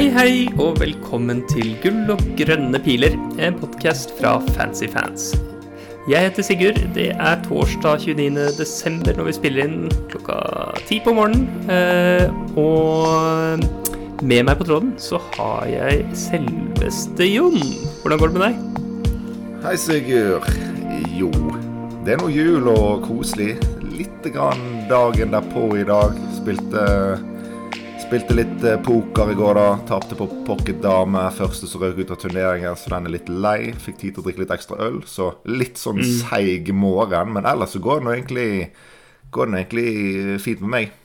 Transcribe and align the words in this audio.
Hei, 0.00 0.08
hei, 0.08 0.36
og 0.56 0.78
velkommen 0.80 1.42
til 1.44 1.74
Gull 1.82 2.08
og 2.14 2.22
grønne 2.38 2.78
piler, 2.80 3.12
en 3.36 3.58
podkast 3.60 4.14
fra 4.16 4.30
Fancy 4.54 4.86
Fans. 4.88 5.26
Jeg 6.08 6.24
heter 6.24 6.46
Sigurd. 6.46 6.78
Det 6.96 7.10
er 7.10 7.42
torsdag 7.44 8.06
29. 8.06 8.46
desember 8.56 9.18
når 9.18 9.28
vi 9.28 9.34
spiller 9.36 9.68
inn 9.68 9.92
klokka 10.08 10.38
ti 10.88 11.02
på 11.04 11.12
morgenen. 11.12 11.44
Eh, 11.68 12.32
og 12.56 14.24
med 14.24 14.48
meg 14.48 14.56
på 14.56 14.70
tråden 14.70 14.94
så 14.96 15.20
har 15.36 15.68
jeg 15.68 16.08
selveste 16.16 17.28
Jon. 17.28 17.60
Hvordan 18.00 18.24
går 18.24 18.32
det 18.32 18.38
med 18.38 18.46
deg? 18.48 18.82
Hei, 19.66 19.76
Sigurd. 19.84 20.48
Jo, 21.12 21.28
det 22.06 22.16
er 22.16 22.24
nå 22.24 22.32
jul 22.32 22.72
og 22.72 23.04
koselig. 23.04 23.58
Litt 23.84 24.32
grann 24.32 24.86
dagen 24.88 25.36
derpå 25.36 25.74
i 25.76 25.84
dag. 25.84 26.16
Spilte 26.40 26.88
Spilte 28.10 28.34
litt 28.34 28.64
eh, 28.66 28.80
poker 28.82 29.28
i 29.30 29.34
går, 29.38 29.54
da. 29.54 29.66
Tapte 29.86 30.16
på 30.18 30.26
pocket 30.42 30.80
dame. 30.82 31.20
Første 31.30 31.68
som 31.70 31.78
røk 31.84 32.00
ut 32.00 32.08
av 32.10 32.16
turneringen, 32.18 32.74
så 32.74 32.90
den 32.90 33.04
er 33.06 33.12
litt 33.14 33.28
lei. 33.30 33.68
Fikk 33.84 34.00
tid 34.00 34.16
til 34.16 34.18
å 34.18 34.24
drikke 34.24 34.40
litt 34.42 34.54
ekstra 34.56 34.78
øl, 34.82 34.96
så 35.06 35.28
litt 35.46 35.78
sånn 35.78 36.00
mm. 36.00 36.08
seig 36.16 36.72
morgen. 36.74 37.28
Men 37.36 37.46
ellers 37.46 37.76
så 37.76 37.80
går 37.84 38.00
det 38.00 38.08
nå 38.08 38.14
egentlig, 38.16 38.46
egentlig 39.30 39.84
fint 40.42 40.64
med 40.64 40.72
meg. 40.72 40.96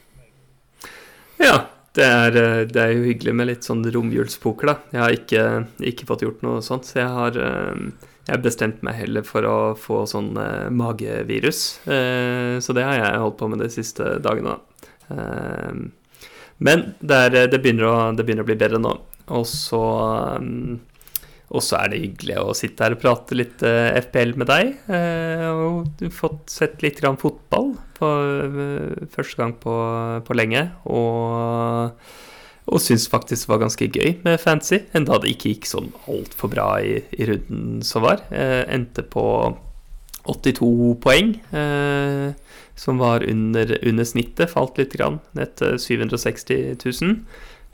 Ja, 1.38 1.60
det 1.94 2.08
er, 2.08 2.38
eh, 2.40 2.62
det 2.72 2.82
er, 2.82 2.90
jo 2.96 3.04
hyggelig 3.06 3.34
med 3.38 3.48
litt 3.52 3.68
sånn 3.68 3.86
romjulspoker, 3.94 4.72
da. 4.72 4.74
Jeg 4.96 5.00
har 5.04 5.14
ikke, 5.14 5.44
ikke, 5.92 6.08
fått 6.08 6.24
gjort 6.26 6.42
noe 6.42 6.64
sånt, 6.66 6.88
så 6.88 6.98
jeg 7.04 7.12
har 7.20 7.38
eh, 7.38 7.84
jeg 8.26 8.34
har 8.34 8.42
bestemt 8.48 8.82
meg 8.82 8.98
heller 8.98 9.22
for 9.22 9.46
å 9.46 9.60
få 9.78 10.00
sånn 10.10 10.32
magevirus. 10.74 11.60
så 11.86 12.74
det 12.74 12.82
har 12.82 12.96
jeg 12.98 13.20
holdt 13.22 13.36
på 13.38 13.46
med 13.52 13.62
de 13.62 13.68
siste 13.70 14.16
dagene, 14.18 14.56
da. 14.56 15.86
Men 16.58 16.90
det, 17.00 17.16
er, 17.16 17.38
det, 17.52 17.60
begynner 17.60 17.88
å, 17.88 17.96
det, 18.16 18.24
begynner 18.24 18.46
å, 18.46 18.48
bli 18.48 18.58
bedre 18.58 18.80
nå. 18.80 18.92
Og 19.36 19.46
så, 19.50 19.80
um, 20.40 20.78
og 21.52 21.64
så 21.64 21.80
er 21.80 21.92
det 21.92 22.02
hyggelig 22.04 22.38
å 22.42 22.54
sitte 22.56 22.86
her 22.86 22.96
og 22.96 23.02
prate 23.02 23.36
litt 23.38 23.64
eh, 23.66 23.98
FPL 24.06 24.36
med 24.40 24.48
deg. 24.50 24.72
Uh, 24.88 25.48
og 25.52 26.06
fått 26.14 26.54
sett 26.54 26.80
litt 26.84 27.02
grann 27.02 27.18
fotball 27.20 27.74
uh, 28.00 29.04
første 29.12 29.40
gang 29.40 29.56
på, 29.60 29.76
på 30.26 30.38
lenge. 30.38 30.64
Og, 30.88 32.08
og 32.66 32.82
syns 32.82 33.06
faktisk 33.10 33.46
det 33.46 33.52
var 33.52 33.62
ganske 33.66 33.90
gøy 33.92 34.16
med 34.24 34.40
fancy, 34.42 34.80
enda 34.96 35.20
det 35.22 35.36
ikke 35.36 35.52
gikk 35.52 35.70
sånn 35.70 35.92
altfor 36.10 36.50
bra 36.54 36.70
i, 36.82 36.98
i 37.14 37.28
runden 37.28 37.84
som 37.86 38.06
var. 38.06 38.24
endte 38.32 39.04
på 39.06 39.26
82 40.32 40.96
poeng. 41.02 41.36
Eh, 41.56 42.34
som 42.76 42.98
var 43.00 43.24
under, 43.24 43.78
under, 43.88 44.04
snittet, 44.04 44.52
falt 44.52 44.76
litt 44.78 44.92
grann, 44.92 45.18
ned 45.32 45.54
til 45.56 45.78
760 45.80 46.76
000. 46.84 47.16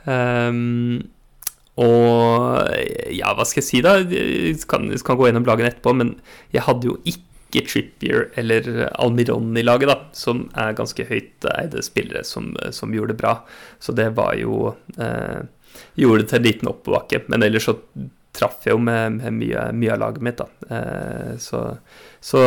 Um, 0.07 1.03
og 1.83 2.71
ja, 3.11 3.33
hva 3.35 3.47
skal 3.49 3.63
jeg 3.63 3.67
si, 3.69 3.83
da? 3.85 3.97
Jeg 3.99 4.61
kan, 4.71 4.87
jeg 4.93 5.03
kan 5.07 5.19
gå 5.19 5.27
gjennom 5.29 5.47
lagene 5.49 5.73
etterpå, 5.73 5.95
men 5.99 6.15
jeg 6.55 6.67
hadde 6.69 6.91
jo 6.91 6.99
ikke 7.09 7.65
Trippier 7.69 8.31
eller 8.41 8.87
Almiron 9.03 9.51
i 9.61 9.65
laget, 9.65 9.91
da, 9.91 9.99
som 10.17 10.47
er 10.57 10.77
ganske 10.79 11.05
høyt 11.09 11.45
eide 11.53 11.83
spillere 11.85 12.23
som, 12.25 12.53
som 12.73 12.95
gjorde 12.95 13.13
det 13.13 13.21
bra. 13.21 13.35
Så 13.83 13.93
det 13.97 14.13
var 14.17 14.39
jo 14.41 14.77
eh, 14.97 15.43
Gjorde 15.97 16.21
det 16.21 16.29
til 16.29 16.37
en 16.37 16.45
liten 16.45 16.69
oppbakke, 16.69 17.23
Men 17.33 17.45
ellers 17.47 17.65
så 17.65 17.73
traff 18.33 18.65
jeg 18.65 18.77
jo 18.77 18.81
med, 18.81 19.19
med 19.21 19.37
mye, 19.37 19.67
mye, 19.77 19.93
av 19.95 20.01
laget 20.07 20.25
mitt, 20.25 20.41
da. 20.41 20.69
Eh, 20.73 21.35
så 21.43 21.67
så, 22.23 22.39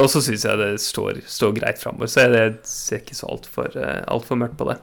og 0.00 0.08
så 0.10 0.18
syns 0.26 0.42
jeg 0.42 0.58
det 0.58 0.72
står, 0.82 1.20
står 1.30 1.54
greit 1.54 1.78
framover. 1.78 2.10
Så 2.10 2.26
jeg, 2.26 2.56
ser 2.66 2.98
ikke 2.98 3.14
så 3.14 3.28
altfor 3.30 3.76
eh, 3.78 4.00
alt 4.10 4.26
for 4.26 4.40
mørkt 4.40 4.58
på 4.58 4.66
det. 4.66 4.80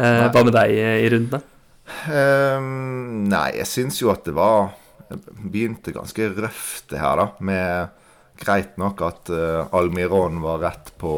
Eh, 0.00 0.24
hva 0.32 0.44
med 0.46 0.54
deg 0.56 0.72
i 0.72 1.10
rundene? 1.12 1.42
Um, 2.08 3.28
nei, 3.28 3.58
jeg 3.58 3.68
syns 3.68 4.00
jo 4.02 4.10
at 4.12 4.26
det 4.28 4.34
var 4.36 4.74
Begynte 5.08 5.94
ganske 5.94 6.26
røft, 6.36 6.90
det 6.90 6.98
her, 7.00 7.16
da. 7.16 7.28
Med 7.44 8.42
greit 8.42 8.74
nok 8.76 9.00
at 9.06 9.30
uh, 9.32 9.70
Almiron 9.72 10.42
var 10.44 10.60
rett 10.60 10.90
på 11.00 11.12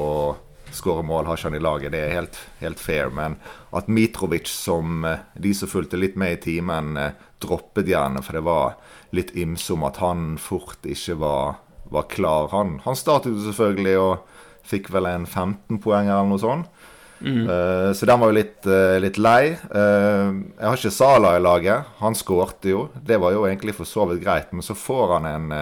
skåre 0.71 1.03
mål, 1.03 1.27
har 1.27 1.41
ikke 1.41 1.49
han 1.49 1.57
i 1.59 1.63
laget. 1.63 1.91
Det 1.91 2.03
er 2.05 2.15
helt, 2.15 2.39
helt 2.61 2.79
fair. 2.79 3.11
Men 3.11 3.35
at 3.75 3.91
Mitrovic, 3.91 4.47
som 4.47 5.03
de 5.35 5.55
som 5.59 5.71
fulgte 5.73 5.99
litt 5.99 6.15
med 6.15 6.37
i 6.37 6.41
timen, 6.45 6.95
uh, 7.03 7.27
droppet 7.41 7.89
gjerne, 7.91 8.23
for 8.25 8.37
det 8.37 8.45
var 8.47 8.79
litt 9.17 9.35
ymse 9.39 9.73
om 9.75 9.85
at 9.89 9.99
han 10.03 10.35
fort 10.41 10.87
ikke 10.87 11.19
var 11.21 11.59
var 11.91 12.03
klar. 12.03 12.49
Han, 12.49 12.81
han 12.85 12.97
startet 12.97 13.35
jo 13.35 13.43
selvfølgelig 13.49 13.97
og 13.99 14.39
fikk 14.71 14.91
vel 14.95 15.09
en 15.11 15.27
15 15.27 15.81
poeng 15.83 16.07
eller 16.07 16.29
noe 16.31 16.43
sånt. 16.43 16.71
Mm. 17.21 17.45
Uh, 17.51 17.91
så 17.93 18.07
den 18.09 18.21
var 18.23 18.31
jo 18.31 18.37
litt, 18.39 18.61
uh, 18.69 18.97
litt 19.03 19.19
lei. 19.21 19.53
Uh, 19.75 20.31
jeg 20.55 20.65
har 20.65 20.79
ikke 20.79 20.95
Sala 20.95 21.35
i 21.37 21.43
laget. 21.43 21.91
Han 22.01 22.17
skårte 22.17 22.73
jo. 22.73 22.87
Det 22.95 23.19
var 23.21 23.35
jo 23.35 23.45
egentlig 23.49 23.77
for 23.77 23.89
så 23.89 24.07
vidt 24.09 24.23
greit. 24.25 24.55
Men 24.55 24.65
så 24.65 24.77
får 24.79 25.17
han 25.19 25.29
en 25.29 25.53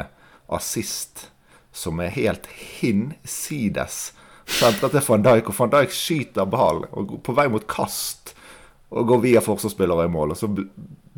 assist 0.54 1.28
som 1.74 2.00
er 2.02 2.14
helt 2.14 2.46
hinsides. 2.78 3.98
Sentret 4.48 4.94
til 4.94 5.04
van 5.04 5.24
Dijk, 5.26 5.50
og 5.50 5.58
van 5.58 5.72
Dijk 5.74 5.92
skyter 5.92 6.48
ball 6.48 6.86
og 6.96 7.18
på 7.24 7.34
vei 7.36 7.50
mot 7.52 7.66
kast 7.68 8.32
og 8.88 9.10
går 9.10 9.18
via 9.20 9.42
forsvarsspillere 9.44 10.06
i 10.08 10.12
mål. 10.12 10.32
Og 10.32 10.38
så 10.40 10.48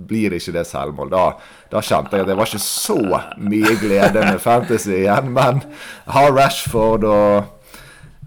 blir 0.07 0.35
ikke 0.37 0.55
det 0.55 0.67
selvmål. 0.69 1.13
Da, 1.13 1.25
da, 1.73 1.83
kjente 1.85 2.17
jeg 2.17 2.25
at 2.25 2.31
det 2.31 2.37
var 2.39 2.51
ikke 2.51 2.63
så 2.65 2.99
mye 3.41 3.77
glede 3.81 4.25
med 4.27 4.43
Fantasy 4.43 4.95
igjen. 5.03 5.33
Men 5.37 5.63
har 6.11 6.35
Rashford 6.37 7.07
og 7.09 7.37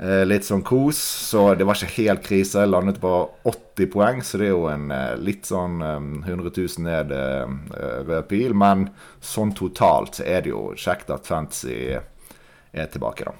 eh, 0.01 0.23
litt 0.27 0.47
sånn 0.47 0.63
kos, 0.65 0.99
så 1.29 1.51
det 1.57 1.67
var 1.67 1.79
ikke 1.79 2.03
helt 2.03 2.25
krise. 2.25 2.63
Jeg 2.63 2.73
landet 2.73 3.01
på 3.03 3.13
80 3.49 3.91
poeng, 3.93 4.23
så 4.25 4.41
det 4.41 4.49
er 4.49 4.55
jo 4.55 4.67
en 4.71 4.89
eh, 4.93 5.13
litt 5.21 5.49
sånn 5.49 5.81
um, 5.81 6.09
100 6.23 6.53
000 6.55 6.87
ned 6.87 7.13
uh, 7.13 7.45
rød 8.07 8.27
pil. 8.31 8.57
Men 8.57 8.87
sånn 9.23 9.55
totalt 9.57 10.19
så 10.19 10.27
er 10.27 10.45
det 10.45 10.53
jo 10.53 10.71
kjekt 10.79 11.13
at 11.13 11.29
Fantasy 11.29 11.77
er 11.93 12.91
tilbake, 12.91 13.29
da. 13.29 13.37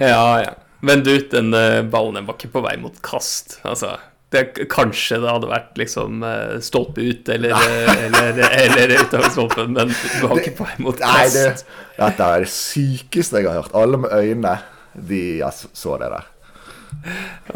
Ja, 0.00 0.26
ja. 0.46 0.56
Men 0.80 1.02
du, 1.04 1.12
den 1.28 1.52
ballen 1.92 2.24
var 2.24 2.38
ikke 2.38 2.54
på 2.54 2.62
vei 2.64 2.78
mot 2.80 2.94
kast. 3.04 3.58
Altså 3.68 3.98
det, 4.30 4.42
kanskje 4.70 5.18
det 5.22 5.30
hadde 5.30 5.48
vært 5.50 5.78
liksom 5.80 6.24
eh, 6.26 6.58
stolpe 6.62 7.02
ut 7.02 7.30
eller, 7.34 7.54
eller, 7.56 8.28
eller, 8.30 8.58
eller 8.64 8.92
utover 9.00 9.32
stolpen, 9.34 9.72
men 9.74 9.90
du 9.90 10.26
har 10.30 10.42
ikke 10.42 10.56
på 10.60 10.68
vei 10.68 10.76
mot 10.86 11.00
kast. 11.00 11.16
Nei, 11.16 11.24
det, 11.34 11.96
dette 11.96 12.28
er 12.34 12.44
det 12.44 12.52
sykeste 12.54 13.42
jeg 13.42 13.50
har 13.50 13.58
hørt. 13.64 13.74
Alle 13.74 14.00
med 14.04 14.14
øynene, 14.14 14.54
de 14.94 15.24
så 15.50 15.96
det 16.02 16.12
der. 16.14 16.30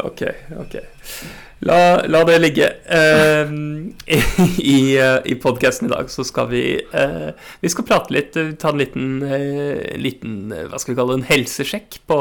Ok, 0.03 0.21
ok. 0.65 0.75
La, 1.65 2.03
la 2.07 2.23
det 2.27 2.39
ligge. 2.39 2.67
Uh, 2.85 3.49
I 4.75 4.79
uh, 5.01 5.19
i 5.25 5.35
podkasten 5.41 5.87
i 5.87 5.93
dag 5.93 6.09
så 6.13 6.23
skal 6.27 6.49
vi 6.51 6.63
uh, 6.93 7.31
Vi 7.61 7.71
skal 7.73 7.87
prate 7.87 8.13
litt, 8.13 8.37
ta 8.61 8.69
en 8.69 8.81
liten, 8.81 9.15
uh, 9.23 9.95
liten 9.97 10.51
hva 10.51 10.77
skal 10.77 10.93
vi 10.93 10.99
kalle 10.99 11.15
det, 11.15 11.23
en 11.23 11.29
helsesjekk 11.31 11.97
på, 12.05 12.19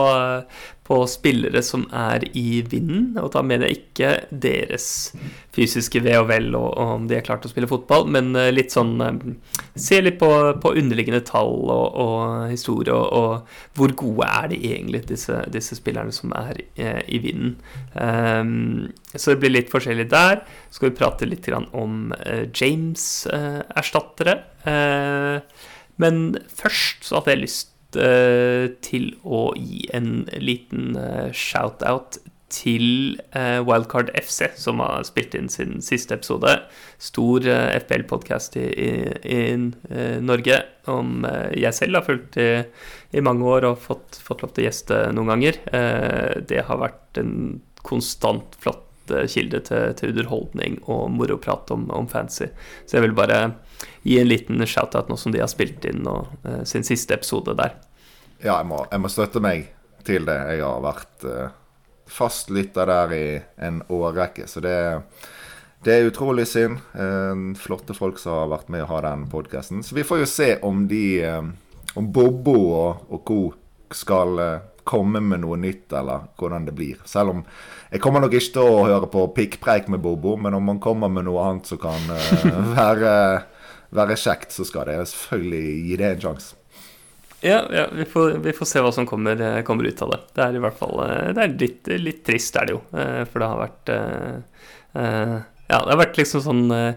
på 0.89 0.99
spillere 1.11 1.61
som 1.67 1.85
er 1.93 2.25
i 2.33 2.63
vinden. 2.65 3.19
Og 3.21 3.33
da 3.35 3.43
mener 3.45 3.69
jeg 3.69 3.83
ikke 3.83 4.13
deres 4.31 4.87
fysiske 5.55 6.01
ve 6.05 6.17
og 6.21 6.31
vel 6.31 6.49
og, 6.57 6.71
om 6.81 7.09
de 7.11 7.19
er 7.19 7.27
klart 7.27 7.45
å 7.45 7.53
spille 7.53 7.69
fotball, 7.71 8.09
men 8.09 8.33
litt 8.55 8.73
sånn 8.75 8.97
Se 9.75 9.99
litt 9.99 10.21
på, 10.21 10.29
på 10.63 10.71
underliggende 10.79 11.25
tall 11.27 11.67
og, 11.73 11.97
og 11.99 12.45
historie, 12.53 12.95
og, 12.95 13.11
og, 13.11 13.57
hvor 13.75 13.95
gode 13.99 14.29
er 14.29 14.51
de 14.53 14.61
egentlig, 14.71 15.01
disse, 15.09 15.41
disse 15.51 15.75
spillerne 15.75 16.15
som 16.15 16.31
er 16.39 16.61
i 17.11 17.19
vinden. 17.19 17.57
Um, 17.99 18.53
så 19.15 19.33
det 19.33 19.41
blir 19.43 19.55
litt 19.55 19.73
forskjellig 19.73 20.09
der. 20.13 20.43
Så 20.69 20.81
skal 20.81 20.91
vi 20.91 20.99
prate 20.99 21.29
litt 21.29 21.49
om 21.55 22.13
James-erstattere. 22.55 24.37
men 26.03 26.21
først 26.49 27.05
så 27.07 27.21
hadde 27.21 27.35
jeg 27.35 27.45
lyst 27.45 27.99
uh, 28.01 28.67
til 28.83 29.13
å 29.23 29.47
gi 29.55 29.85
en 29.95 30.25
liten 30.43 30.97
shout-out 31.33 32.19
til 32.55 33.17
Wildcard 33.35 34.13
FC, 34.15 34.47
som 34.61 34.79
har 34.79 35.03
spilt 35.09 35.35
inn 35.35 35.49
sin 35.51 35.81
siste 35.83 36.15
episode. 36.15 36.53
Stor 37.03 37.43
FPL-podkast 37.83 38.55
i, 38.61 38.67
i, 38.71 38.91
i 39.27 39.41
Norge, 40.23 40.61
om 40.87 41.27
jeg 41.51 41.75
selv 41.75 41.99
har 41.99 42.07
fulgt 42.07 42.39
i, 42.39 42.63
i 43.11 43.25
mange 43.27 43.49
år 43.57 43.67
og 43.73 43.83
fått, 43.83 44.21
fått, 44.23 44.45
lov 44.45 44.55
til 44.55 44.65
å 44.65 44.69
gjeste 44.69 45.01
noen 45.17 45.33
ganger. 45.35 45.59
det 46.47 46.63
har 46.69 46.83
vært 46.85 47.23
en 47.25 47.35
konstant 47.85 48.57
flott 48.61 48.85
kilde 49.29 49.61
til, 49.61 49.93
til 49.99 50.13
underholdning 50.15 50.79
og 50.89 51.11
moroprat 51.13 51.71
om, 51.75 51.87
om 51.93 52.09
fancy. 52.09 52.49
Så 52.87 52.97
jeg 52.97 53.07
vil 53.07 53.17
bare 53.17 53.41
gi 54.05 54.19
en 54.21 54.29
liten 54.29 54.65
shout-out 54.67 55.11
nå 55.11 55.19
som 55.21 55.35
de 55.35 55.43
har 55.43 55.51
spilt 55.53 55.85
inn 55.89 56.05
nå, 56.07 56.17
uh, 56.47 56.63
sin 56.69 56.87
siste 56.87 57.17
episode 57.17 57.57
der. 57.59 57.77
Ja, 58.41 58.59
jeg 58.59 58.69
må, 58.69 58.85
jeg 58.91 59.03
må, 59.05 59.11
støtte 59.13 59.43
meg 59.45 59.71
til 60.05 60.29
det. 60.29 60.37
Jeg 60.53 60.65
har 60.65 60.85
vært 60.85 61.27
uh, 61.29 61.55
fast 62.11 62.53
lytter 62.53 62.89
der 62.91 63.17
i 63.17 63.27
en 63.65 63.83
årrekke, 63.93 64.49
så 64.51 64.61
det, 64.65 64.77
det 65.85 65.97
er 65.97 66.09
utrolig 66.11 66.47
synd. 66.49 66.81
Uh, 66.97 67.53
flotte 67.61 67.97
folk 67.97 68.21
som 68.23 68.39
har 68.41 68.53
vært 68.57 68.73
med 68.73 68.87
å 68.87 68.91
ha 68.93 69.03
den 69.09 69.29
podkasten. 69.33 69.85
Så 69.85 69.97
vi 69.99 70.07
får 70.07 70.25
jo 70.25 70.31
se 70.33 70.51
om 70.65 70.87
de 70.91 71.05
uh, 71.25 71.45
Om 71.95 72.09
Bobbo 72.11 72.57
og, 72.75 73.05
og 73.15 73.21
co. 73.29 73.37
skal 73.95 74.41
komme 74.85 75.21
med 75.25 75.43
noe 75.43 75.59
nytt, 75.61 75.93
eller 75.93 76.29
hvordan 76.41 76.67
det 76.69 76.75
blir. 76.77 77.01
Selv 77.09 77.35
om 77.35 77.43
jeg 77.91 78.03
kommer 78.05 78.25
nok 78.25 78.35
ikke 78.37 78.57
til 78.57 78.69
å 78.69 78.85
høre 78.89 79.09
på 79.13 79.27
pikkpreik 79.37 79.89
med 79.93 80.03
Bobo, 80.05 80.37
men 80.41 80.57
om 80.57 80.69
han 80.73 80.83
kommer 80.83 81.13
med 81.13 81.27
noe 81.29 81.43
annet 81.45 81.71
som 81.71 81.81
kan 81.83 82.11
uh, 82.11 82.45
være, 82.79 83.15
være, 83.95 84.19
kjekt, 84.21 84.55
så 84.57 84.67
skal 84.69 84.91
det 84.91 85.01
selvfølgelig 85.13 85.75
gi 85.89 85.99
det 86.01 86.11
en 86.11 86.23
sjanse. 86.29 86.61
Ja, 87.45 87.61
ja 87.73 87.89
vi, 87.93 88.07
får, 88.09 88.39
vi, 88.45 88.55
får, 88.57 88.71
se 88.71 88.81
hva 88.85 88.93
som 88.95 89.07
kommer, 89.09 89.41
kommer, 89.69 89.85
ut 89.85 90.03
av 90.05 90.15
det. 90.15 90.21
Det 90.33 90.47
er 90.47 90.57
i 90.57 90.65
hvert 90.65 90.79
fall 90.79 91.03
det 91.37 91.43
er 91.43 91.59
litt, 91.61 91.93
litt 92.01 92.25
trist, 92.25 92.57
er 92.57 92.71
det 92.71 92.79
jo. 92.79 92.81
For 92.95 93.43
det 93.43 93.51
har 93.51 93.61
vært 93.61 93.93
Ja, 94.95 95.79
det 95.81 95.93
har 95.93 96.01
vært 96.01 96.19
liksom 96.21 96.45
sånn 96.45 96.65
Uh, 96.73 96.93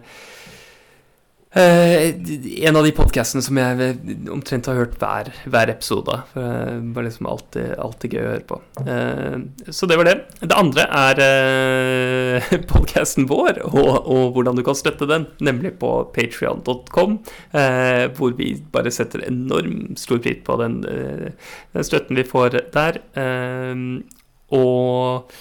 en 1.57 2.77
av 2.77 2.85
de 2.85 2.91
podkastene 2.95 3.41
som 3.43 3.57
jeg 3.59 3.95
omtrent 4.33 4.67
har 4.69 4.77
hørt 4.77 4.97
hver, 5.01 5.31
hver 5.49 5.71
episode. 5.71 6.17
For 6.33 6.43
det 6.43 6.93
var 6.95 7.07
liksom 7.07 7.29
alltid, 7.31 7.71
alltid, 7.81 8.15
gøy 8.15 8.21
å 8.21 8.31
høre 8.31 8.45
på. 8.51 8.59
Uh, 8.87 9.71
så 9.73 9.89
det 9.89 9.97
var 9.99 10.09
det. 10.09 10.15
Det 10.43 10.57
andre 10.57 10.85
er 10.99 11.21
uh, 11.23 12.47
eh, 12.51 12.55
podkasten 12.71 13.27
vår, 13.31 13.63
og, 13.69 13.91
og, 14.03 14.23
hvordan 14.37 14.59
du 14.59 14.63
kan 14.67 14.77
støtte 14.77 15.09
den. 15.09 15.27
Nemlig 15.43 15.75
på 15.81 15.91
patrion.com, 16.15 17.19
hvor 18.17 18.37
vi 18.37 18.53
bare 18.73 18.93
setter 18.93 19.25
enormt 19.27 19.99
stor 20.01 20.21
pris 20.23 20.41
på 20.45 20.57
den, 20.61 20.81
den, 20.83 21.85
støtten 21.87 22.17
vi 22.19 22.25
får 22.27 22.59
der. 22.73 22.99
og 24.53 25.37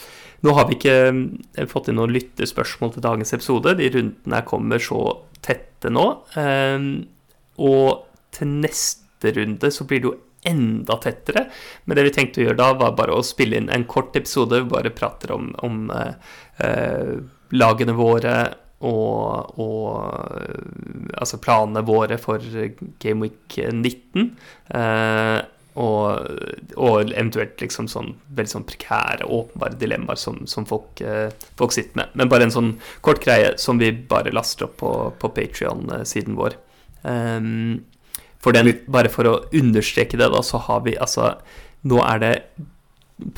nå 0.46 0.52
har 0.54 0.68
vi 0.68 0.76
ikke 0.76 1.66
fått 1.70 1.88
inn 1.90 1.96
noen 1.98 2.12
lyttespørsmål 2.14 2.92
til 2.94 3.04
dagens 3.04 3.32
episode. 3.34 3.74
De 3.78 3.88
rundene 3.94 4.42
kommer 4.46 4.82
så 4.82 5.00
tette 5.46 5.92
nå. 5.92 6.06
Ehm, 6.40 6.90
og 7.62 8.06
til 8.36 8.50
neste 8.66 9.32
runde 9.38 9.70
så 9.72 9.86
blir 9.88 10.02
det 10.02 10.10
jo 10.10 10.16
enda 10.46 10.98
tettere. 11.02 11.46
Men 11.84 11.98
det 11.98 12.06
vi 12.06 12.14
tenkte 12.18 12.42
å 12.42 12.46
gjøre 12.48 12.60
da, 12.60 12.68
var 12.78 12.94
bare 12.98 13.16
å 13.16 13.24
spille 13.26 13.58
inn 13.58 13.72
en 13.72 13.86
kort 13.90 14.16
episode. 14.18 14.62
Vi 14.62 14.70
bare 14.70 14.94
prater 14.94 15.32
om, 15.34 15.50
om 15.66 15.88
eh, 15.90 17.16
lagene 17.56 17.96
våre 17.96 18.36
og, 18.84 19.56
og, 19.56 19.88
altså 21.16 21.38
planene 21.40 21.80
våre 21.86 22.18
for 22.20 22.42
Game 23.00 23.24
Week 23.24 23.56
19. 23.56 24.34
Eh, 24.68 25.38
og, 25.76 26.30
og, 26.76 27.10
eventuelt 27.10 27.60
liksom 27.60 27.88
sånn 27.90 28.14
veldig 28.36 28.52
sånn 28.52 28.66
prekære, 28.68 29.28
åpenbare 29.28 29.76
dilemmaer 29.80 30.20
som, 30.20 30.38
som 30.48 30.64
folk, 30.68 31.02
eh, 31.04 31.28
folk, 31.60 31.74
sitter 31.76 32.00
med. 32.00 32.14
Men 32.16 32.30
bare 32.32 32.48
en 32.48 32.54
sånn 32.54 32.70
kort 33.04 33.20
greie 33.24 33.52
som 33.60 33.80
vi 33.82 33.90
bare 33.92 34.32
laster 34.34 34.68
opp 34.68 34.78
på, 34.80 34.92
på 35.20 35.32
Patrion-siden 35.36 36.38
vår. 36.38 36.56
Um, 37.06 37.84
for 38.42 38.56
den, 38.56 38.72
bare 38.90 39.12
for 39.12 39.28
å 39.28 39.36
understreke 39.54 40.18
det, 40.18 40.30
da, 40.32 40.40
så 40.42 40.62
har 40.68 40.82
vi 40.86 40.96
altså 40.98 41.36
Nå 41.86 42.00
er 42.02 42.18
det 42.18 42.32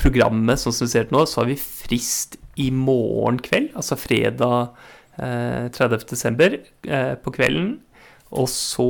programmet, 0.01 0.57
sånn 0.57 0.73
som 0.73 0.87
vi 0.87 0.91
ser 0.95 1.05
det 1.05 1.13
nå, 1.13 1.21
så 1.29 1.43
har 1.43 1.49
vi 1.51 1.57
frist 1.59 2.39
i 2.59 2.71
morgen 2.73 3.37
kveld, 3.43 3.69
altså 3.77 3.95
fredag 3.99 4.71
eh, 5.21 5.67
30.12. 5.75 6.57
Eh, 6.89 7.13
på 7.21 7.33
kvelden. 7.35 7.75
Og 8.33 8.49
så 8.49 8.89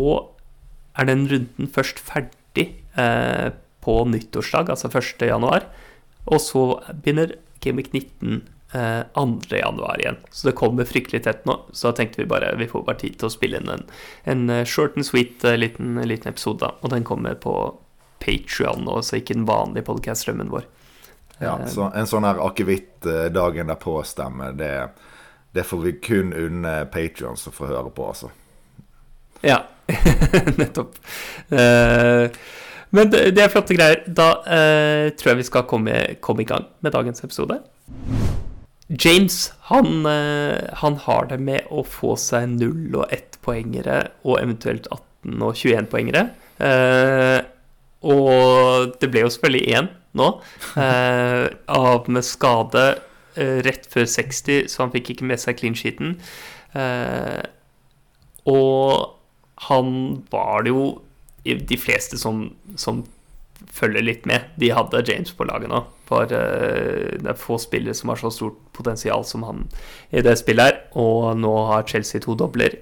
er 0.96 1.10
den 1.10 1.26
runden 1.30 1.70
først 1.76 2.00
ferdig 2.04 2.70
eh, 3.00 3.50
på 3.84 4.00
nyttårsdag, 4.06 4.70
altså 4.76 4.92
1. 4.92 5.28
januar. 5.32 5.70
Og 6.30 6.42
så 6.44 6.64
begynner 6.92 7.38
Gimmick 7.64 7.94
19 7.94 8.42
eh, 8.74 9.02
2. 9.14 9.58
januar 9.58 10.00
igjen. 10.00 10.18
Så 10.32 10.48
det 10.48 10.56
kommer 10.56 10.84
fryktelig 10.84 11.24
tett 11.24 11.46
nå. 11.46 11.66
Så 11.72 11.90
da 11.90 11.96
tenkte 11.98 12.22
vi 12.22 12.30
bare 12.30 12.56
vi 12.56 12.68
får 12.68 12.84
bare 12.88 13.00
tid 13.00 13.20
til 13.20 13.30
å 13.30 13.34
spille 13.34 13.60
inn 13.60 13.72
en, 13.74 13.86
en 14.24 14.50
eh, 14.50 14.66
short 14.66 14.98
and 14.98 15.08
sweet 15.08 15.44
uh, 15.46 15.56
liten, 15.58 15.98
liten, 16.08 16.32
episode. 16.32 16.72
Og 16.82 16.94
den 16.94 17.08
kommer 17.08 17.40
på 17.40 17.56
Patrion 18.20 18.84
nå, 18.86 19.00
så 19.02 19.20
ikke 19.20 19.38
den 19.38 19.48
vanlige 19.50 19.88
podcast-strømmen 19.90 20.52
vår. 20.54 20.68
Ja, 21.40 21.56
eh, 21.56 21.68
så 21.72 21.90
en 21.96 22.10
sånn 22.10 22.28
her 22.28 22.42
akevitt 22.44 23.08
dagen 23.34 23.72
derpå-stemme, 23.72 24.52
det, 24.60 24.74
det, 25.56 25.64
får 25.66 25.84
vi 25.86 25.98
kun 26.04 26.36
unne 26.36 26.84
Patrion 26.92 27.40
som 27.40 27.56
får 27.56 27.74
høre 27.74 27.94
på, 27.96 28.12
altså. 28.12 28.34
Ja, 29.40 29.62
nettopp. 30.60 31.00
Uh, 31.48 32.28
men 32.96 33.12
det, 33.14 33.38
er 33.38 33.52
flotte 33.54 33.76
greier. 33.78 34.02
Da 34.06 34.30
eh, 34.46 35.10
tror 35.18 35.34
jeg 35.34 35.42
vi 35.44 35.50
skal 35.50 35.68
komme, 35.70 36.00
komme, 36.26 36.44
i 36.44 36.50
gang 36.50 36.66
med 36.82 36.96
dagens 36.96 37.24
episode. 37.26 37.60
James 38.90 39.52
han, 39.70 40.06
eh, 40.10 40.74
han, 40.82 40.98
har 41.06 41.30
det 41.30 41.38
med 41.44 41.70
å 41.70 41.84
få 41.86 42.16
seg 42.18 42.50
0 42.56 42.98
og 42.98 43.14
1-poengere 43.14 44.02
og 44.26 44.40
eventuelt 44.42 44.90
18 44.90 45.46
og 45.46 45.54
21-poengere. 45.54 46.26
Eh, 46.66 47.40
og 48.10 48.96
det 49.02 49.12
ble 49.12 49.26
jo 49.26 49.32
selvfølgelig 49.36 49.78
én 49.78 49.92
nå, 50.18 50.30
eh, 50.82 51.46
av 51.70 52.10
med 52.10 52.26
skade 52.26 52.86
eh, 53.38 53.60
rett 53.66 53.86
før 53.92 54.08
60, 54.10 54.66
så 54.72 54.84
han 54.86 54.94
fikk 54.96 55.14
ikke 55.14 55.28
med 55.30 55.42
seg 55.42 55.60
clean 55.60 55.78
sheeten. 55.78 56.16
Eh, 56.74 57.44
og 58.50 59.20
han 59.70 59.94
var 60.32 60.66
det 60.66 60.74
jo 60.74 60.88
de 61.56 61.78
fleste 61.80 62.20
som, 62.20 62.50
som, 62.80 63.06
følger 63.76 64.06
litt 64.06 64.28
med, 64.30 64.48
de 64.56 64.70
hadde 64.72 65.02
James 65.04 65.34
på 65.36 65.44
laget 65.44 65.68
nå. 65.72 65.82
For 66.08 66.32
uh, 66.32 67.16
det 67.20 67.28
er 67.28 67.40
få 67.40 67.58
spillere 67.62 67.96
som 67.98 68.14
har 68.14 68.22
så 68.22 68.32
stort 68.32 68.56
potensial 68.76 69.26
som 69.28 69.44
han 69.44 69.66
i 70.16 70.24
det 70.26 70.38
spillet 70.40 70.70
her. 70.70 70.78
Og 71.00 71.36
nå 71.38 71.52
har 71.68 71.88
Chelsea 71.90 72.24
to 72.24 72.38
dobler, 72.40 72.78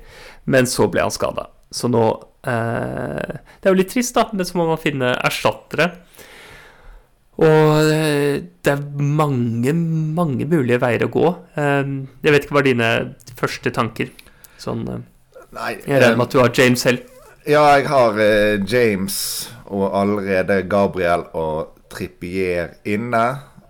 men 0.46 0.70
så 0.70 0.86
ble 0.92 1.02
han 1.02 1.14
skada. 1.14 1.48
Så 1.74 1.90
nå 1.92 2.04
uh, 2.14 3.34
Det 3.34 3.66
er 3.66 3.74
jo 3.74 3.80
litt 3.80 3.92
trist, 3.92 4.16
da, 4.16 4.28
men 4.32 4.48
så 4.48 4.60
må 4.60 4.68
man 4.70 4.82
finne 4.82 5.16
erstattere. 5.18 5.90
Og 7.42 7.74
uh, 7.90 8.38
det 8.38 8.74
er 8.76 8.86
mange, 9.02 9.74
mange 9.74 10.46
mulige 10.46 10.82
veier 10.86 11.10
å 11.10 11.12
gå. 11.14 11.28
jeg 11.58 12.38
vet 12.38 12.46
ikke 12.46 12.60
hva 12.60 12.66
dine 12.70 12.94
første 13.38 13.74
tanker? 13.74 14.14
Sånn 14.62 14.86
Jeg 14.88 15.82
regner 15.90 16.18
med 16.18 16.28
at 16.30 16.34
du 16.38 16.42
har 16.42 16.54
James 16.54 16.86
selv. 16.86 17.17
Ja, 17.48 17.62
jeg 17.78 17.86
har 17.88 18.18
eh, 18.20 18.60
James 18.68 19.48
og 19.72 19.94
allerede 19.96 20.66
Gabriel 20.68 21.22
og 21.32 21.78
Trippier 21.88 22.74
inne. 22.84 23.22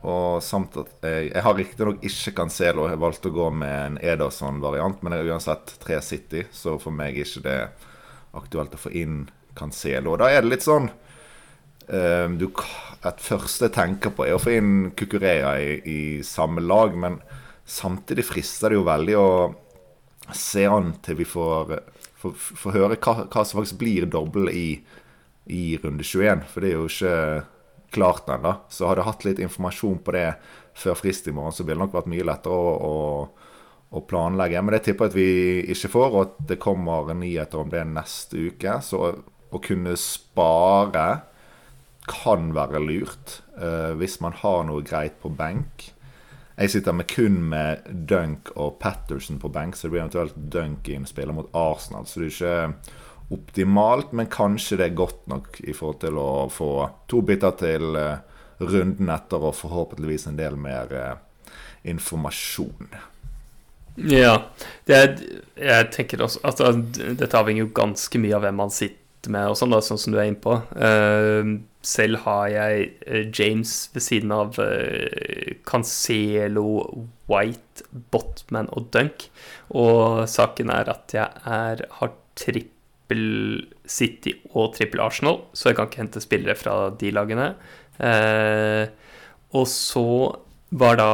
Og 0.02 0.40
samt 0.42 0.80
at 0.82 0.96
jeg, 1.06 1.28
jeg 1.28 1.44
har 1.46 1.54
riktignok 1.60 2.08
ikke 2.10 2.34
Cancelo. 2.40 2.88
Jeg 2.90 2.98
valgte 3.04 3.30
å 3.30 3.36
gå 3.36 3.52
med 3.54 3.76
en 3.76 4.00
Ederson-variant, 4.02 5.04
men 5.04 5.14
det 5.14 5.20
er 5.20 5.30
uansett 5.30 5.76
3 5.84 6.00
City, 6.02 6.42
så 6.50 6.80
for 6.82 6.96
meg 6.98 7.20
er 7.20 7.30
ikke 7.30 7.44
det 7.46 7.60
aktuelt 8.42 8.74
å 8.74 8.82
få 8.82 8.96
inn 8.98 9.20
Cancelo. 9.54 10.16
Og 10.16 10.24
da 10.24 10.32
er 10.34 10.42
det 10.42 10.56
litt 10.56 10.66
sånn 10.66 10.90
um, 10.90 12.40
du, 12.42 12.48
Et 13.06 13.24
første 13.28 13.70
jeg 13.70 13.76
tenker 13.78 14.16
på, 14.18 14.26
er 14.26 14.40
å 14.40 14.42
få 14.42 14.56
inn 14.58 14.74
Kukurea 14.98 15.54
i, 15.62 15.78
i 15.86 16.00
samme 16.26 16.66
lag, 16.66 16.98
men 16.98 17.22
samtidig 17.62 18.26
frister 18.26 18.74
det 18.74 18.82
jo 18.82 18.90
veldig 18.90 19.22
å 19.22 19.30
se 20.34 20.66
an 20.66 20.96
til 21.06 21.22
vi 21.22 21.30
får 21.30 21.78
få 22.22 22.74
høre 22.74 22.98
hva, 22.98 23.28
hva, 23.28 23.44
som 23.46 23.60
faktisk 23.60 23.80
blir 23.82 24.08
doble 24.10 24.54
i, 24.54 24.70
i, 25.46 25.78
runde 25.84 26.06
21. 26.06 26.46
For 26.52 26.64
det 26.64 26.72
er 26.72 26.78
jo 26.78 26.90
ikke 26.90 27.18
klart 27.94 28.30
ennå. 28.34 28.56
Så 28.74 28.88
hadde 28.88 29.04
jeg 29.04 29.10
hatt 29.12 29.28
litt 29.28 29.44
informasjon 29.44 30.02
på 30.04 30.16
det 30.16 30.28
før 30.78 30.98
frist 31.00 31.30
i 31.30 31.34
morgen, 31.34 31.56
så 31.56 31.66
ville 31.66 31.80
det 31.80 31.88
nok 31.88 31.96
vært 31.96 32.10
mye 32.12 32.26
lettere 32.28 32.54
å, 32.54 32.74
å, 32.86 33.56
å, 33.90 34.04
planlegge. 34.06 34.62
Men 34.62 34.76
det 34.76 34.84
tipper 34.86 35.08
jeg 35.08 35.14
at 35.14 35.18
vi 35.18 35.32
ikke 35.74 35.94
får, 35.96 36.12
og 36.12 36.20
at 36.22 36.36
det 36.52 36.60
kommer 36.62 37.10
nyheter 37.18 37.64
om 37.64 37.72
det 37.74 37.82
neste 37.90 38.50
uke. 38.52 38.78
Så 38.86 39.02
å 39.50 39.64
kunne 39.64 39.96
spare 39.98 41.08
kan 42.08 42.52
være 42.56 42.80
lurt 42.84 43.40
uh, 43.60 43.92
hvis 44.00 44.20
man 44.24 44.36
har 44.44 44.68
noe 44.68 44.86
greit 44.86 45.18
på 45.24 45.32
benk. 45.34 45.90
Jeg 46.58 46.72
sitter 46.74 46.96
med 46.98 47.06
kun 47.12 47.36
med 47.52 47.86
Dunk 48.10 48.50
og 48.56 48.80
Patterson 48.82 49.38
på 49.38 49.52
benk, 49.54 49.76
så 49.78 49.86
det 49.86 49.94
blir 49.94 50.02
eventuelt 50.02 50.38
Dunk 50.54 50.88
inn 50.90 51.06
spiller 51.06 51.36
mot 51.38 51.52
Arsenal. 51.54 52.08
Så 52.10 52.24
det 52.24 52.32
er 52.32 52.34
ikke 52.34 53.36
optimalt, 53.38 54.16
men 54.16 54.30
kanskje 54.32 54.80
det 54.80 54.88
er 54.88 54.98
godt 54.98 55.28
nok 55.30 55.60
i 55.62 55.76
forhold 55.76 56.00
til 56.02 56.18
å 56.18 56.32
få 56.50 56.72
to 57.12 57.22
biter 57.28 57.54
til 57.60 58.00
eh, 58.00 58.24
runden 58.64 59.12
etter 59.14 59.44
og 59.44 59.54
forhåpentligvis 59.60 60.26
en 60.32 60.40
del 60.40 60.58
mer 60.58 60.96
eh, 60.98 61.52
informasjon. 61.94 62.90
Ja. 64.10 64.34
Er, 64.90 65.18
jeg 65.62 65.90
tenker 65.94 66.26
også 66.26 66.42
at 66.42 66.62
altså, 66.62 67.14
dette 67.18 67.38
avhenger 67.38 67.66
jo 67.66 67.76
ganske 67.76 68.22
mye 68.22 68.38
av 68.38 68.46
hvem 68.48 68.62
man 68.64 68.74
sitter 68.74 69.34
med, 69.34 69.50
og 69.52 69.58
sånn, 69.60 69.74
da, 69.74 69.84
sånn 69.84 70.02
som 70.02 70.14
du 70.14 70.20
er 70.22 70.30
inne 70.30 70.42
på. 70.42 70.58
Uh, 70.74 71.58
selv 71.88 72.24
har 72.26 72.48
jeg 72.52 72.88
eh, 73.08 73.28
James 73.32 73.74
ved 73.94 74.04
siden 74.04 74.34
av 74.36 74.58
eh, 74.60 75.56
Cancelo, 75.68 76.68
White, 77.32 77.86
Botman 78.12 78.70
og 78.76 78.90
Dunk. 78.96 79.30
Og 79.78 80.26
saken 80.32 80.74
er 80.74 80.92
at 80.92 81.16
jeg 81.16 81.48
er, 81.48 81.86
har 82.00 82.14
trippel 82.38 83.24
City 83.88 84.36
og 84.52 84.76
trippel 84.76 85.02
Arsenal, 85.04 85.42
så 85.56 85.72
jeg 85.72 85.80
kan 85.80 85.90
ikke 85.90 86.04
hente 86.04 86.24
spillere 86.24 86.58
fra 86.60 86.78
de 87.00 87.14
lagene. 87.16 87.54
Eh, 88.04 88.84
og 89.56 89.68
så 89.72 90.08
var 90.78 91.00
da 91.00 91.12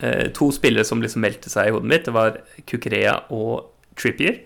eh, 0.00 0.30
to 0.34 0.48
spillere 0.56 0.88
som 0.88 1.04
liksom 1.04 1.24
meldte 1.24 1.52
seg 1.52 1.68
i 1.68 1.76
hodet 1.76 1.90
mitt. 1.92 2.08
Det 2.08 2.16
var 2.16 2.40
Kukrea 2.64 3.18
og 3.34 3.68
Trippier. 4.00 4.40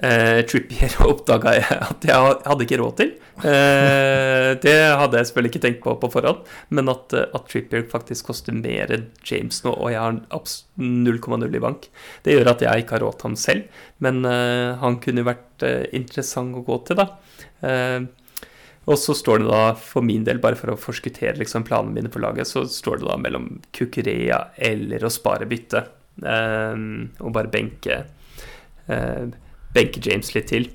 Eh, 0.00 0.40
Trippier 0.48 0.94
oppdaga 1.04 1.52
jeg 1.58 1.76
at 1.84 2.04
jeg 2.08 2.36
hadde 2.46 2.64
ikke 2.64 2.78
råd 2.80 2.94
til. 2.96 3.10
Eh, 3.44 4.48
det 4.62 4.76
hadde 4.96 5.18
jeg 5.18 5.28
selvfølgelig 5.28 5.52
ikke 5.52 5.62
tenkt 5.66 5.82
på 5.84 5.92
på 6.00 6.08
forhånd, 6.14 6.46
men 6.72 6.88
at, 6.88 7.12
at 7.20 7.50
Trippier 7.50 7.84
faktisk 7.90 8.30
koster 8.30 8.56
mer 8.56 8.92
enn 8.94 9.10
James 9.28 9.60
nå, 9.66 9.74
og 9.74 9.92
jeg 9.92 10.00
har 10.00 10.16
0,0 10.32 11.44
i 11.58 11.62
bank, 11.62 11.90
det 12.24 12.38
gjør 12.38 12.54
at 12.54 12.64
jeg 12.64 12.84
ikke 12.84 12.96
har 12.96 13.04
råd 13.04 13.18
til 13.20 13.28
ham 13.28 13.36
selv. 13.42 13.84
Men 14.04 14.24
eh, 14.28 14.72
han 14.80 14.96
kunne 15.04 15.26
vært 15.28 15.66
eh, 15.68 15.84
interessant 15.98 16.56
å 16.56 16.64
gå 16.64 16.80
til, 16.88 17.02
da. 17.02 17.08
Eh, 17.68 18.00
og 18.82 18.98
så 18.98 19.14
står 19.14 19.44
det 19.44 19.50
da, 19.52 19.62
for 19.78 20.02
min 20.02 20.24
del, 20.26 20.40
bare 20.42 20.58
for 20.58 20.72
å 20.72 20.80
forskuttere 20.80 21.36
liksom, 21.38 21.68
planene 21.68 21.94
mine 22.00 22.10
på 22.10 22.22
laget, 22.24 22.48
så 22.48 22.64
står 22.66 22.98
det 22.98 23.10
da 23.12 23.20
mellom 23.20 23.52
Kukurea 23.76 24.40
eller 24.56 25.04
å 25.04 25.12
spare 25.12 25.46
bytte. 25.52 25.84
Eh, 26.24 26.82
og 27.20 27.36
bare 27.36 27.52
benke 27.52 28.02
benke 29.74 30.02
James 30.04 30.32
litt 30.36 30.50
til. 30.52 30.68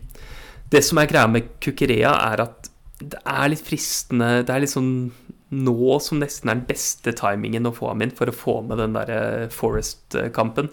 Det 0.72 0.84
som 0.84 1.00
er 1.00 1.10
greia 1.10 1.30
med 1.32 1.54
Kukurea, 1.64 2.12
er 2.32 2.44
at 2.48 2.72
det 2.98 3.20
er 3.30 3.52
litt 3.52 3.62
fristende 3.62 4.42
Det 4.42 4.50
er 4.50 4.66
sånn 4.66 5.12
nå 5.54 5.98
som 6.04 6.20
nesten 6.20 6.50
er 6.50 6.58
den 6.58 6.68
beste 6.68 7.14
timingen 7.16 7.70
å 7.70 7.76
få 7.76 7.92
ham 7.92 8.02
inn 8.04 8.14
for 8.16 8.28
å 8.28 8.36
få 8.36 8.56
med 8.68 8.82
den 8.82 8.96
der 8.98 9.12
eh, 9.14 9.54
Forest-kampen. 9.54 10.68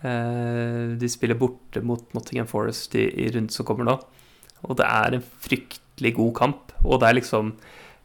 Eh, 0.00 0.94
de 1.00 1.10
spiller 1.12 1.36
borte 1.36 1.82
mot 1.84 2.06
Nottingham 2.16 2.48
Forest 2.48 2.96
i, 2.96 3.04
i 3.04 3.28
runden 3.28 3.52
som 3.52 3.68
kommer 3.68 3.88
nå. 3.88 3.98
Og 4.64 4.78
det 4.80 4.88
er 4.88 5.18
en 5.18 5.26
fryktelig 5.44 6.14
god 6.16 6.32
kamp. 6.38 6.72
Og 6.84 7.02
det 7.02 7.10
er 7.10 7.20
liksom 7.20 7.52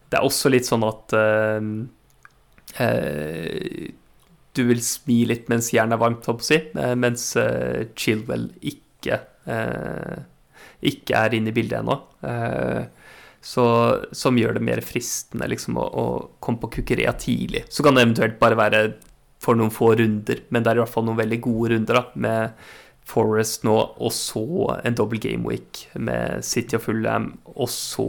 Det 0.10 0.18
er 0.18 0.26
også 0.26 0.50
litt 0.50 0.66
sånn 0.66 0.82
at 0.88 1.14
uh, 1.14 1.62
uh, 2.82 3.90
du 4.58 4.62
vil 4.66 4.80
smi 4.82 5.20
litt 5.30 5.52
mens 5.54 5.70
jernet 5.70 5.94
er 5.94 6.02
varmt, 6.02 6.26
holdt 6.26 6.40
på 6.42 6.48
å 6.48 6.48
si, 6.48 6.58
uh, 6.74 6.96
mens 6.98 7.28
Chilwell 7.94 8.48
ikke 8.66 9.20
ikke 10.80 11.20
er 11.20 11.36
inne 11.36 11.52
i 11.52 11.56
bildet 11.56 11.82
ennå. 11.82 11.96
Eh, 12.24 12.84
som 13.42 14.38
gjør 14.38 14.58
det 14.58 14.66
mer 14.68 14.82
fristende 14.84 15.48
liksom, 15.48 15.78
å, 15.80 15.86
å, 15.88 16.06
komme 16.44 16.60
på 16.64 16.72
Kukurea 16.80 17.14
tidlig. 17.20 17.66
Så 17.72 17.86
kan 17.86 17.96
det 17.96 18.04
eventuelt 18.04 18.40
bare 18.42 18.60
være 18.60 18.84
for 19.40 19.56
noen 19.56 19.72
få 19.72 19.94
runder, 19.96 20.44
men 20.52 20.64
det 20.64 20.72
er 20.72 20.80
i 20.80 20.84
hvert 20.84 20.92
fall 20.92 21.08
noen 21.08 21.22
veldig 21.22 21.40
gode 21.46 21.74
runder 21.74 22.02
da, 22.02 22.06
med 22.20 22.66
Forest 23.10 23.64
nå, 23.66 23.76
og 23.98 24.12
så 24.14 24.44
en 24.86 24.98
double 24.98 25.18
game 25.24 25.48
week 25.48 25.86
med 25.98 26.44
City 26.46 26.76
og 26.78 26.84
Fullham, 26.84 27.32
og 27.56 27.72
så 27.72 28.06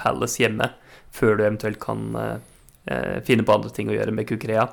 Palace 0.00 0.40
hjemme, 0.40 0.70
før 1.12 1.36
du 1.36 1.44
eventuelt 1.44 1.80
kan 1.82 2.06
eh, 2.16 3.18
finne 3.26 3.44
på 3.44 3.56
andre 3.56 3.74
ting 3.74 3.90
å 3.90 3.96
gjøre 3.98 4.14
med 4.16 4.30
Kukurea. 4.30 4.68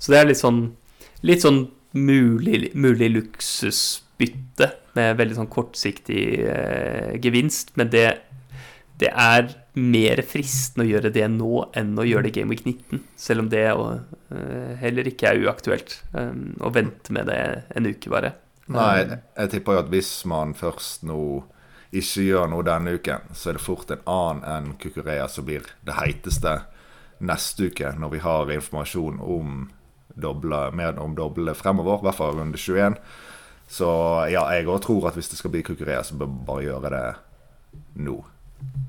Så 0.00 0.14
det 0.14 0.22
er 0.22 0.30
litt 0.30 0.40
sånn, 0.40 0.62
litt 1.28 1.44
sånn 1.44 1.66
mulig, 1.94 2.72
mulig 2.74 3.12
luksusbytte 3.12 4.72
med 4.98 5.18
veldig 5.20 5.38
sånn 5.38 5.52
kortsiktig 5.52 6.24
eh, 6.44 7.14
gevinst. 7.22 7.74
Men 7.80 7.92
det, 7.94 8.06
det, 9.00 9.12
er 9.12 9.52
mer 9.78 10.22
fristende 10.26 10.86
å 10.86 10.90
gjøre 10.90 11.12
det 11.14 11.26
nå 11.30 11.68
enn 11.78 11.94
å 11.98 12.06
gjøre 12.06 12.26
det 12.26 12.34
i 12.34 12.36
Game 12.40 12.54
Week 12.54 12.66
19. 12.66 13.04
Selv 13.18 13.46
om 13.46 13.52
det 13.52 13.66
og, 13.72 14.10
eh, 14.34 14.74
heller 14.82 15.10
ikke 15.10 15.30
er 15.30 15.44
uaktuelt. 15.46 16.00
Um, 16.12 16.50
å 16.60 16.72
vente 16.74 17.14
med 17.14 17.30
det 17.30 17.42
en 17.78 17.88
uke, 17.88 18.10
bare. 18.12 18.34
Nei, 18.68 19.06
jeg 19.06 19.54
tipper 19.54 19.78
jo 19.78 19.84
at 19.86 19.92
hvis 19.92 20.12
man 20.28 20.52
først 20.58 21.06
nå 21.08 21.22
ikke 21.88 22.26
gjør 22.26 22.50
noe 22.52 22.66
denne 22.66 22.98
uken, 22.98 23.30
så 23.32 23.48
er 23.48 23.56
det 23.56 23.64
fort 23.64 23.92
en 23.94 24.02
annen 24.12 24.42
enn 24.44 24.74
Kukurea 24.80 25.28
som 25.32 25.46
blir 25.46 25.64
det 25.88 25.96
heiteste 25.96 26.58
neste 27.24 27.70
uke, 27.70 27.94
når 27.96 28.12
vi 28.12 28.20
har 28.22 28.52
informasjon 28.52 29.22
om 29.24 29.62
doble, 30.18 30.60
mer 30.76 30.98
om 31.00 31.14
doble 31.16 31.54
fremover, 31.56 32.02
i 32.02 32.08
hvert 32.08 32.18
fall 32.18 32.36
runde 32.38 32.60
21. 32.60 32.98
Så 33.68 33.88
ja, 34.32 34.46
jeg 34.56 34.68
òg 34.68 34.80
tror 34.84 35.10
at 35.10 35.18
hvis 35.18 35.28
det 35.28 35.38
skal 35.40 35.52
bli 35.52 35.62
Kukurea, 35.66 36.00
så 36.04 36.16
bør 36.16 36.30
man 36.32 36.46
bare 36.48 36.64
gjøre 36.64 36.92
det 36.94 37.04
nå. 38.00 38.16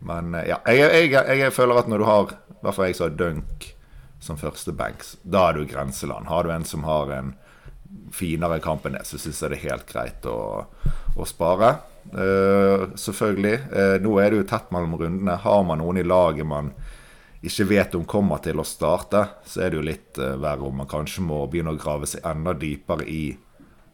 Men 0.08 0.34
eh, 0.40 0.48
ja, 0.54 0.62
jeg, 0.72 1.12
jeg, 1.12 1.40
jeg, 1.44 1.54
føler 1.54 1.82
at 1.82 1.92
når 1.92 2.02
du 2.02 2.08
har 2.08 2.32
I 2.32 2.64
hvert 2.64 2.78
fall 2.78 2.90
jeg 2.90 2.98
sa 2.98 3.10
Dunk 3.12 3.74
som 4.20 4.40
første 4.40 4.74
banks, 4.76 5.14
da 5.24 5.50
er 5.50 5.60
du 5.60 5.68
grenseland. 5.68 6.28
Har 6.28 6.44
du 6.44 6.52
en 6.52 6.66
som 6.68 6.84
har 6.84 7.12
en 7.16 7.30
finere 8.14 8.58
kamp 8.60 8.84
enn 8.86 8.98
det, 8.98 9.06
så 9.08 9.20
syns 9.22 9.40
jeg 9.40 9.54
det 9.54 9.60
er 9.62 9.70
helt 9.70 9.86
greit 9.88 10.26
å, 10.28 10.66
å 11.16 11.28
spare. 11.28 11.70
Uh, 12.12 12.90
selvfølgelig. 13.00 13.54
Uh, 13.72 13.96
nå 14.04 14.18
er 14.20 14.34
det 14.34 14.42
jo 14.42 14.48
tett 14.50 14.74
mellom 14.76 14.98
rundene. 15.00 15.38
Har 15.40 15.64
man 15.64 15.80
noen 15.80 16.02
i 16.02 16.04
laget 16.04 16.48
man 16.48 16.74
ikke 17.40 17.70
vet 17.70 17.96
om 17.96 18.04
kommer 18.04 18.44
til 18.44 18.60
å 18.60 18.68
starte, 18.68 19.24
så 19.48 19.64
er 19.64 19.72
det 19.72 19.80
jo 19.80 19.88
litt 19.88 20.20
uh, 20.20 20.36
verre 20.36 20.68
om 20.68 20.82
man 20.82 20.92
kanskje 20.92 21.24
må 21.24 21.46
begynne 21.48 21.72
å 21.72 21.80
grave 21.80 22.10
seg 22.12 22.26
enda 22.28 22.52
dypere 22.60 23.08
i 23.08 23.24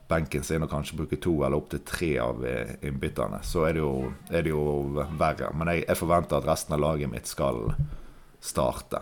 benken 0.08 0.44
sin 0.46 0.64
og 0.66 0.70
kanskje 0.70 1.00
bruke 1.00 1.18
to 1.22 1.34
eller 1.40 1.58
opptil 1.58 1.82
tre 1.86 2.12
av 2.22 2.44
eh, 2.46 2.76
innbytterne, 2.86 3.42
så 3.46 3.66
er 3.70 3.78
det 3.78 3.82
jo, 3.82 4.12
er 4.30 4.46
det 4.46 4.54
jo 4.54 4.64
verre. 5.18 5.50
Men 5.58 5.74
jeg, 5.74 5.86
jeg, 5.88 6.00
forventer 6.00 6.40
at 6.40 6.50
resten 6.50 6.78
av 6.78 6.84
laget 6.84 7.12
mitt 7.12 7.30
skal 7.30 7.64
starte. 8.44 9.02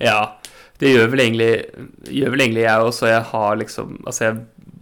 Ja, 0.00 0.40
det 0.80 0.94
gjør 0.94 1.12
vel 1.12 1.26
egentlig, 1.26 1.52
gjør 2.08 2.34
vel 2.34 2.46
egentlig 2.46 2.64
jeg 2.64 2.88
også. 2.88 3.10
Jeg 3.12 3.26
har 3.30 3.60
liksom 3.60 3.98
Altså, 4.02 4.30
jeg, 4.30 4.72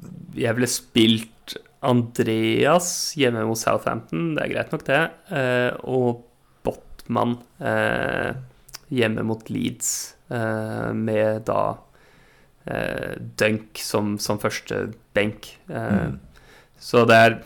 jeg 0.47 0.57
ville 0.57 0.71
spilt 0.71 1.57
Andreas 1.83 2.89
hjemme 3.19 3.43
mot 3.49 3.59
Southampton, 3.59 4.37
det 4.37 4.45
er 4.45 4.55
greit 4.55 4.73
nok, 4.73 4.87
det. 4.87 5.03
Eh, 5.35 5.73
og 5.83 6.23
Botman 6.63 7.41
eh, 7.59 8.31
hjemme 8.95 9.27
mot 9.27 9.51
Leeds, 9.51 9.91
med 10.33 11.43
da 11.45 11.75
Dunk 12.65 13.81
som, 13.83 14.15
som, 14.23 14.39
første 14.43 14.85
benk. 15.17 15.49
Eh, 15.67 15.97
mm. 16.07 16.21
Så 16.83 17.05
det 17.09 17.17
er 17.19 17.37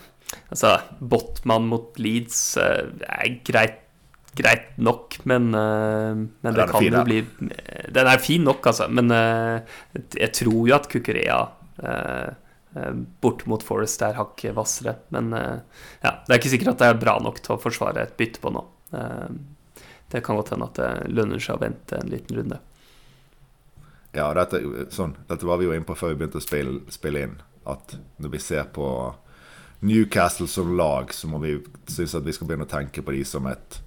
Altså, 0.51 0.77
Botman 0.99 1.67
mot 1.71 1.99
Leeds 2.01 2.39
eh, 2.61 2.87
er 3.07 3.37
greit, 3.47 3.79
greit 4.37 4.73
nok, 4.79 5.19
men, 5.29 5.49
eh, 5.55 6.19
men 6.43 6.57
det 6.57 6.67
kan 6.71 6.83
jo 6.83 7.03
bli 7.07 7.21
Den 7.93 8.09
er 8.09 8.23
fin 8.23 8.43
nok, 8.47 8.65
altså, 8.71 8.89
men 8.91 9.11
eh, 9.13 9.77
jeg 10.17 10.33
tror 10.41 10.59
jo 10.69 10.75
at 10.77 10.91
Kukurea 10.91 11.39
bort 13.23 13.43
mot 13.49 13.61
Forest 13.63 14.01
er 14.05 14.17
hakket 14.17 14.53
hvassere. 14.53 14.95
Men 15.13 15.29
ja, 15.31 16.11
det 16.25 16.33
er 16.33 16.39
ikke 16.39 16.51
sikkert 16.51 16.71
at 16.73 16.81
det 16.81 16.89
er 16.89 16.99
bra 17.01 17.13
nok 17.23 17.39
til 17.41 17.53
å 17.55 17.61
forsvare 17.61 18.03
et 18.03 18.15
bytte 18.19 18.41
på 18.43 18.51
nå. 18.53 18.63
Det 20.11 20.21
kan 20.25 20.37
godt 20.37 20.51
hende 20.53 20.67
at 20.67 20.77
det 20.77 20.89
lønner 21.13 21.41
seg 21.41 21.57
å 21.57 21.61
vente 21.61 21.97
en 21.97 22.11
liten 22.11 22.37
runde. 22.37 22.59
Ja, 24.17 24.31
dette, 24.33 24.61
sånn, 24.93 25.13
dette, 25.29 25.45
var 25.45 25.59
vi 25.61 25.67
jo 25.67 25.75
inne 25.75 25.85
på 25.85 25.95
før 25.97 26.15
vi 26.15 26.21
begynte 26.23 26.41
å 26.41 26.45
spille, 26.45 26.79
spille, 26.93 27.23
inn. 27.27 27.35
At 27.69 27.97
når 28.17 28.33
vi 28.33 28.41
ser 28.41 28.69
på 28.73 28.87
Newcastle 29.85 30.47
som 30.49 30.73
lag, 30.77 31.13
så 31.13 31.29
må 31.29 31.41
vi 31.43 31.57
synes 31.85 32.15
at 32.17 32.25
vi 32.25 32.33
skal 32.33 32.49
begynne 32.49 32.65
å 32.65 32.71
tenke 32.71 33.03
på 33.05 33.13
de 33.13 33.23
som 33.27 33.45
et 33.51 33.81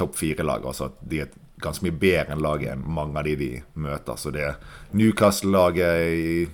topp 0.00 0.16
fire-lag. 0.16 0.64
Altså 0.64 0.88
at 0.88 1.02
de 1.04 1.20
er 1.26 1.34
ganske 1.62 1.84
mye 1.84 1.98
bedre 2.00 2.34
enn 2.34 2.44
laget 2.44 2.72
enn 2.72 2.86
mange 2.96 3.20
av 3.20 3.28
de 3.28 3.36
de 3.38 3.50
møter. 3.76 4.16
Så 4.18 4.32
det 4.34 4.54
Newcastle-laget 4.96 6.50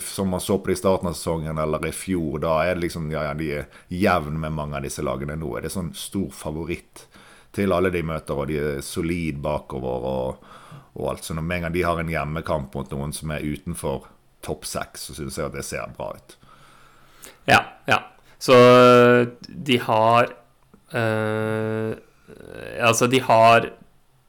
som 0.00 0.28
man 0.30 0.40
så 0.40 0.58
på 0.58 0.70
det 0.70 0.78
i 0.78 0.78
starten 0.78 1.08
av 1.10 1.16
sesongen 1.18 1.58
eller 1.58 1.86
i 1.88 1.92
fjor, 1.92 2.38
da 2.38 2.60
er 2.62 2.76
det 2.76 2.86
liksom 2.86 3.08
ja, 3.10 3.24
ja, 3.26 3.34
de 3.34 3.48
er 3.58 3.64
jevn 3.90 4.38
med 4.40 4.54
mange 4.54 4.78
av 4.78 4.86
disse 4.86 5.02
lagene 5.02 5.34
nå. 5.36 5.56
Er 5.58 5.66
det 5.66 5.74
sånn 5.74 5.90
stor 5.98 6.30
favoritt 6.30 7.08
til 7.54 7.74
alle 7.74 7.90
de 7.94 8.02
møter, 8.06 8.38
og 8.38 8.50
de 8.50 8.60
er 8.60 8.84
solid 8.86 9.40
bakover. 9.42 10.06
og 10.10 10.62
og 10.94 11.10
alt. 11.10 11.26
Så 11.26 11.34
med 11.34 11.56
en 11.56 11.66
gang 11.66 11.74
de 11.74 11.84
har 11.84 12.00
en 12.00 12.10
hjemmekamp 12.10 12.74
mot 12.74 12.90
noen 12.94 13.14
som 13.14 13.32
er 13.34 13.44
utenfor 13.44 14.08
topp 14.44 14.66
seks, 14.68 15.08
så 15.08 15.16
syns 15.16 15.38
jeg 15.38 15.48
at 15.48 15.56
det 15.56 15.64
ser 15.66 15.94
bra 15.96 16.12
ut. 16.14 16.36
Ja, 17.48 17.60
ja. 17.88 18.00
Så 18.38 18.56
de 19.48 19.78
har 19.80 20.32
øh, 20.92 21.94
Altså, 22.80 23.06
de 23.06 23.20
har 23.20 23.68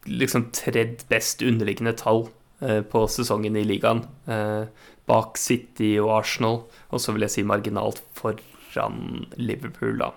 liksom 0.06 0.50
tredd 0.54 1.06
best 1.10 1.42
underliggende 1.42 1.96
tall 1.98 2.28
øh, 2.62 2.84
på 2.86 3.06
sesongen 3.08 3.56
i 3.56 3.64
ligaen. 3.64 4.04
Øh, 4.28 4.68
bak 5.08 5.38
City 5.38 5.96
og 6.02 6.18
Arsenal, 6.20 6.60
og 6.90 7.02
så 7.02 7.12
vil 7.12 7.26
jeg 7.26 7.34
si 7.34 7.44
marginalt 7.44 8.04
foran 8.14 9.26
Liverpool, 9.38 10.02
da. 10.02 10.12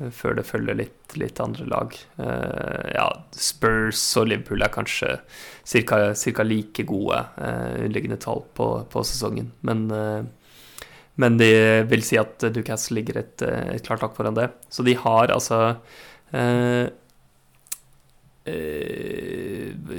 Uh, 0.00 0.08
før 0.14 0.36
det 0.38 0.46
følger 0.48 0.78
litt, 0.78 1.16
litt 1.20 1.40
andre 1.42 1.66
lag. 1.70 1.94
Uh, 2.18 2.86
ja, 2.94 3.06
Spurs 3.36 4.02
og 4.20 4.30
Liverpool 4.30 4.64
er 4.64 4.72
kanskje 4.74 5.16
ca. 5.86 6.44
like 6.46 6.86
gode 6.88 7.20
uh, 7.36 7.76
underliggende 7.76 8.20
tall 8.22 8.44
på, 8.56 8.70
på 8.90 9.04
sesongen. 9.06 9.52
Men, 9.66 9.86
uh, 9.92 10.22
men 11.20 11.36
det 11.40 11.90
vil 11.90 12.02
si 12.06 12.18
at 12.20 12.42
Newcastle 12.54 12.96
ligger 13.00 13.20
et, 13.20 13.42
et 13.44 13.84
klart 13.84 14.00
takk 14.04 14.16
foran 14.16 14.38
det. 14.38 14.48
Så 14.72 14.86
de 14.86 14.96
har 14.96 15.28
altså 15.34 15.76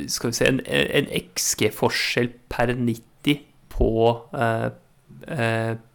Skal 0.07 0.31
vi 0.31 0.37
se 0.37 0.47
En, 0.47 0.61
en 0.65 1.09
XG-forskjell 1.19 2.31
per 2.49 2.71
90 2.73 3.43
på 3.69 3.91
Eh, 4.33 4.67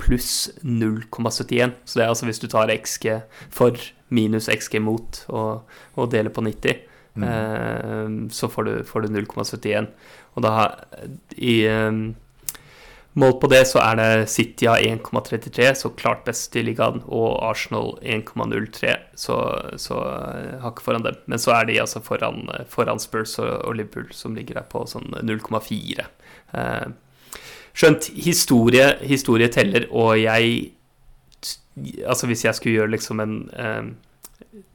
pluss 0.01 0.51
0,71. 0.63 1.73
Så 1.85 1.99
det 1.99 2.05
er 2.05 2.11
altså 2.13 2.29
hvis 2.29 2.43
du 2.43 2.49
tar 2.51 2.73
XG 2.73 3.21
for 3.51 3.79
minus 4.09 4.51
XG 4.53 4.79
mot 4.83 5.25
og, 5.29 5.65
og 5.97 6.13
deler 6.13 6.31
på 6.31 6.45
90, 6.47 6.85
mm. 7.17 7.25
eh, 7.27 8.13
så 8.35 8.51
får 8.51 8.69
du, 8.69 8.77
får 8.87 9.07
du 9.07 9.19
0,71. 9.19 9.91
Og 10.37 10.47
da 10.47 10.55
i 11.37 11.59
eh, 11.71 12.07
Målt 13.17 13.39
på 13.41 13.49
det 13.49 13.63
så 13.65 13.81
er 13.81 13.95
det 13.97 14.27
City 14.29 14.67
av 14.69 14.77
1,33, 14.77 15.71
så 15.81 15.89
klart 15.97 16.27
best 16.27 16.53
i 16.61 16.61
ligaen, 16.67 16.99
og 17.09 17.39
Arsenal 17.49 17.95
1,03, 18.05 18.91
så, 19.17 19.39
så 19.81 20.03
hakket 20.61 20.85
foran 20.85 21.07
dem. 21.07 21.17
Men 21.25 21.41
så 21.41 21.55
er 21.57 21.65
de 21.71 21.79
altså 21.81 22.03
foran, 22.05 22.45
foran 22.69 23.01
Spurs 23.01 23.39
og, 23.41 23.49
og, 23.55 23.79
Liverpool, 23.79 24.11
som 24.13 24.37
ligger 24.37 24.61
der 24.61 24.69
på 24.69 24.85
sånn 24.93 25.17
0,4. 25.25 26.05
Uh, 26.53 26.93
skjønt 27.77 28.11
historie, 28.25 28.89
historie 29.05 29.53
teller, 29.53 29.89
og 29.93 30.17
jeg 30.21 30.73
Altså 31.77 32.25
hvis 32.25 32.47
jeg 32.47 32.57
skulle 32.57 32.79
gjøre 32.79 32.89
liksom 32.95 33.19
en 33.21 33.33
eh, 33.53 33.89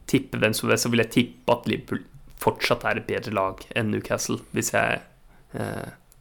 tippe 0.05 0.37
hvem 0.37 0.53
som 0.53 0.69
så 0.69 0.89
ville 0.91 1.07
jeg 1.07 1.13
tippe 1.15 1.49
at 1.55 1.65
Liverpool 1.65 2.03
fortsatt 2.37 2.85
er 2.85 2.99
et 2.99 3.07
bedre 3.07 3.33
lag 3.33 3.63
enn 3.73 3.89
Newcastle, 3.89 4.37
hvis 4.53 4.69
jeg, 4.75 4.99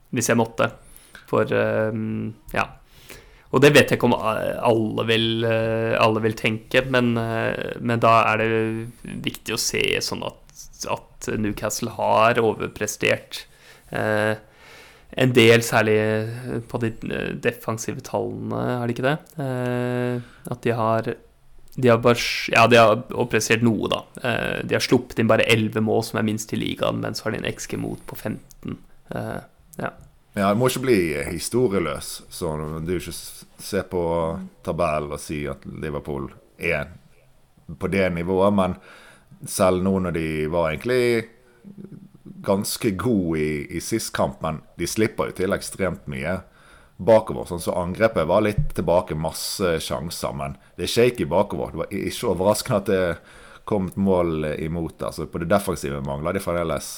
hvis 0.09 0.31
jeg 0.33 0.41
måtte. 0.41 0.71
For 1.29 1.53
eh, 1.53 2.01
ja. 2.57 2.65
Og 3.51 3.63
det 3.65 3.73
vet 3.75 3.91
jeg 3.91 3.99
ikke 3.99 4.11
om 4.11 4.15
alle 4.15 5.05
vil, 5.09 5.45
eh, 5.47 5.97
alle 5.99 6.23
vil 6.23 6.37
tenke, 6.39 6.85
men, 6.87 7.17
eh, 7.19 7.75
men, 7.81 7.99
da 8.03 8.13
er 8.31 8.39
det 8.39 8.51
viktig 9.27 9.57
å 9.57 9.61
se 9.61 9.83
sånn 10.07 10.23
at, 10.27 10.63
at 10.87 11.31
Newcastle 11.35 11.97
har 11.97 12.39
overprestert. 12.39 13.45
Eh, 13.91 14.39
en 15.19 15.33
del, 15.35 15.65
særlig 15.67 15.97
på 16.71 16.79
de 16.83 16.93
defensive 17.43 18.03
tallene, 18.07 18.61
er 18.77 18.87
det 18.87 18.95
ikke 18.95 19.09
det? 19.09 19.17
Eh, 19.43 20.31
at 20.55 20.63
de 20.63 20.77
har 20.77 21.13
de 21.81 21.89
har, 21.89 21.99
bare, 22.03 22.19
ja, 22.51 22.67
de 22.67 22.77
har 22.77 22.97
overprestert 23.15 23.63
noe, 23.65 23.89
da. 23.91 24.01
Eh, 24.27 24.61
de 24.67 24.75
har 24.77 24.85
sluppet 24.85 25.21
inn 25.23 25.31
bare 25.31 25.47
11 25.49 25.81
mål, 25.87 26.03
som 26.07 26.19
er 26.21 26.27
minst 26.27 26.53
i 26.53 26.59
ligaen, 26.59 26.99
men 27.03 27.15
så 27.17 27.29
har 27.29 27.35
de 27.35 27.41
en 27.41 27.51
XG 27.51 27.77
mot 27.81 28.01
på 28.11 28.19
15. 28.19 28.79
Eh, 29.15 29.39
ja. 29.81 29.91
Ja, 30.35 30.51
det 30.51 30.59
må 30.59 30.69
ikke 30.71 30.85
bli 30.85 30.99
historieløs. 31.31 32.11
Så 32.31 32.53
du 32.87 32.93
ikke 32.97 33.15
se 33.15 33.83
på 33.91 34.03
tabellen 34.67 35.15
og 35.15 35.23
si 35.23 35.43
at 35.51 35.65
Liverpool 35.67 36.29
er 36.59 36.93
på 37.79 37.91
det 37.91 38.07
nivået. 38.15 38.55
Men 38.55 38.77
selv 39.49 39.83
nå 39.83 39.97
når 40.05 40.15
de 40.15 40.29
var 40.53 40.71
egentlig 40.71 41.03
ganske 42.45 42.91
god 42.91 43.39
i, 43.39 43.67
i 43.77 43.81
sist 43.81 44.13
kamp, 44.17 44.41
men 44.43 44.63
de 44.79 44.89
slipper 44.89 45.31
jo 45.31 45.37
til 45.41 45.57
ekstremt 45.57 46.07
mye 46.11 46.41
bakover. 47.01 47.49
Sånn 47.49 47.63
så 47.65 47.75
Angrepet 47.81 48.29
var 48.29 48.45
litt 48.45 48.75
tilbake, 48.77 49.19
masse 49.19 49.79
sjanser, 49.85 50.35
men 50.37 50.57
det 50.77 50.87
er 50.87 50.95
shaky 50.95 51.29
bakover. 51.31 51.73
Det 51.73 51.83
var 51.83 51.95
ikke 51.97 52.33
overraskende 52.33 52.81
at 52.81 52.91
det 52.91 53.05
kom 53.69 53.89
et 53.89 54.01
mål 54.01 54.51
imot. 54.59 55.03
Altså, 55.03 55.27
på 55.31 55.41
det 55.41 55.51
defensive 55.51 56.01
mangler 56.05 56.37
de 56.37 56.45
fremdeles 56.45 56.91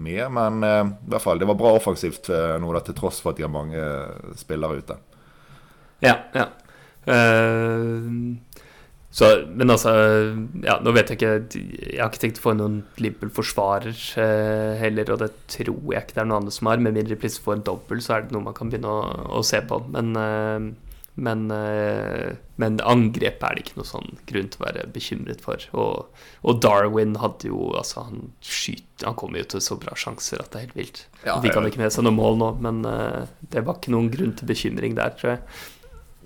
mye. 0.00 0.28
Men 0.32 0.64
uh, 0.64 0.84
i 0.86 1.12
hvert 1.12 1.24
fall, 1.24 1.40
det 1.40 1.48
var 1.50 1.58
bra 1.60 1.74
offensivt 1.76 2.30
uh, 2.32 2.56
nå, 2.60 2.72
da, 2.76 2.84
til 2.86 2.96
tross 2.98 3.20
for 3.22 3.32
at 3.32 3.40
de 3.40 3.46
har 3.46 3.52
mange 3.52 3.80
uh, 3.80 4.34
spillere 4.38 4.80
ute. 4.80 4.98
Ja, 6.04 6.16
ja. 6.32 6.48
Så, 9.10 9.28
men 9.48 9.72
altså 9.74 9.92
Ja, 10.62 10.76
nå 10.78 10.92
vet 10.94 11.08
jeg 11.10 11.18
ikke 11.18 11.30
Jeg 11.58 11.96
har 11.98 12.12
ikke 12.12 12.20
tenkt 12.22 12.38
å 12.38 12.44
få 12.44 12.52
noen 12.54 12.76
Liverpool-forsvarer 13.02 14.04
heller, 14.78 15.10
og 15.10 15.24
det 15.24 15.32
tror 15.50 15.94
jeg 15.96 16.04
ikke 16.04 16.14
det 16.14 16.22
er 16.22 16.28
noen 16.30 16.44
andre 16.44 16.54
som 16.54 16.70
har. 16.70 16.78
Med 16.78 16.94
mindre 16.94 17.16
de 17.16 17.18
plutselig 17.18 17.46
får 17.48 17.58
en 17.58 17.66
dobbel, 17.66 18.04
så 18.04 18.14
er 18.16 18.28
det 18.28 18.36
noe 18.36 18.46
man 18.46 18.54
kan 18.54 18.70
begynne 18.70 18.92
å, 18.92 19.02
å 19.40 19.42
se 19.46 19.58
på. 19.66 19.80
Men 19.90 20.14
men, 21.20 21.50
eh, 21.50 22.36
men, 22.56 22.78
angrepet 22.80 23.42
er 23.44 23.56
det 23.56 23.64
ikke 23.64 23.80
noe 23.80 23.88
sånn 23.88 24.14
grunn 24.30 24.48
til 24.52 24.62
å 24.62 24.66
være 24.66 24.86
bekymret 24.94 25.42
for. 25.44 25.64
Og, 25.76 26.22
og 26.46 26.60
Darwin 26.62 27.16
hadde 27.20 27.50
jo 27.50 27.72
altså 27.76 28.06
Han 28.06 28.30
skyter, 28.40 29.08
han 29.08 29.18
kommer 29.18 29.42
jo 29.42 29.50
til 29.52 29.64
så 29.64 29.76
bra 29.80 29.96
sjanser 29.98 30.40
at 30.40 30.52
det 30.52 30.60
er 30.60 30.66
helt 30.68 30.78
vilt. 30.78 31.02
Ja, 31.26 31.36
Fikk 31.42 31.58
han 31.58 31.68
ikke 31.68 31.82
med 31.82 31.92
seg 31.92 32.06
noe 32.06 32.16
mål 32.16 32.40
nå, 32.40 32.50
men 32.64 32.80
uh, 32.86 33.26
det 33.52 33.64
var 33.66 33.80
ikke 33.80 33.92
noen 33.92 34.10
grunn 34.12 34.32
til 34.38 34.48
bekymring 34.48 34.96
der, 34.98 35.12
tror 35.18 35.34
jeg. 35.34 35.44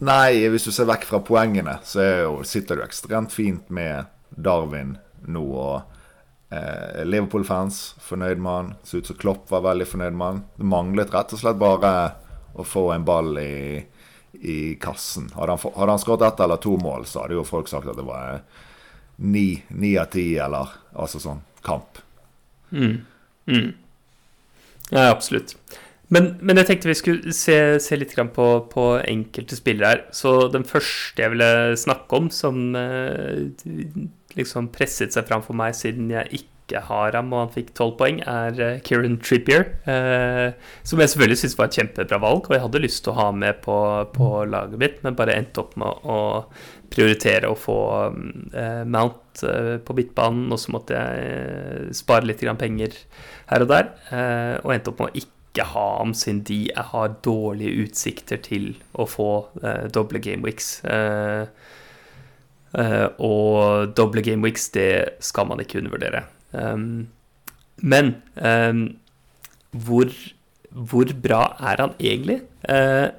Nei, 0.03 0.49
hvis 0.51 0.67
du 0.67 0.73
ser 0.75 0.89
vekk 0.91 1.07
fra 1.07 1.21
poengene, 1.23 1.79
så 1.87 2.03
jo, 2.03 2.37
sitter 2.47 2.81
du 2.81 2.85
ekstremt 2.85 3.33
fint 3.33 3.69
med 3.71 4.11
Darwin 4.35 4.97
nå. 5.31 5.45
og 5.45 6.55
eh, 6.55 7.05
Liverpool-fans 7.07 7.95
fornøyd 8.03 8.43
med 8.43 8.53
han. 8.53 8.75
Ser 8.83 9.05
ut 9.05 9.13
som 9.13 9.21
Klopp 9.21 9.51
var 9.55 9.67
veldig 9.69 9.87
fornøyd 9.87 10.19
med 10.19 10.27
han. 10.27 10.45
Det 10.59 10.69
manglet 10.75 11.15
rett 11.15 11.37
og 11.37 11.43
slett 11.45 11.63
bare 11.63 11.95
å 12.55 12.67
få 12.67 12.89
en 12.95 13.07
ball 13.07 13.39
i 13.39 13.55
i 14.45 14.75
kassen. 14.75 15.31
Hadde 15.35 15.53
han, 15.53 15.73
hadde 15.75 15.93
han 15.93 15.99
skåret 15.99 16.23
ett 16.23 16.41
eller 16.41 16.57
to 16.57 16.77
mål, 16.77 17.07
så 17.07 17.23
hadde 17.23 17.39
jo 17.39 17.47
folk 17.47 17.69
sagt 17.71 17.89
at 17.89 17.97
det 17.97 18.07
var 18.07 18.43
ni 19.17 19.95
av 19.99 20.11
ti, 20.13 20.27
eller 20.43 20.73
altså 20.93 21.21
sånn 21.23 21.43
kamp. 21.65 22.01
Mm. 22.71 23.05
Mm. 23.47 23.71
Ja, 24.91 25.09
absolutt. 25.11 25.55
Men, 26.15 26.35
men, 26.45 26.59
jeg 26.61 26.69
tenkte 26.69 26.91
vi 26.91 26.99
skulle 26.99 27.35
se, 27.35 27.59
se 27.83 27.99
litt 27.99 28.15
på, 28.37 28.49
på, 28.71 28.89
enkelte 29.03 29.59
spillere 29.59 29.93
her. 29.93 30.03
Så 30.15 30.37
den 30.55 30.67
første 30.69 31.25
jeg 31.25 31.35
ville 31.35 31.53
snakke 31.81 32.21
om, 32.21 32.31
som 32.31 32.75
eh, 32.79 33.49
liksom 34.39 34.71
presset 34.75 35.15
seg 35.15 35.27
fram 35.31 35.43
for 35.45 35.59
meg 35.59 35.75
siden 35.79 36.13
jeg 36.15 36.45
ikke 36.45 36.81
har 36.87 37.13
ham, 37.19 37.33
og 37.35 37.43
han 37.43 37.51
fikk 37.53 37.75
tolv 37.77 37.99
poeng, 37.99 38.23
er 38.25 38.55
uh, 38.57 38.79
Kieran 38.87 39.19
Trippier. 39.21 39.67
Uh, 39.85 40.55
som 40.87 41.03
jeg 41.03 41.13
selvfølgelig 41.13 41.41
syns 41.43 41.59
var 41.59 41.69
et 41.69 41.77
kjempebra 41.81 42.21
valg, 42.23 42.49
og 42.49 42.57
jeg 42.57 42.65
hadde 42.65 42.85
lyst 42.87 43.03
til 43.05 43.13
å 43.13 43.19
ha 43.19 43.27
med 43.37 43.61
på, 43.67 43.77
på 44.15 44.31
laget 44.49 44.81
mitt, 44.81 45.03
men 45.05 45.19
bare 45.19 45.37
endte 45.37 45.61
opp 45.61 45.77
med 45.81 46.09
å 46.09 46.19
prioritere 46.95 47.51
å 47.51 47.59
få 47.59 47.77
Mount 48.87 49.43
på 49.85 49.97
midtbanen, 49.99 50.47
og 50.55 50.61
så 50.63 50.73
måtte 50.73 50.95
jeg 50.95 51.95
spare 51.99 52.29
litt 52.29 52.45
penger 52.61 52.95
her 53.51 53.65
og 53.65 53.73
der, 53.73 53.89
og 54.63 54.71
endte 54.71 54.93
opp 54.93 55.03
med 55.03 55.11
å 55.11 55.19
ikke 55.19 55.34
ha 55.63 55.85
ham 56.01 56.15
siden 56.19 56.43
de 56.49 56.59
har 56.75 57.15
dårlige 57.23 57.85
utsikter 57.85 58.41
til 58.43 58.73
å 58.99 59.07
få 59.07 59.29
doble 59.95 60.19
gameweeks. 60.19 60.81
Uh, 60.83 61.47
Uh, 62.75 63.07
og 63.23 63.93
doble 63.95 64.23
gameweeks, 64.27 64.69
det 64.75 65.21
skal 65.23 65.47
man 65.47 65.61
ikke 65.63 65.79
undervurdere. 65.79 66.25
Um, 66.53 67.07
men 67.77 68.17
um, 68.35 68.97
hvor, 69.71 70.11
hvor, 70.71 71.13
bra 71.23 71.43
er 71.71 71.83
han 71.83 71.95
egentlig? 72.01 72.41
Uh, 72.67 73.15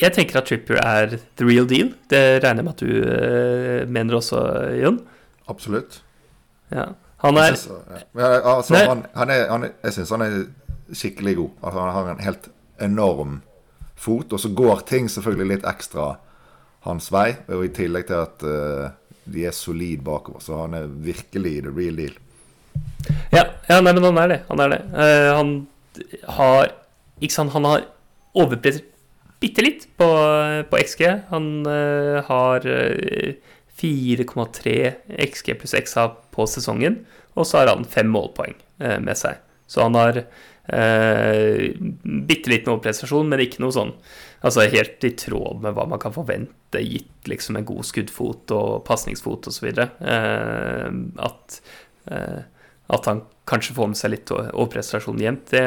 jeg 0.00 0.12
tenker 0.12 0.38
at 0.38 0.50
Tripper 0.50 0.76
er 0.76 1.16
the 1.40 1.46
real 1.48 1.68
deal. 1.68 1.94
Det 2.10 2.44
regner 2.44 2.60
jeg 2.60 2.64
med 2.68 2.74
at 2.74 2.84
du 2.84 2.92
uh, 3.00 3.88
mener 3.88 4.20
også, 4.20 4.42
Jon? 4.82 5.00
Absolutt. 5.48 6.02
Ja. 6.70 6.90
Han 7.24 7.36
er, 7.36 7.56
jeg 7.56 8.42
altså, 8.44 8.76
han, 8.76 9.04
han 9.14 9.30
han 9.50 9.64
er, 9.64 9.72
Jeg 9.84 9.92
syns 9.92 10.10
han 10.10 10.22
er 10.24 10.36
skikkelig 10.96 11.36
god. 11.38 11.50
Altså, 11.62 11.80
han 11.80 11.94
har 11.94 12.10
en 12.10 12.24
helt 12.24 12.50
enorm 12.80 13.38
fot, 14.00 14.32
og 14.32 14.40
så 14.40 14.50
går 14.56 14.84
ting 14.88 15.08
selvfølgelig 15.12 15.54
litt 15.54 15.68
ekstra 15.68 16.14
hans 16.86 17.10
vei. 17.12 17.28
Og 17.52 17.66
i 17.66 17.72
tillegg 17.76 18.08
til 18.08 18.22
at 18.22 18.44
uh, 18.46 18.90
de 19.30 19.46
er 19.46 19.56
solide 19.56 20.02
bakover, 20.04 20.42
så 20.44 20.62
han 20.64 20.76
er 20.78 20.88
virkelig 20.88 21.60
the 21.66 21.74
real 21.74 21.98
deal. 22.00 22.14
Ja, 23.34 23.46
ja 23.68 23.80
nei, 23.80 23.92
men 23.92 24.06
han 24.08 24.20
er 24.22 24.32
det. 24.32 24.40
Han 24.48 24.64
er 24.64 24.74
det. 24.74 24.80
Uh, 24.94 25.30
han 25.38 25.56
har 26.38 26.76
Ikke 27.20 27.34
sant, 27.34 27.52
han 27.52 27.66
har 27.68 27.82
overpresset 28.32 28.86
bitte 29.40 29.60
litt 29.64 29.82
på, 30.00 30.06
på 30.70 30.78
XG. 30.80 31.02
Han 31.28 31.50
uh, 31.68 32.20
har 32.24 32.64
uh, 32.64 33.50
4,3 33.80 34.76
XG 35.28 35.54
pluss 35.60 35.76
XA 35.76 36.06
på 36.32 36.46
sesongen, 36.48 37.02
og 37.36 37.48
så 37.48 37.60
har 37.60 37.74
han 37.74 37.84
fem 37.88 38.08
målpoeng 38.12 38.56
med 38.80 39.16
seg. 39.16 39.38
Så 39.70 39.84
han 39.84 39.96
har 39.96 40.18
uh, 40.70 41.66
bitte 42.00 42.52
liten 42.52 42.72
overprestasjon, 42.72 43.28
men 43.30 43.44
ikke 43.46 43.62
noe 43.64 43.74
sånn 43.74 43.94
Altså 44.40 44.64
helt 44.72 45.04
i 45.04 45.10
tråd 45.20 45.58
med 45.60 45.74
hva 45.76 45.84
man 45.84 46.00
kan 46.00 46.14
forvente, 46.14 46.80
gitt 46.80 47.28
liksom 47.28 47.58
en 47.58 47.66
god 47.68 47.84
skuddfot 47.84 48.54
og 48.56 48.70
pasningsfot 48.86 49.50
osv. 49.50 49.66
Eh, 49.68 50.86
at 51.26 51.58
eh, 52.08 52.38
at 52.90 53.06
han 53.06 53.20
kanskje 53.50 53.74
får 53.76 53.90
med 53.90 53.98
seg 53.98 54.14
litt 54.14 54.32
overprestasjon 54.32 55.20
jevnt, 55.22 55.52
Det, 55.52 55.66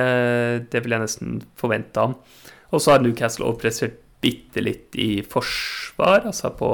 det, 0.72 0.82
vil 0.84 0.96
jeg 0.96 1.04
nesten 1.04 1.38
forvente 1.60 2.02
av 2.02 2.12
ham. 2.12 2.18
Og 2.74 2.82
så 2.82 2.96
har 2.96 3.04
Newcastle 3.04 3.46
overprestert 3.48 4.02
bitte 4.24 4.64
litt 4.64 4.96
i 4.96 5.22
forsvar, 5.28 6.24
altså 6.30 6.54
på 6.56 6.70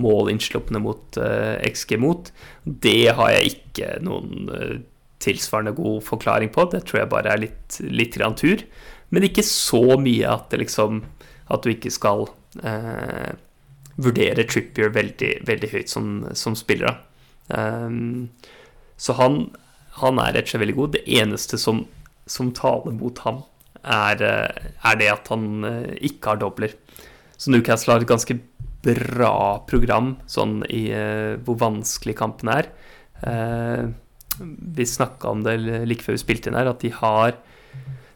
målinnsluppene 0.00 0.80
mot 0.80 1.18
eh, 1.20 1.60
XG 1.68 1.98
mot. 2.00 2.32
Det 2.64 3.12
har 3.12 3.34
jeg 3.36 3.52
ikke 3.56 3.98
noen 4.04 4.48
uh, 4.48 4.78
tilsvarende 5.22 5.74
god 5.76 6.02
forklaring 6.06 6.52
på. 6.54 6.66
Det 6.72 6.84
tror 6.88 7.02
jeg 7.02 7.12
bare 7.12 7.32
er 7.32 7.44
litt, 7.44 7.78
litt 7.86 8.18
grann 8.18 8.36
tur. 8.38 8.64
Men 9.12 9.28
ikke 9.28 9.44
så 9.46 9.98
mye 10.00 10.28
at, 10.28 10.48
det 10.50 10.62
liksom, 10.64 11.02
at 11.52 11.64
du 11.64 11.72
ikke 11.72 11.92
skal 11.92 12.26
eh, 12.64 13.32
vurdere 14.02 14.46
Trippier 14.48 14.92
veldig, 14.94 15.32
veldig 15.48 15.72
høyt 15.74 15.92
som, 15.92 16.14
som 16.38 16.56
spiller. 16.58 17.00
Um, 17.52 18.30
så 18.96 19.16
han 19.18 19.44
han 20.00 20.20
er 20.22 20.36
rett 20.36 20.46
og 20.46 20.52
slett 20.52 20.64
veldig 20.64 20.78
god. 20.78 20.94
Det 20.96 21.02
eneste 21.20 21.58
som, 21.60 21.82
som 22.30 22.52
taler 22.56 22.94
mot 22.96 23.18
ham, 23.26 23.42
er, 23.82 24.22
eh, 24.22 24.70
er, 24.78 24.98
det 25.00 25.10
at 25.10 25.28
han 25.32 25.66
eh, 25.68 25.94
ikke 26.08 26.32
har 26.32 26.40
dobler. 26.40 26.76
Så 27.36 27.52
Newcastle 27.52 27.96
har 27.96 28.04
et 28.04 28.10
ganske 28.10 28.38
bra 28.82 29.62
program 29.68 30.16
sånn 30.30 30.60
i 30.66 30.88
uh, 30.90 31.38
hvor 31.46 31.54
vanskelig 31.60 32.16
kampen 32.18 32.48
er. 32.50 32.66
Uh, 33.22 33.92
vi 34.40 34.86
snakka 34.88 35.32
om 35.32 35.42
det 35.46 35.58
like 35.88 36.04
før 36.04 36.16
vi 36.16 36.22
spilte 36.22 36.50
inn 36.50 36.58
her, 36.58 36.70
at 36.70 36.84
de 36.84 36.92
har 36.96 37.38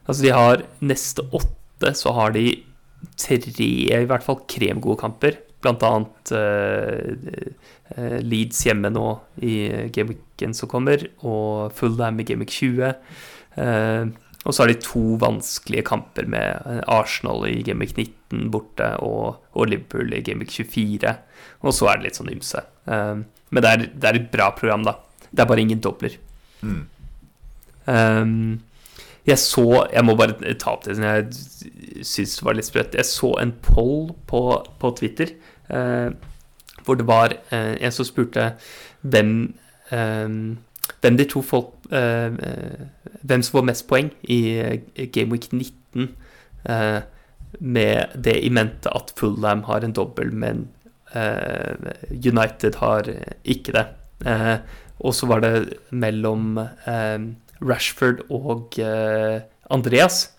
Altså, 0.06 0.22
de 0.22 0.30
har 0.30 0.60
neste 0.86 1.24
åtte, 1.34 1.90
så 1.98 2.12
har 2.14 2.30
de 2.36 2.44
tre 3.18 3.38
i 3.42 4.06
hvert 4.06 4.24
fall 4.24 4.38
kremgode 4.46 5.00
kamper. 5.00 5.40
Blant 5.64 5.82
annet 5.82 6.30
uh, 6.30 8.20
Leeds 8.22 8.60
hjemme 8.68 8.92
nå 8.92 9.06
i 9.42 9.56
gameweeken 9.94 10.54
som 10.54 10.70
kommer, 10.70 11.08
og 11.26 11.74
Fullham 11.74 12.22
i 12.22 12.28
gameweek 12.28 12.54
20. 12.54 12.94
Uh, 13.58 14.14
og 14.46 14.54
så 14.54 14.62
har 14.62 14.70
de 14.70 14.78
to 14.78 15.16
vanskelige 15.18 15.88
kamper 15.88 16.28
med 16.30 16.82
Arsenal 16.86 17.48
i 17.50 17.64
gameweek 17.66 17.96
19 17.96 18.50
borte 18.54 18.92
og, 19.02 19.40
og, 19.56 19.64
Liverpool 19.72 20.14
i 20.14 20.22
gameweek 20.22 20.54
24. 20.54 21.16
Og 21.66 21.74
så 21.74 21.90
er 21.90 21.98
det 21.98 22.06
litt 22.06 22.20
sånn 22.20 22.30
ymse. 22.30 22.62
Uh, 22.86 23.26
men 23.50 23.64
det 23.64 23.72
er, 23.72 23.88
det 23.90 24.08
er, 24.10 24.20
et 24.20 24.30
bra 24.30 24.52
program, 24.54 24.86
da. 24.86 25.00
Det 25.30 25.42
er 25.42 25.48
bare 25.50 25.60
ingen 25.60 25.80
dobler. 25.80 26.16
Mm. 26.60 26.86
Um, 27.86 28.60
jeg 29.26 29.38
så 29.38 29.86
Jeg 29.92 30.04
må 30.04 30.14
bare 30.18 30.54
ta 30.58 30.72
opp 30.74 30.84
det 30.86 30.96
som 30.96 31.04
jeg 31.06 32.04
syns 32.06 32.38
var 32.44 32.56
litt 32.58 32.68
sprøtt. 32.68 32.94
Jeg 32.94 33.08
så 33.08 33.32
en 33.42 33.54
poll 33.62 34.12
på, 34.30 34.42
på 34.80 34.92
Twitter 34.98 35.34
uh, 35.70 36.14
hvor 36.86 36.98
det 36.98 37.06
var 37.08 37.34
uh, 37.50 37.74
en 37.74 37.94
som 37.94 38.06
spurte 38.06 38.52
hvem 39.02 39.32
um, 39.90 40.56
hvem 41.02 41.18
de 41.18 41.26
to 41.26 41.42
folk 41.42 41.74
uh, 41.90 42.30
Hvem 43.26 43.42
som 43.42 43.58
får 43.58 43.64
mest 43.66 43.86
poeng 43.90 44.12
i 44.30 44.38
Game 45.14 45.34
Week 45.34 45.48
19 45.52 46.12
med 47.58 48.14
det 48.22 48.36
i 48.44 48.50
mente 48.50 48.90
at 48.94 49.10
Fullham 49.18 49.64
har 49.66 49.82
en 49.82 49.94
dobbel, 49.94 50.30
men 50.34 50.68
United 52.10 52.78
har 52.78 53.08
ikke 53.42 53.74
det. 53.74 53.86
Og 54.98 55.14
så 55.14 55.28
var 55.28 55.44
det 55.44 55.54
mellom 55.90 56.56
Rashford 57.62 58.24
og 58.30 58.78
eh, 58.82 59.40
Andreas. 59.72 60.30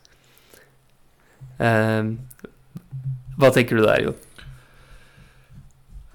Eh, 1.60 2.14
hva 3.38 3.52
tenker 3.54 3.78
du 3.78 3.86
der, 3.86 4.02
Jon? 4.08 4.24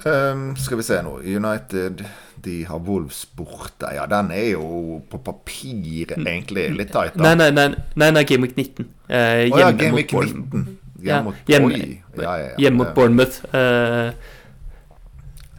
Um, 0.02 0.48
skal 0.58 0.80
vi 0.80 0.84
se 0.86 0.98
nå. 1.06 1.20
United 1.22 2.02
de 2.42 2.56
har 2.66 2.80
Wolves 2.82 3.22
borte. 3.38 3.86
Ja, 3.94 4.08
den 4.10 4.32
er 4.34 4.48
jo 4.56 4.98
på 5.10 5.20
papir 5.22 6.10
egentlig 6.16 6.66
litt 6.74 6.90
tight. 6.94 7.14
Nei, 7.20 7.36
nei, 7.38 7.52
nei, 7.54 7.68
nei, 7.94 8.08
nei 8.10 8.24
Game 8.26 8.48
Week 8.48 8.56
19. 8.58 8.88
Eh, 9.06 9.44
hjemme 9.46 9.54
oh, 9.54 9.60
ja, 9.62 9.70
Game 9.78 9.94
Week 9.94 10.10
19. 10.10 10.78
Hjemme 11.02 11.28
mot, 11.28 11.38
ja, 11.50 11.58
hjemme, 11.58 11.78
ja, 12.18 12.32
ja, 12.38 12.50
hjemme 12.62 12.78
mot 12.82 12.90
Bournemouth. 12.94 13.42
Uh, 13.54 14.10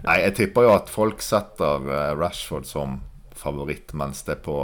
nei, 0.04 0.20
jeg 0.28 0.36
tipper 0.40 0.68
jo 0.68 0.76
at 0.76 0.92
folk 0.92 1.24
setter 1.24 1.88
Rashford 2.20 2.68
som 2.70 3.02
favoritt, 3.44 3.96
mens 3.98 4.22
det 4.28 4.42
på 4.46 4.58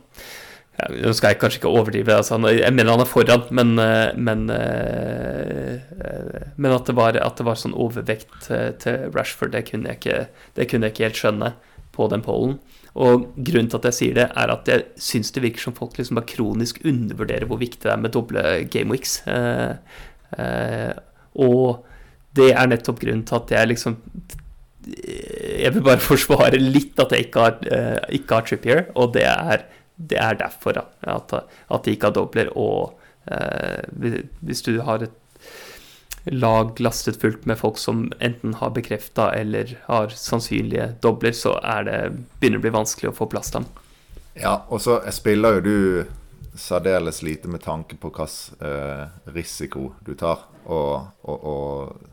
Nå 0.76 1.08
skal 1.16 1.32
jeg 1.32 1.38
kanskje 1.40 1.56
ikke 1.62 1.70
overdrive, 1.72 2.18
altså, 2.20 2.36
jeg 2.52 2.68
mener 2.76 2.92
han 2.92 3.00
er 3.00 3.08
foran, 3.08 3.46
men, 3.56 3.70
eh, 3.80 4.10
men, 4.20 4.42
eh, 4.52 5.78
men 6.52 6.74
at, 6.74 6.84
det 6.84 6.94
var, 6.98 7.16
at, 7.16 7.38
det 7.38 7.46
var, 7.48 7.56
sånn 7.56 7.72
overvekt 7.72 8.50
til 8.82 9.06
Rashford, 9.14 9.54
det 9.54 9.62
kunne 9.70 9.94
jeg 9.94 10.02
ikke, 10.02 10.18
kunne 10.68 10.90
jeg 10.90 10.92
ikke 10.92 11.06
helt 11.06 11.22
skjønne 11.22 11.50
på 11.96 12.10
den 12.12 12.20
pollen. 12.26 12.58
Og 12.96 13.26
grunnen 13.36 13.68
til 13.68 13.78
at 13.80 13.88
jeg 13.90 13.96
sier 13.98 14.16
det, 14.16 14.26
er 14.32 14.52
at 14.52 14.68
jeg 14.70 14.84
syns 15.02 15.34
det 15.34 15.42
virker 15.44 15.66
som 15.66 15.74
folk 15.76 15.98
liksom 15.98 16.16
bare 16.16 16.30
kronisk 16.30 16.80
undervurderer 16.88 17.48
hvor 17.48 17.60
viktig 17.60 17.82
det 17.84 17.92
er 17.92 18.00
med 18.00 18.14
doble 18.14 18.44
gameweeks. 18.72 19.18
Eh, 19.28 20.00
eh, 20.40 20.92
og 21.44 21.84
det 22.36 22.50
er 22.54 22.70
nettopp 22.70 23.02
grunnen 23.02 23.26
til 23.28 23.40
at 23.40 23.52
jeg 23.56 23.72
liksom 23.72 23.98
Jeg 24.86 25.72
vil 25.74 25.82
bare 25.82 26.04
forsvare 26.12 26.60
litt 26.62 26.98
at 27.02 27.12
jeg 27.12 27.26
ikke 27.26 27.44
har, 27.44 27.58
eh, 27.68 28.00
ikke 28.20 28.38
har 28.38 28.48
Trippier, 28.48 28.82
og 28.94 29.12
det 29.16 29.26
er, 29.28 29.66
det 29.96 30.20
er 30.22 30.40
derfor 30.40 30.80
at, 30.80 31.36
at 31.36 31.84
de 31.84 31.92
ikke 31.92 32.08
har 32.08 32.16
dobler. 32.16 32.52
Og 32.56 32.96
uh, 33.26 34.06
hvis 34.46 34.62
du 34.62 34.76
har 34.86 35.02
et 35.02 35.16
lag 36.26 36.80
lastet 36.80 37.20
fullt 37.20 37.46
med 37.46 37.58
folk 37.58 37.78
som 37.78 38.12
enten 38.18 38.54
har 38.54 38.70
bekrefta 38.74 39.30
eller 39.34 39.76
har 39.86 40.08
sannsynlige 40.08 40.88
dobler, 41.02 41.32
så 41.32 41.56
er 41.62 41.86
det, 41.86 41.98
begynner 42.40 42.58
det 42.58 42.62
å 42.62 42.66
bli 42.66 42.74
vanskelig 42.78 43.10
å 43.12 43.16
få 43.16 43.28
plass 43.30 43.52
til 43.52 43.62
dem. 43.62 43.68
Ja, 44.36 44.56
og 44.68 44.82
så 44.84 44.98
spiller 45.14 45.58
jo 45.58 45.64
du 45.64 46.58
særdeles 46.58 47.22
lite 47.22 47.48
med 47.48 47.62
tanke 47.62 47.96
på 48.00 48.10
hvilken 48.10 48.66
eh, 48.66 49.32
risiko 49.32 49.92
du 50.04 50.14
tar. 50.18 50.44
Og, 50.64 51.06
og, 51.22 51.46
og 51.46 52.06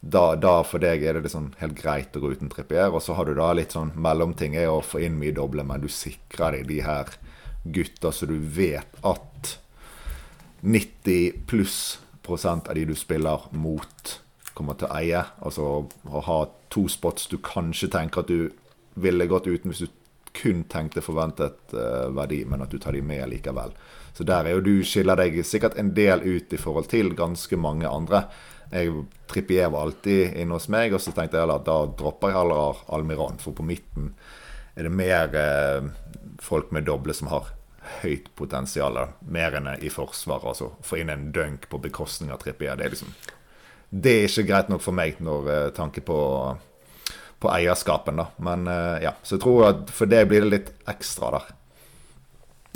da, 0.00 0.34
da, 0.36 0.58
for 0.66 0.82
deg 0.82 1.04
er 1.04 1.16
det 1.16 1.28
liksom 1.28 1.52
helt 1.60 1.78
greit 1.78 2.16
å 2.16 2.20
gå 2.20 2.34
uten 2.34 2.50
trippier. 2.52 2.90
Og 2.92 3.02
så 3.04 3.16
har 3.16 3.28
du 3.28 3.36
da 3.38 3.52
litt 3.56 3.76
sånn 3.76 3.94
mellomting 3.94 4.56
er 4.58 4.72
å 4.72 4.82
få 4.84 5.04
inn 5.06 5.18
mye 5.20 5.36
doble, 5.36 5.64
men 5.64 5.84
du 5.84 5.88
sikrer 5.92 6.58
deg 6.58 6.68
de 6.68 6.82
her 6.84 7.14
gutta 7.64 8.10
så 8.12 8.26
du 8.28 8.36
vet 8.36 8.98
at 9.06 9.54
90 10.60 11.44
pluss 11.48 12.00
av 12.28 12.74
de 12.74 12.84
du 12.84 12.94
spiller 12.94 13.48
mot, 13.50 14.20
kommer 14.54 14.78
til 14.78 14.88
å 14.88 14.96
eie. 14.96 15.24
Altså 15.44 15.88
å 15.88 16.24
ha 16.28 16.38
to 16.72 16.86
spots 16.88 17.28
du 17.30 17.38
kanskje 17.38 17.90
tenker 17.92 18.24
at 18.24 18.30
du 18.30 18.50
ville 18.94 19.26
gått 19.26 19.46
uten 19.46 19.72
hvis 19.72 19.84
du 19.84 20.00
kun 20.34 20.64
tenkte 20.70 21.02
forventet 21.04 21.74
uh, 21.74 22.10
verdi, 22.14 22.42
men 22.48 22.64
at 22.64 22.72
du 22.72 22.80
tar 22.82 22.96
de 22.96 23.02
med 23.06 23.28
likevel. 23.30 23.74
Så 24.14 24.26
der 24.26 24.46
er 24.46 24.56
jo 24.56 24.64
du 24.64 24.74
skiller 24.86 25.18
deg 25.18 25.40
sikkert 25.46 25.78
en 25.78 25.92
del 25.94 26.22
ut 26.22 26.52
i 26.52 26.58
forhold 26.58 26.90
til 26.90 27.14
ganske 27.18 27.58
mange 27.58 27.86
andre. 27.90 28.24
Jeg 28.72 29.04
Trippier 29.30 29.70
var 29.70 29.86
alltid 29.86 30.34
inne 30.40 30.56
hos 30.56 30.68
meg, 30.72 30.94
og 30.94 31.02
så 31.02 31.14
tenkte 31.14 31.38
jeg 31.38 31.50
at 31.50 31.66
da 31.66 31.78
dropper 31.86 32.32
jeg 32.32 32.38
heller 32.40 32.82
Almiron. 32.94 33.38
For 33.42 33.54
på 33.54 33.66
midten 33.66 34.12
er 34.74 34.88
det 34.88 34.94
mer 34.94 35.34
eh, 35.38 35.86
folk 36.42 36.72
med 36.74 36.86
doble 36.88 37.14
som 37.14 37.30
har 37.30 37.52
høyt 38.02 38.30
potensial. 38.36 38.98
Mer 39.28 39.58
enn 39.60 39.70
i 39.78 39.90
forsvaret. 39.92 40.46
Altså 40.54 40.72
få 40.84 41.00
inn 41.02 41.12
en 41.12 41.30
dunk 41.34 41.68
på 41.70 41.80
bekostning 41.82 42.32
av 42.34 42.42
Trippier. 42.42 42.76
Det 42.76 42.86
er 42.86 42.94
liksom 42.96 43.16
Det 43.90 44.12
er 44.12 44.28
ikke 44.28 44.48
greit 44.48 44.70
nok 44.72 44.82
for 44.82 44.96
meg 44.96 45.20
når 45.22 45.50
eh, 45.52 45.74
tanke 45.76 46.02
på 46.02 46.20
på 47.44 47.50
eierskapen, 47.52 48.16
da. 48.16 48.30
Men 48.40 48.64
uh, 48.70 48.96
ja, 49.02 49.12
så 49.22 49.36
jeg 49.36 49.42
tror 49.44 49.66
at 49.68 49.90
for 49.92 50.08
det 50.08 50.22
blir 50.30 50.46
det 50.46 50.52
litt 50.52 50.70
ekstra 50.88 51.28
der. 51.34 51.50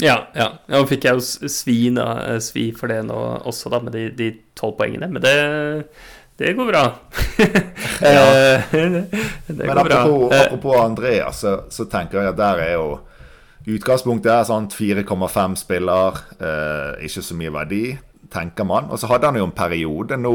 Ja, 0.02 0.18
ja. 0.36 0.50
Nå 0.70 0.84
fikk 0.86 1.08
jeg 1.08 1.18
jo 1.18 1.48
svi, 1.50 1.78
svi 2.44 2.68
for 2.76 2.92
det 2.92 3.00
nå 3.08 3.18
også, 3.48 3.72
da, 3.72 3.80
med 3.82 3.96
de 4.18 4.28
tolv 4.58 4.76
poengene. 4.78 5.08
Men 5.10 5.24
det, 5.24 5.34
det 6.38 6.52
går 6.54 6.68
bra. 6.70 6.84
ja. 8.04 8.26
det 8.70 8.84
går 9.48 9.64
Men 9.64 9.72
apropos, 9.74 10.28
bra. 10.28 10.42
apropos 10.44 10.78
Andreas, 10.84 11.40
så, 11.42 11.56
så, 11.70 11.88
tenker 11.90 12.20
jeg 12.20 12.34
at 12.34 12.38
der 12.38 12.62
er 12.68 12.72
jo 12.76 12.86
Utgangspunktet 13.68 14.30
er 14.32 14.46
sånn 14.48 14.70
4,5 14.72 15.58
spiller, 15.60 16.22
eh, 16.40 17.04
ikke 17.04 17.24
så 17.24 17.36
mye 17.36 17.52
verdi, 17.52 17.82
tenker 18.32 18.64
man. 18.64 18.88
Og 18.88 19.00
så 19.00 19.10
hadde 19.10 19.28
han 19.28 19.36
jo 19.36 19.44
en 19.48 19.56
periode 19.56 20.16
nå 20.16 20.32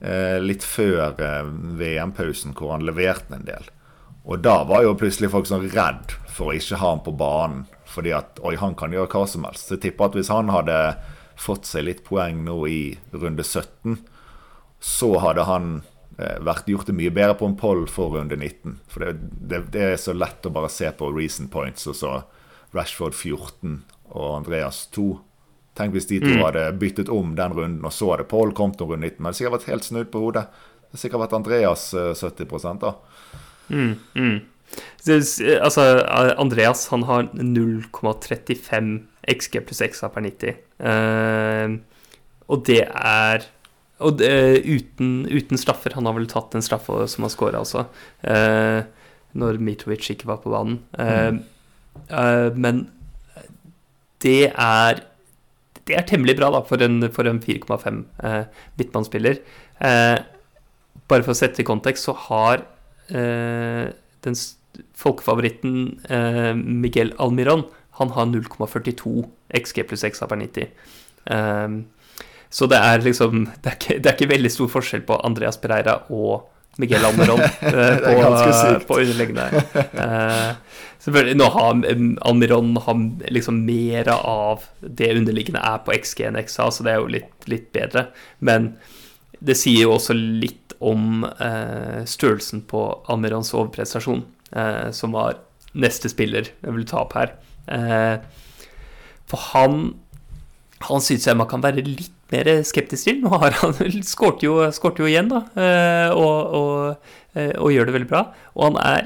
eh, 0.00 0.38
litt 0.40 0.64
før 0.64 1.20
eh, 1.20 1.50
VM-pausen 1.80 2.56
hvor 2.56 2.72
han 2.72 2.86
leverte 2.86 3.36
en 3.36 3.44
del. 3.44 3.68
Og 4.24 4.40
da 4.44 4.62
var 4.68 4.84
jo 4.86 4.96
plutselig 4.96 5.32
folk 5.32 5.48
sånn 5.48 5.68
redd 5.72 6.14
for 6.30 6.50
å 6.50 6.56
ikke 6.56 6.80
ha 6.80 6.94
han 6.94 7.04
på 7.04 7.16
banen 7.16 7.66
fordi 7.90 8.12
at 8.14 8.38
oi, 8.46 8.54
han 8.54 8.76
kan 8.78 8.92
gjøre 8.94 9.10
hva 9.10 9.26
som 9.26 9.44
helst. 9.48 9.66
Så 9.66 9.74
jeg 9.74 9.84
tipper 9.88 10.08
at 10.08 10.16
hvis 10.16 10.30
han 10.30 10.52
hadde 10.54 10.76
fått 11.40 11.66
seg 11.66 11.88
litt 11.88 12.04
poeng 12.06 12.44
nå 12.46 12.58
i 12.70 12.82
runde 13.16 13.42
17, 13.42 13.98
så 14.80 15.08
hadde 15.24 15.44
han 15.48 15.72
vært 16.44 16.68
gjort 16.70 16.90
det 16.90 16.96
mye 16.98 17.12
bedre 17.14 17.36
på 17.38 17.48
en 17.48 17.56
poll 17.58 17.86
for 17.90 18.16
runde 18.16 18.36
19. 18.36 18.78
For 18.90 19.04
det, 19.04 19.30
det, 19.40 19.64
det, 19.74 19.86
er 19.94 20.00
så 20.00 20.14
lett 20.16 20.46
å 20.46 20.52
bare 20.54 20.70
se 20.72 20.90
på 20.96 21.10
recent 21.14 21.50
points, 21.52 21.86
og 21.90 21.98
så 21.98 22.12
Rashford 22.76 23.16
14 23.16 23.80
og 24.10 24.30
Andreas 24.40 24.84
2. 24.96 25.08
Tenk 25.78 25.94
hvis 25.94 26.08
de 26.10 26.18
to 26.22 26.32
mm. 26.34 26.42
hadde 26.42 26.64
byttet 26.80 27.12
om 27.12 27.34
den 27.38 27.54
runden, 27.56 27.84
og 27.86 27.94
så 27.94 28.12
hadde 28.12 28.28
Paul 28.30 28.54
kommet 28.56 28.80
til 28.80 28.90
runde 28.90 29.06
19. 29.06 29.18
Men 29.18 29.30
det 29.30 29.30
hadde 29.30 29.40
sikkert 29.40 29.56
vært 29.58 29.70
helt 29.72 29.88
snudd 29.88 30.10
på 30.12 30.24
hodet. 30.24 30.46
Det 30.50 30.90
hadde 30.90 31.04
sikkert 31.04 31.24
vært 31.24 31.36
Andreas 31.38 31.84
70 31.94 32.80
da. 32.82 32.94
Mm, 33.70 33.94
mm. 34.18 34.40
Altså, 35.62 35.84
Andreas 36.38 36.88
han 36.92 37.06
har 37.08 37.30
0,35 37.34 38.90
XG 39.30 39.62
pluss 39.66 39.82
XA 39.94 40.10
per 40.12 40.26
90. 40.26 40.60
Uh, 40.80 41.78
og 42.50 42.64
det 42.66 42.82
er 42.88 43.46
Og 44.00 44.16
det, 44.20 44.30
uten, 44.64 45.26
uten, 45.28 45.60
straffer. 45.60 45.94
Han 45.96 46.08
har 46.08 46.16
vel 46.16 46.28
tatt 46.30 46.54
en 46.56 46.64
straffe 46.64 47.04
som 47.12 47.26
har 47.26 47.32
scora 47.32 47.60
også, 47.62 47.84
uh, 48.24 48.80
når 49.38 49.60
Mitrovic 49.62 50.08
ikke 50.14 50.28
var 50.30 50.40
på 50.42 50.52
banen. 50.54 50.80
Uh, 50.96 51.36
mm. 51.36 52.58
men 52.58 52.84
det 54.24 54.50
er 54.50 55.04
det 55.88 55.96
er 55.98 56.06
temmelig 56.06 56.36
bra 56.38 56.50
da, 56.54 56.60
for 56.66 56.82
en, 56.84 57.00
en 57.02 57.40
4,5 57.42 58.02
midtbanespiller. 58.78 59.40
bare 59.80 61.24
for 61.24 61.32
å 61.32 61.38
sette 61.38 61.62
i 61.62 61.66
kontekst, 61.66 62.06
så 62.06 62.14
har 62.28 62.62
den 63.10 64.36
folkefavoritten 64.94 65.74
Miguel 66.62 67.10
Almiron 67.18 67.64
han 68.00 68.12
har 68.16 68.28
0,42 68.30 69.26
XG 69.60 69.82
pluss 69.88 70.04
XA 70.08 70.28
per 70.30 70.40
90. 70.40 70.70
Um, 71.28 71.82
så 72.50 72.66
det 72.70 72.78
er 72.82 73.04
liksom 73.04 73.44
det 73.62 73.72
er, 73.72 73.76
ikke, 73.78 73.98
det 73.98 74.10
er, 74.10 74.16
ikke, 74.16 74.32
veldig 74.32 74.50
stor 74.52 74.70
forskjell 74.72 75.04
på 75.06 75.20
Andreas 75.26 75.60
Pereira 75.62 76.00
og 76.10 76.48
Miguel 76.80 77.04
Almiron 77.04 77.42
uh, 77.44 77.96
på, 78.04 78.14
på 78.88 79.00
underliggende. 79.02 79.48
Uh, 79.94 81.34
nå 81.36 81.50
har 81.54 81.82
Almiron 82.28 82.72
har 82.86 83.02
liksom 83.32 83.62
mer 83.66 84.08
av 84.14 84.64
det 84.80 85.12
underliggende 85.16 85.62
er 85.66 85.82
på 85.84 85.94
XG 85.98 86.24
enn 86.28 86.40
XA, 86.40 86.70
så 86.70 86.86
det 86.86 86.94
er 86.94 87.02
jo 87.02 87.12
litt, 87.18 87.32
litt 87.50 87.68
bedre. 87.76 88.08
Men 88.38 88.74
det 89.40 89.56
sier 89.58 89.86
jo 89.86 89.94
også 89.96 90.16
litt 90.16 90.74
om 90.80 91.24
uh, 91.24 92.00
størrelsen 92.08 92.64
på 92.68 92.82
Almirons 93.12 93.52
overprestasjon 93.56 94.24
uh, 94.56 94.88
som 94.96 95.16
var 95.16 95.40
neste 95.76 96.10
spiller 96.10 96.48
jeg 96.50 96.74
vil 96.74 96.86
ta 96.88 97.04
opp 97.04 97.14
her. 97.18 97.34
Eh, 97.70 98.16
for 99.30 99.50
han 99.52 99.82
han 100.88 101.02
syns 101.04 101.26
jeg 101.28 101.36
man 101.36 101.48
kan 101.50 101.62
være 101.62 101.84
litt 101.84 102.16
mer 102.32 102.62
skeptisk 102.66 103.04
til. 103.08 103.20
Nå 103.24 103.30
har 103.42 103.50
han 103.60 103.72
skåret 104.06 104.42
jo, 104.44 104.52
jo, 104.62 105.06
igjen, 105.08 105.28
da, 105.32 105.40
eh, 105.54 106.10
og, 106.14 106.38
og, 106.58 106.74
eh, 107.34 107.54
og, 107.56 107.72
gjør 107.74 107.86
det 107.88 107.96
veldig 107.98 108.10
bra. 108.10 108.22
Og 108.56 108.62
han 108.68 108.76
er 108.82 109.02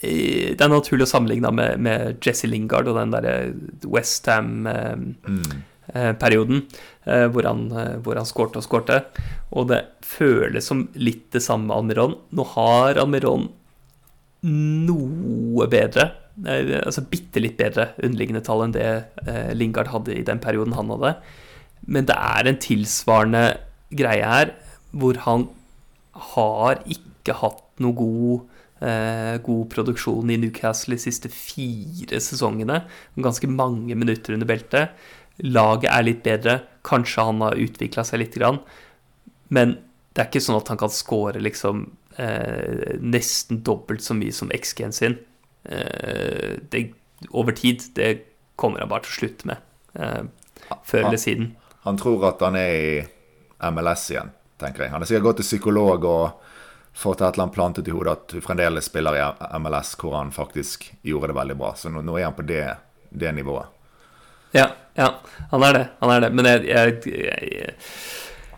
eh, 0.00 0.48
Det 0.56 0.62
er 0.64 0.72
naturlig 0.72 1.04
å 1.06 1.12
sammenligne 1.12 1.50
med, 1.54 1.70
med 1.82 2.00
Jesse 2.24 2.46
Lingard 2.50 2.86
og 2.90 2.96
den 3.00 3.14
derre 3.14 3.34
Westham-perioden, 3.84 6.58
mm. 6.62 6.66
hvor 7.34 7.44
han, 7.48 7.60
hvor 8.04 8.14
han 8.18 8.28
skårte 8.28 8.58
og 8.60 8.66
skårte. 8.66 8.96
Og 9.56 9.62
det 9.72 9.80
føles 10.04 10.64
som 10.68 10.78
litt 10.98 11.26
det 11.34 11.42
samme 11.44 11.64
med 11.70 11.76
Almiron. 11.78 12.14
Nå 12.34 12.42
har 12.56 12.90
Almiron 13.00 13.44
noe 14.46 15.66
bedre, 15.70 16.04
altså 16.46 17.00
bitte 17.08 17.40
litt 17.40 17.56
bedre 17.58 17.84
underliggende 17.96 18.44
tall 18.44 18.62
enn 18.66 18.74
det 18.74 18.88
eh, 19.24 19.52
Lingard 19.56 19.88
hadde 19.90 20.14
i 20.14 20.26
den 20.26 20.40
perioden 20.42 20.76
han 20.76 20.90
hadde. 20.92 21.14
Men 21.86 22.08
det 22.08 22.16
er 22.18 22.48
en 22.48 22.60
tilsvarende 22.62 23.44
greie 23.94 24.26
her, 24.26 24.52
hvor 24.96 25.18
han 25.26 25.48
har 26.34 26.80
ikke 26.90 27.36
hatt 27.42 27.62
noe 27.82 27.96
god, 27.96 28.46
eh, 28.80 29.36
god 29.44 29.68
produksjon 29.72 30.32
i 30.32 30.38
Newcastle 30.40 30.96
de 30.96 31.04
siste 31.04 31.30
fire 31.32 32.20
sesongene. 32.22 32.82
Ganske 33.16 33.50
mange 33.50 33.94
minutter 33.94 34.34
under 34.34 34.48
beltet. 34.48 34.96
Laget 35.44 35.90
er 35.92 36.06
litt 36.06 36.24
bedre. 36.24 36.60
Kanskje 36.86 37.28
han 37.28 37.44
har 37.44 37.60
utvikla 37.60 38.04
seg 38.06 38.22
litt, 38.24 38.38
men 39.48 39.76
det 40.16 40.22
er 40.22 40.30
ikke 40.30 40.40
sånn 40.42 40.58
at 40.58 40.70
han 40.72 40.80
kan 40.80 40.90
score 40.90 41.40
liksom 41.42 41.84
eh, 42.16 42.96
nesten 43.04 43.60
dobbelt 43.66 44.00
så 44.02 44.16
mye 44.16 44.32
som 44.32 44.50
XG-en 44.54 44.94
sin. 44.96 45.18
Eh, 45.68 46.56
det, 46.72 46.86
over 47.30 47.52
tid. 47.52 47.84
Det 47.94 48.24
kommer 48.56 48.80
han 48.80 48.90
bare 48.90 49.04
til 49.04 49.12
å 49.12 49.18
slutte 49.20 49.50
med. 49.52 49.60
Eh, 49.94 50.22
før 50.88 51.04
eller 51.04 51.20
siden. 51.20 51.52
Han 51.86 51.98
tror 52.00 52.28
at 52.28 52.42
han 52.42 52.58
er 52.58 52.72
i 52.74 52.90
MLS 53.70 54.08
igjen, 54.10 54.32
tenker 54.60 54.84
jeg. 54.84 54.92
Han 54.92 55.04
har 55.04 55.08
sikkert 55.08 55.28
gått 55.28 55.40
til 55.42 55.48
psykolog 55.48 56.06
og 56.10 56.52
fått 56.96 57.20
et 57.20 57.28
eller 57.28 57.46
annet 57.46 57.54
plantet 57.54 57.88
i 57.88 57.94
hodet 57.94 58.16
at 58.16 58.34
du 58.34 58.42
fremdeles 58.42 58.88
spiller 58.90 59.18
i 59.20 59.24
MLS, 59.62 59.94
hvor 60.00 60.16
han 60.18 60.32
faktisk 60.34 60.88
gjorde 61.06 61.30
det 61.30 61.38
veldig 61.38 61.56
bra. 61.60 61.72
Så 61.78 61.92
nå, 61.92 62.02
nå 62.02 62.18
er 62.18 62.26
han 62.26 62.36
på 62.36 62.46
det, 62.48 62.64
det 63.10 63.32
nivået. 63.36 63.70
Ja, 64.56 64.70
ja, 64.96 65.12
han 65.50 65.66
er 65.66 65.78
det. 65.78 65.86
Han 66.00 66.14
er 66.14 66.26
det. 66.26 66.30
Men 66.34 66.48
jeg, 66.50 66.64
jeg, 66.70 67.00
jeg 67.06 67.74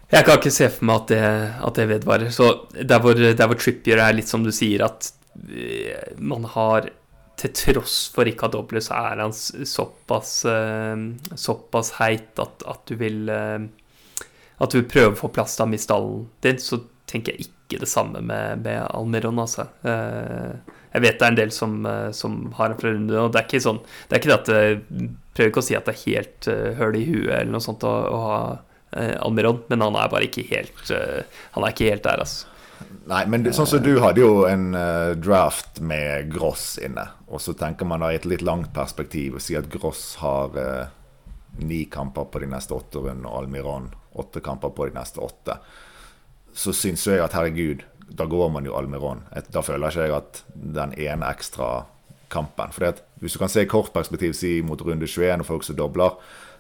jeg 0.09 0.25
kan 0.25 0.39
ikke 0.39 0.53
se 0.55 0.71
for 0.73 0.89
meg 0.89 1.03
at 1.03 1.11
det, 1.13 1.25
at 1.69 1.79
det 1.79 1.89
vedvarer. 1.91 2.31
Så 2.33 2.47
der 2.73 3.01
hvor, 3.05 3.19
der 3.19 3.45
hvor, 3.45 3.59
Trippier 3.61 4.01
er 4.01 4.15
litt 4.17 4.31
som 4.31 4.45
du 4.45 4.49
sier, 4.57 4.87
at 4.87 5.11
eh, 5.53 6.15
man 6.17 6.47
har 6.49 6.89
Til 7.39 7.53
tross 7.55 7.97
for 8.15 8.27
ha 8.29 8.51
doble, 8.51 8.83
så 8.83 8.97
er 8.99 9.23
han 9.23 9.35
såpass, 9.35 10.33
uh, 10.49 10.97
såpass 11.39 11.93
heit 12.01 12.41
at, 12.43 12.65
at, 12.67 12.83
du 12.91 12.99
vil 12.99 13.31
uh, 13.31 13.63
At 14.59 14.75
du 14.75 14.81
vil 14.81 14.91
prøve 14.91 15.15
å 15.15 15.21
få 15.21 15.31
plass 15.35 15.55
til 15.57 15.67
ham 15.67 15.77
i 15.77 15.81
stallen 15.81 16.27
din. 16.43 16.59
Så 16.59 16.83
tenker 17.09 17.37
jeg 17.37 17.49
ikke 17.49 17.83
det 17.85 17.91
samme 17.91 18.21
med, 18.25 18.65
med 18.65 18.83
Almeron, 18.91 19.39
altså. 19.45 19.69
Uh, 19.87 20.59
jeg 20.89 21.05
vet 21.05 21.19
det 21.21 21.27
er 21.27 21.33
en 21.35 21.39
del 21.39 21.51
som, 21.53 21.75
som 22.17 22.37
har 22.57 22.73
en 22.73 22.79
fra 22.81 22.91
runde, 22.91 23.13
og 23.21 23.29
det 23.31 23.43
er 23.43 23.45
ikke 23.45 23.61
sånn 23.61 23.83
Det 23.85 24.17
er 24.17 24.23
ikke 24.23 24.31
det 24.31 24.39
at 24.39 24.49
jeg 24.55 25.11
prøver 25.37 25.51
ikke 25.53 25.61
å 25.61 25.67
si 25.67 25.77
at 25.77 25.85
det 25.85 25.93
er 25.93 26.07
helt 26.07 26.49
høl 26.79 26.97
i 26.97 27.03
huet 27.05 27.35
eller 27.37 27.53
noe 27.53 27.63
sånt 27.63 27.85
å, 27.87 27.93
å 28.09 28.21
ha 28.23 28.39
eh, 28.91 29.17
Almiron, 29.21 29.63
men 29.69 29.85
han 29.85 29.99
er 29.99 30.13
bare 30.13 30.29
ikke 30.29 30.47
helt 30.51 30.93
eh, 30.95 31.25
Han 31.55 31.65
er 31.65 31.75
ikke 31.75 31.91
helt 31.93 32.07
der, 32.07 32.25
altså. 32.25 32.47
Nei, 33.09 33.23
men 33.31 33.47
sånn 33.57 33.69
som 33.69 33.83
du 33.83 33.95
hadde 34.03 34.21
jo 34.23 34.45
en 34.49 34.71
uh, 34.77 35.15
draft 35.17 35.81
med 35.81 36.31
Gross 36.33 36.77
inne. 36.85 37.07
Og 37.33 37.43
så 37.43 37.55
tenker 37.57 37.89
man 37.89 38.05
da 38.05 38.13
i 38.13 38.19
et 38.19 38.29
litt 38.29 38.45
langt 38.45 38.71
perspektiv 38.77 39.39
og 39.39 39.45
sier 39.45 39.63
at 39.63 39.71
Gross 39.73 40.19
har 40.23 40.57
uh, 40.59 40.91
ni 41.59 41.85
kamper 41.91 42.29
på 42.31 42.43
de 42.43 42.51
neste 42.51 42.77
åtte 42.77 43.03
rundene, 43.03 43.29
og 43.29 43.45
Almiron 43.45 43.91
åtte 44.19 44.43
kamper 44.45 44.75
på 44.77 44.89
de 44.89 44.99
neste 44.99 45.23
åtte. 45.25 45.59
Så 46.55 46.75
syns 46.77 47.07
jeg 47.07 47.23
at 47.23 47.37
herregud, 47.37 47.85
da 48.09 48.27
går 48.29 48.51
man 48.53 48.67
jo 48.67 48.77
Almiron. 48.77 49.25
Da 49.53 49.63
føler 49.65 49.91
ikke 49.91 50.07
jeg 50.07 50.17
at 50.17 50.43
den 50.55 50.95
ene 50.97 51.29
ekstra 51.29 51.87
kampen 52.29 52.75
For 52.77 52.93
hvis 53.23 53.35
du 53.35 53.41
kan 53.41 53.49
se 53.49 53.63
i 53.65 53.69
kort 53.71 53.93
perspektiv, 53.95 54.35
si 54.37 54.59
mot 54.65 54.81
runde 54.85 55.07
21 55.09 55.41
og 55.41 55.49
folk 55.49 55.65
som 55.65 55.79
dobler, 55.79 56.17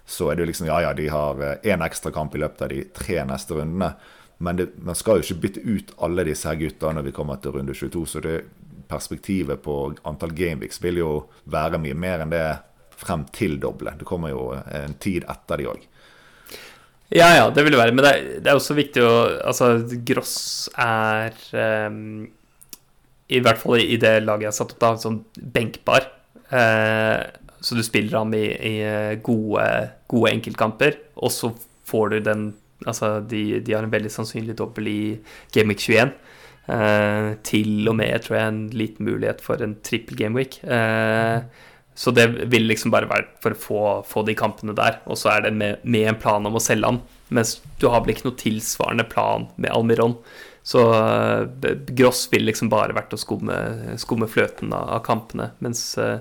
så 0.08 0.30
er 0.30 0.36
det 0.36 0.46
jo 0.46 0.50
liksom 0.50 0.68
Ja, 0.70 0.80
ja, 0.80 0.92
de 0.96 1.08
har 1.12 1.42
én 1.60 1.82
eh, 1.82 1.86
ekstra 1.86 2.12
kamp 2.12 2.34
i 2.34 2.40
løpet 2.40 2.62
av 2.64 2.72
de 2.72 2.84
tre 2.96 3.20
neste 3.28 3.58
rundene. 3.58 3.92
Men 4.38 4.60
det, 4.60 4.68
man 4.78 4.94
skal 4.98 5.18
jo 5.18 5.26
ikke 5.26 5.42
bytte 5.42 5.64
ut 5.66 5.92
alle 6.06 6.24
disse 6.28 6.46
her 6.46 6.58
gutta 6.60 6.92
når 6.94 7.08
vi 7.08 7.14
kommer 7.16 7.40
til 7.42 7.56
runde 7.56 7.74
22. 7.74 8.04
Så 8.06 8.22
det 8.22 8.36
perspektivet 8.88 9.60
på 9.64 9.76
antall 10.08 10.32
gameweeks 10.36 10.80
vil 10.82 11.02
jo 11.02 11.12
være 11.50 11.80
mye 11.82 11.96
mer 11.98 12.24
enn 12.24 12.32
det 12.32 12.44
frem 12.98 13.26
til 13.34 13.58
doble. 13.62 13.94
Det 13.98 14.06
kommer 14.08 14.32
jo 14.32 14.50
en 14.54 14.96
tid 15.02 15.26
etter 15.28 15.60
de 15.60 15.70
òg. 15.70 15.86
Ja, 17.08 17.28
ja, 17.32 17.48
det 17.50 17.64
vil 17.64 17.72
det 17.72 17.80
være. 17.80 17.94
Men 17.96 18.04
det 18.04 18.12
er, 18.12 18.24
det 18.42 18.50
er, 18.50 18.58
også 18.58 18.76
viktig 18.76 19.04
å 19.04 19.12
Altså, 19.48 19.70
Gross 20.06 20.36
er 20.76 21.36
um, 21.88 22.26
I 23.32 23.40
hvert 23.44 23.60
fall 23.62 23.80
i 23.80 23.96
det 24.00 24.18
laget 24.26 24.48
jeg 24.48 24.52
har 24.52 24.58
satt 24.58 24.74
opp, 24.74 24.82
da, 24.82 24.94
sånn 25.00 25.22
benkbar. 25.56 26.10
Uh, 26.52 27.24
så 27.64 27.74
du 27.74 27.82
spiller 27.82 28.20
ham 28.20 28.30
i, 28.38 28.44
i 28.54 28.74
eh, 28.86 29.16
gode, 29.18 29.64
gode, 30.06 30.30
enkeltkamper, 30.30 30.94
og 31.18 31.32
så 31.34 31.50
får 31.90 32.12
du 32.12 32.18
den 32.28 32.44
Altså, 32.86 33.18
de, 33.26 33.60
de 33.64 33.74
har 33.74 33.86
en 33.86 33.92
veldig 33.92 34.12
sannsynlig 34.12 34.58
dobbel 34.58 34.90
i 34.90 35.00
Game 35.54 35.72
Week 35.72 35.82
21. 35.82 36.12
Eh, 36.68 37.30
til 37.48 37.88
og 37.88 37.96
med, 37.96 38.12
tror 38.24 38.36
jeg, 38.36 38.52
en 38.52 38.64
liten 38.76 39.08
mulighet 39.08 39.40
for 39.44 39.62
en 39.64 39.78
trippel 39.84 40.18
Game 40.20 40.36
Week. 40.36 40.60
Eh, 40.64 41.40
så 41.98 42.12
det 42.14 42.28
vil 42.52 42.68
liksom 42.68 42.92
bare 42.94 43.08
være 43.10 43.24
for 43.42 43.54
å 43.54 43.58
få, 43.58 43.78
få 44.06 44.22
de 44.28 44.36
kampene 44.38 44.76
der. 44.76 45.00
Og 45.10 45.18
så 45.18 45.32
er 45.32 45.48
det 45.48 45.54
med, 45.56 45.80
med, 45.82 46.06
en 46.12 46.20
plan 46.20 46.44
om 46.46 46.58
å 46.58 46.62
selge 46.62 46.86
han. 46.86 47.00
Mens 47.34 47.56
du 47.80 47.88
har 47.90 48.04
vel 48.04 48.14
ikke 48.14 48.28
noe 48.28 48.38
tilsvarende 48.38 49.08
plan 49.08 49.48
med 49.56 49.72
Almiron. 49.74 50.14
Så 50.68 50.84
uh, 50.92 51.48
Gross 51.98 52.26
vil 52.30 52.46
liksom 52.46 52.70
bare 52.70 52.94
vært 52.94 53.16
å 53.16 53.18
skumme, 53.18 53.56
skumme 53.98 54.28
fløten 54.30 54.70
av, 54.70 54.84
av, 54.94 55.02
kampene. 55.08 55.50
Mens 55.64 55.82
uh, 55.98 56.20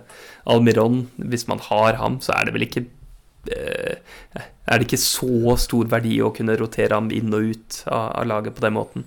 Almiron, 0.50 1.04
hvis 1.20 1.46
man 1.52 1.62
har 1.68 2.00
ham, 2.02 2.18
så 2.26 2.34
er 2.34 2.48
det 2.48 2.56
vel 2.56 2.66
ikke 2.66 2.88
Er 3.48 4.80
det 4.80 4.88
ikke 4.88 5.00
så 5.00 5.56
stor 5.62 5.90
verdi 5.92 6.18
å 6.24 6.34
kunne 6.36 6.58
rotere 6.60 6.98
ham 6.98 7.10
inn 7.16 7.34
og 7.34 7.54
ut 7.54 7.82
av, 7.86 8.12
av 8.22 8.28
laget 8.28 8.58
på 8.58 8.66
den 8.66 8.76
måten? 8.76 9.06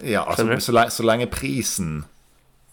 Ja, 0.00 0.24
altså, 0.24 0.46
så, 0.60 0.72
lenge, 0.72 0.90
så, 0.94 1.04
lenge, 1.04 1.28
prisen 1.32 2.04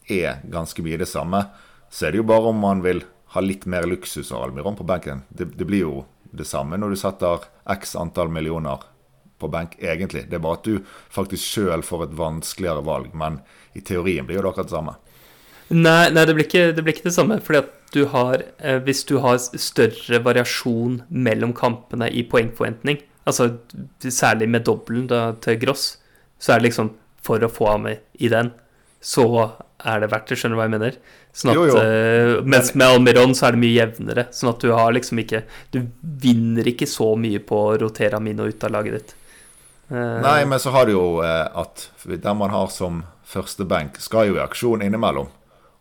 er 0.07 0.43
ganske 0.47 0.83
mye 0.85 0.99
det 1.01 1.09
samme, 1.11 1.43
så 1.91 2.07
er 2.07 2.13
det 2.13 2.21
jo 2.21 2.27
bare 2.29 2.51
om 2.53 2.61
man 2.61 2.83
vil 2.85 3.03
ha 3.33 3.43
litt 3.43 3.65
mer 3.67 3.87
luksus 3.89 4.31
av 4.31 4.45
Almiron 4.45 4.77
på 4.77 4.87
benken. 4.87 5.25
Det, 5.29 5.49
det 5.57 5.67
blir 5.67 5.83
jo 5.83 6.05
det 6.31 6.47
samme 6.47 6.79
når 6.79 6.93
du 6.93 6.99
setter 7.01 7.49
x 7.73 7.95
antall 7.99 8.31
millioner 8.31 8.85
på 9.37 9.49
benk, 9.51 9.75
egentlig. 9.79 10.25
Det 10.29 10.39
er 10.39 10.43
bare 10.43 10.59
at 10.59 10.67
du 10.67 10.79
faktisk 11.13 11.43
sjøl 11.43 11.83
får 11.85 12.07
et 12.07 12.15
vanskeligere 12.17 12.85
valg, 12.85 13.11
men 13.13 13.41
i 13.77 13.83
teorien 13.85 14.25
blir 14.25 14.41
det 14.41 14.49
akkurat 14.49 14.69
det 14.69 14.77
samme. 14.77 14.95
Nei, 15.69 16.09
nei 16.15 16.23
det, 16.23 16.35
blir 16.35 16.47
ikke, 16.47 16.71
det, 16.75 16.83
blir 16.83 16.95
ikke, 16.95 17.09
det 17.09 17.15
samme. 17.15 17.39
Fordi 17.43 17.63
at 17.65 17.73
du 17.95 18.05
har 18.11 18.43
eh, 18.59 18.79
Hvis 18.83 19.03
du 19.07 19.17
har 19.23 19.39
større 19.39 20.21
variasjon 20.23 21.01
mellom 21.09 21.53
kampene 21.55 22.09
i 22.11 22.23
poengforventning, 22.27 23.01
altså 23.27 23.53
særlig 24.03 24.49
med 24.51 24.67
dobbelen 24.67 25.07
til 25.43 25.59
Gross, 25.61 25.97
så 26.39 26.53
er 26.53 26.61
det 26.61 26.69
liksom 26.69 26.93
For 27.23 27.43
å 27.43 27.51
få 27.51 27.71
ham 27.73 27.87
meg 27.89 28.03
i 28.23 28.29
den, 28.31 28.53
så 29.03 29.27
er 29.83 30.01
det 30.01 30.09
verdt 30.11 30.31
det. 30.31 30.37
Skjønner 30.39 30.55
du 30.55 30.59
hva 30.59 30.67
jeg 30.67 30.75
mener? 30.77 30.97
Sånn 31.37 31.51
at, 31.51 31.59
jo, 31.59 31.65
jo. 31.69 31.81
Eh, 31.81 32.31
mens 32.49 32.71
med 32.73 32.87
Almiron 32.87 33.35
så 33.37 33.49
er 33.49 33.55
det 33.57 33.61
mye 33.61 33.75
jevnere. 33.75 34.27
Sånn 34.33 34.51
at 34.53 34.63
du 34.63 34.71
har 34.73 34.95
liksom 34.95 35.21
ikke 35.21 35.43
Du 35.73 35.81
vinner 36.01 36.67
ikke 36.71 36.87
så 36.89 37.11
mye 37.19 37.41
på 37.43 37.59
å 37.67 37.77
rotere 37.83 38.17
Amino 38.17 38.47
ut 38.47 38.63
av 38.65 38.73
laget 38.73 38.97
ditt. 38.97 39.15
Eh, 39.91 40.17
Nei, 40.23 40.41
men 40.49 40.59
så 40.59 40.73
har 40.75 40.87
du 40.87 40.95
jo 40.95 41.05
uh, 41.21 41.45
at 41.61 41.89
den 42.07 42.39
man 42.39 42.51
har 42.51 42.71
som 42.73 43.03
første 43.27 43.67
benk, 43.67 43.99
skal 44.01 44.31
jo 44.31 44.39
i 44.39 44.43
aksjon 44.43 44.83
innimellom. 44.85 45.29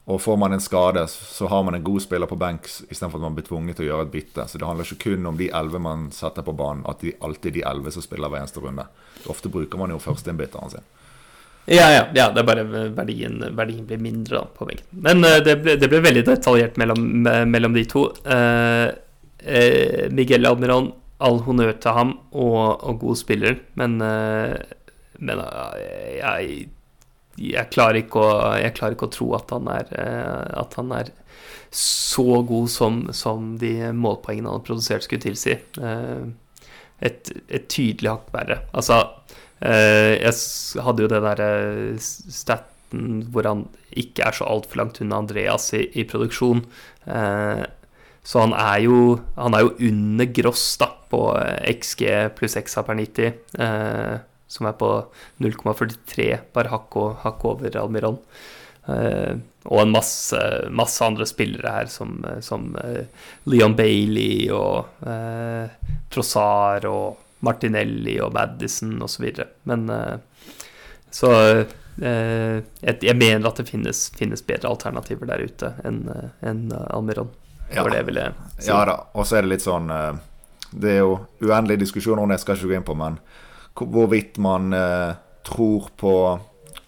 Og 0.07 0.21
får 0.23 0.37
man 0.38 0.53
en 0.55 0.61
skade, 0.62 1.03
så 1.11 1.49
har 1.51 1.62
man 1.66 1.75
en 1.75 1.85
god 1.85 2.03
spiller 2.03 2.31
på 2.31 2.38
benk 2.38 2.69
istedenfor 2.69 3.19
at 3.19 3.25
man 3.25 3.35
blir 3.35 3.47
tvunget 3.49 3.81
til 3.81 3.88
å 3.88 3.88
gjøre 3.88 4.05
et 4.07 4.12
bytte. 4.12 4.45
Så 4.47 4.61
det 4.61 4.66
handler 4.69 4.87
ikke 4.87 5.11
kun 5.11 5.27
om 5.27 5.38
de 5.40 5.49
elleve 5.51 5.81
man 5.83 6.05
setter 6.14 6.47
på 6.47 6.55
banen, 6.55 6.85
at 6.87 7.03
de 7.03 7.11
alltid 7.27 7.57
de 7.57 7.64
elleve 7.66 7.90
som 7.90 8.05
spiller 8.05 8.31
hver 8.31 8.45
eneste 8.45 8.62
runde. 8.62 8.85
Ofte 9.27 9.51
bruker 9.51 9.81
man 9.81 9.90
jo 9.90 9.99
førsteinnbytteren 10.05 10.77
sin. 10.77 10.87
Ja, 11.66 11.88
ja, 11.90 12.05
ja, 12.14 12.29
det 12.31 12.38
er 12.38 12.47
bare 12.47 12.62
verdien, 12.95 13.40
verdien 13.59 13.88
blir 13.88 13.99
mindre 13.99 14.38
da, 14.38 14.45
på 14.55 14.69
benken. 14.69 14.87
Men 15.09 15.27
uh, 15.27 15.40
det, 15.42 15.57
ble, 15.64 15.75
det, 15.83 15.90
ble, 15.90 15.99
veldig 16.05 16.23
detaljert 16.29 16.79
mellom, 16.79 17.03
mellom 17.51 17.75
de 17.75 17.83
to. 17.90 18.05
Uh, 18.23 18.95
uh, 19.42 20.07
Miguel 20.14 20.47
Almiron, 20.47 20.92
all 21.19 21.42
honnør 21.42 21.75
til 21.83 21.99
ham, 21.99 22.14
og, 22.31 22.79
og 22.79 23.03
god 23.03 23.19
spiller, 23.19 23.59
men, 23.75 23.99
men 23.99 25.45
jeg 26.14 26.69
jeg 27.37 27.68
klarer, 27.72 28.07
å, 28.16 28.27
jeg 28.57 28.75
klarer 28.77 28.96
ikke 28.96 29.09
å, 29.09 29.12
tro 29.12 29.29
at 29.37 29.53
han 29.53 29.68
er, 29.72 29.92
eh, 30.01 30.59
at 30.62 30.77
han 30.79 30.92
er 30.96 31.12
så 31.77 32.40
god 32.49 32.70
som, 32.72 33.01
som, 33.16 33.55
de 33.61 33.90
målpoengene 33.92 34.49
han 34.49 34.61
har 34.61 34.66
produsert, 34.66 35.05
skulle 35.05 35.25
tilsi. 35.27 35.57
Eh, 35.57 36.27
et, 37.05 37.33
et 37.53 37.66
tydelig 37.68 38.14
hakk 38.14 38.31
verre. 38.33 38.61
Altså, 38.72 39.03
eh, 39.61 40.16
jeg 40.16 40.85
hadde 40.87 41.05
jo 41.05 41.11
det 41.12 41.25
derre 41.27 41.51
staten 42.01 43.27
hvor 43.35 43.49
han 43.49 43.66
ikke 43.99 44.29
er 44.29 44.37
så 44.37 44.46
altfor 44.49 44.81
langt 44.81 45.03
unna 45.03 45.18
Andreas 45.20 45.72
i, 45.77 45.83
i 45.99 46.07
produksjon. 46.09 46.62
Så 48.27 48.42
han 48.42 48.55
er 48.57 48.79
jo, 48.85 49.01
han 49.35 49.55
er 49.59 49.64
jo 49.66 49.90
under 49.90 50.31
Gross 50.35 50.64
da, 50.81 50.88
på 51.11 51.20
XG 51.66 52.07
pluss 52.38 52.57
XA 52.62 52.87
per 52.87 52.99
90 52.99 53.35
som 54.49 54.69
er 54.69 54.77
på 54.79 54.91
0,43, 55.43 56.29
bare 56.55 56.71
hakk, 56.71 56.97
og, 57.01 57.19
hakk 57.25 57.45
over 57.49 57.79
Almiron. 57.81 58.19
Uh, 58.87 59.35
og 59.67 59.81
en 59.83 59.91
masse, 59.91 60.41
masse, 60.71 61.03
andre 61.03 61.27
spillere 61.27 61.73
her, 61.75 61.89
som, 61.91 62.21
som 62.45 62.69
uh, 62.79 63.03
Leon 63.51 63.75
Bailey 63.79 64.47
og 64.55 65.03
uh, 65.03 65.67
Trossard 66.13 66.87
og 66.87 67.25
Martinelli 67.47 68.21
og 68.23 68.31
Madison 68.35 68.95
osv. 69.03 69.27
Men 69.69 69.91
så 71.13 71.31
jeg, 72.01 72.63
jeg, 72.81 73.15
mener 73.17 73.45
at 73.47 73.61
det 73.61 73.67
finnes, 73.69 74.01
finnes, 74.17 74.43
bedre 74.45 74.71
alternativer 74.73 75.29
der 75.29 75.45
ute 75.45 75.71
enn 75.87 76.01
en 76.41 76.63
Almiron. 76.73 77.29
Ja. 77.69 77.85
Det 77.93 78.03
vil 78.09 78.19
jeg 78.19 78.33
si. 78.57 78.71
ja 78.71 78.81
da, 78.89 78.97
og 79.13 79.29
så 79.29 79.39
er 79.39 79.45
det 79.45 79.53
litt 79.53 79.65
sånn 79.65 79.89
Det 80.71 80.93
er 80.93 81.01
jo 81.03 81.17
uendelige 81.43 81.83
diskusjoner 81.85 82.25
om 82.25 82.33
det, 82.33 82.41
skal 82.41 82.57
ikke 82.57 82.73
gå 82.73 82.79
inn 82.79 82.89
på, 82.89 82.97
men 82.99 83.21
hvorvidt 83.85 84.39
man 84.41 84.73
eh, 84.73 85.15
tror 85.47 85.91
på 85.97 86.17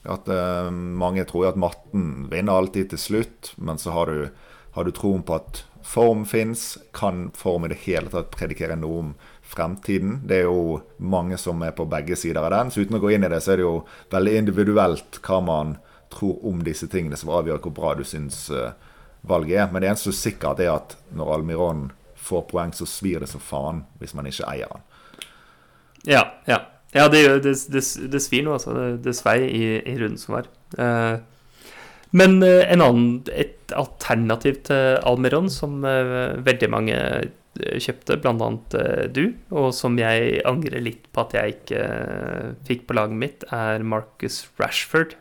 at 0.08 0.28
eh, 0.28 0.70
Mange 0.72 1.24
tror 1.28 1.50
at 1.50 1.58
matten 1.60 2.28
vinner 2.30 2.56
alltid 2.56 2.90
til 2.90 2.98
slutt, 2.98 3.52
men 3.56 3.78
så 3.78 3.92
har 3.92 4.06
du, 4.08 4.28
har 4.72 4.84
du 4.84 4.92
troen 4.96 5.22
på 5.22 5.36
at 5.36 5.64
form 5.84 6.24
fins. 6.26 6.78
Kan 6.92 7.30
form 7.36 7.64
i 7.64 7.72
det 7.72 7.82
hele 7.84 8.08
tatt 8.12 8.32
predikere 8.36 8.76
noe 8.76 9.02
om 9.02 9.10
fremtiden? 9.42 10.20
Det 10.28 10.42
er 10.42 10.48
jo 10.48 10.80
mange 10.96 11.38
som 11.40 11.62
er 11.64 11.76
på 11.76 11.88
begge 11.88 12.16
sider 12.16 12.40
av 12.44 12.52
den. 12.54 12.72
Så 12.72 12.84
uten 12.84 12.98
å 12.98 13.02
gå 13.02 13.12
inn 13.14 13.26
i 13.26 13.30
det, 13.32 13.40
så 13.44 13.54
er 13.54 13.60
det 13.60 13.66
jo 13.66 13.76
veldig 14.12 14.36
individuelt 14.42 15.20
hva 15.24 15.40
man 15.44 15.76
tror 16.12 16.40
om 16.48 16.62
disse 16.64 16.88
tingene, 16.88 17.16
som 17.20 17.32
avgjør 17.36 17.60
hvor 17.64 17.76
bra 17.76 17.92
du 17.96 18.04
syns 18.06 18.46
uh, 18.48 18.72
valget 19.28 19.64
er. 19.64 19.70
Men 19.72 19.84
det 19.84 19.92
eneste 19.92 20.12
er 20.12 20.20
sikkert, 20.20 20.60
er 20.64 20.74
at 20.76 20.96
når 21.16 21.34
Almiron 21.36 21.88
får 22.16 22.48
poeng, 22.52 22.72
så 22.72 22.88
svir 22.88 23.20
det 23.24 23.30
som 23.30 23.44
faen 23.44 23.84
hvis 24.00 24.16
man 24.16 24.28
ikke 24.28 24.48
eier 24.48 24.72
han. 24.72 24.84
Ja, 26.08 26.24
ja. 26.48 26.62
Ja, 26.94 27.08
det, 27.12 27.22
det, 27.44 27.54
det, 27.68 27.82
det 28.12 28.20
svir 28.24 28.46
nå, 28.46 28.54
altså. 28.56 28.76
Det, 29.02 29.16
svei 29.16 29.42
i, 29.44 29.64
i, 29.82 29.96
runden 30.00 30.20
som 30.20 30.38
var. 30.38 30.48
Uh, 30.78 31.20
men 32.16 32.40
en 32.40 32.80
annen, 32.80 33.08
et 33.28 33.74
alternativ 33.76 34.62
til 34.70 34.96
Almeron 35.04 35.50
som 35.52 35.82
uh, 35.84 36.38
veldig 36.44 36.70
mange 36.72 36.96
kjøpte, 37.58 38.16
bl.a. 38.22 38.48
du, 39.12 39.24
og 39.50 39.72
som 39.74 39.98
jeg 39.98 40.38
angrer 40.46 40.80
litt 40.84 41.08
på 41.12 41.24
at 41.24 41.34
jeg 41.34 41.56
ikke 41.56 41.80
fikk 42.68 42.86
på 42.86 42.96
laget 42.96 43.18
mitt, 43.18 43.46
er 43.50 43.82
Marcus 43.82 44.44
Rashford. 44.60 45.16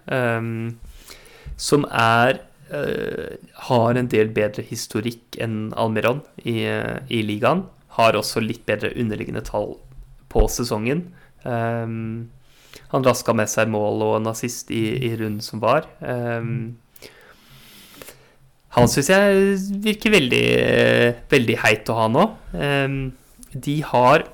Som 1.58 1.88
er 1.90 2.44
har 2.70 3.96
en 3.96 4.10
del 4.12 4.30
bedre 4.36 4.62
historikk 4.68 5.38
enn 5.42 5.72
Almeron 5.80 6.20
i, 6.44 6.60
i 7.10 7.22
ligaen. 7.26 7.64
Har 7.98 8.20
også 8.20 8.44
litt 8.44 8.68
bedre 8.68 8.92
underliggende 8.94 9.42
tall 9.48 9.78
på 10.30 10.46
sesongen. 10.52 11.08
Um, 11.44 12.30
han 12.92 13.04
raska 13.04 13.34
med 13.36 13.50
seg 13.52 13.70
mål 13.72 14.04
og 14.06 14.18
en 14.20 14.32
assist 14.32 14.72
i, 14.72 14.84
i 15.10 15.14
runden 15.18 15.44
som 15.44 15.62
var. 15.64 15.88
Um, 16.00 16.78
han 18.78 18.90
syns 18.92 19.10
jeg 19.10 19.54
virker 19.84 20.14
veldig, 20.14 20.48
veldig 21.32 21.60
heit 21.64 21.90
å 21.90 21.98
ha 21.98 22.10
nå. 22.12 22.26
Um, 22.54 22.98
de 23.54 23.80
har 23.86 24.28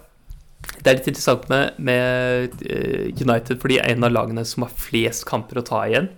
Det 0.84 0.90
er 0.90 0.98
litt 0.98 1.08
interessant 1.12 1.46
med, 1.52 1.78
med, 1.78 2.54
eh, 2.68 3.12
United, 3.20 3.60
fordi 3.62 3.78
de 3.78 3.82
er 3.84 3.94
en 3.94 4.04
av 4.08 4.12
lagene 4.12 4.44
som 4.48 4.66
har 4.66 4.72
flest 4.76 5.24
kamper 5.28 5.60
å 5.60 5.64
ta 5.68 5.84
igjen. 5.88 6.10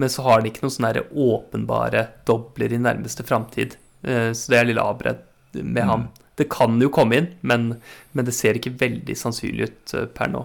Men 0.00 0.12
så 0.12 0.24
har 0.24 0.40
de 0.40 0.48
ikke 0.48 0.62
noen 0.64 0.72
sånne 0.72 1.02
åpenbare 1.10 2.02
dobler 2.28 2.72
i 2.72 2.80
nærmeste 2.80 3.26
framtid. 3.28 3.76
Uh, 4.06 4.32
så 4.32 4.52
det 4.52 4.60
er 4.60 4.68
litt 4.70 4.80
avbredt 4.80 5.24
med 5.58 5.82
mm. 5.82 5.90
han. 5.90 6.06
Det 6.36 6.48
kan 6.52 6.76
jo 6.82 6.90
komme 6.92 7.16
inn, 7.16 7.30
men, 7.40 7.70
men 8.12 8.28
det 8.28 8.34
ser 8.36 8.58
ikke 8.58 8.74
veldig 8.76 9.16
sannsynlig 9.16 9.70
ut 9.70 9.96
eh, 9.96 10.08
per 10.12 10.28
nå. 10.32 10.44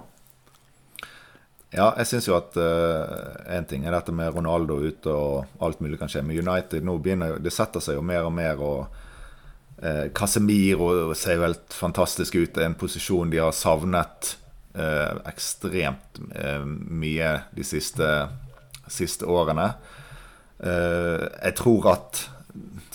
Ja, 1.71 1.93
jeg 1.95 2.09
syns 2.09 2.27
jo 2.27 2.35
at 2.35 2.55
uh, 2.59 3.45
en 3.55 3.67
ting 3.67 3.85
er 3.87 3.95
dette 3.95 4.11
med 4.15 4.33
Ronaldo 4.35 4.75
ute 4.83 5.11
og 5.11 5.63
alt 5.63 5.79
mulig 5.79 6.01
kan 6.01 6.11
skje. 6.11 6.23
Med 6.27 6.41
United 6.43 6.83
nå 6.83 6.97
begynner 6.99 7.37
det 7.39 7.53
setter 7.55 7.83
seg 7.83 7.95
jo 7.95 8.03
mer 8.03 8.27
og 8.27 8.33
mer. 8.35 8.59
og 8.59 9.79
uh, 9.79 10.07
Casemiro 10.15 11.13
ser 11.15 11.39
jo 11.39 11.45
helt 11.45 11.75
fantastisk 11.75 12.35
ut. 12.35 12.51
Det 12.51 12.65
er 12.65 12.73
en 12.73 12.79
posisjon 12.79 13.31
de 13.31 13.39
har 13.39 13.55
savnet 13.55 14.33
uh, 14.75 15.15
ekstremt 15.31 16.19
uh, 16.35 16.67
mye 16.67 17.31
de 17.55 17.67
siste, 17.67 18.11
siste 18.91 19.27
årene. 19.27 19.71
jeg 20.61 21.55
tror 21.57 21.87
at 21.89 22.19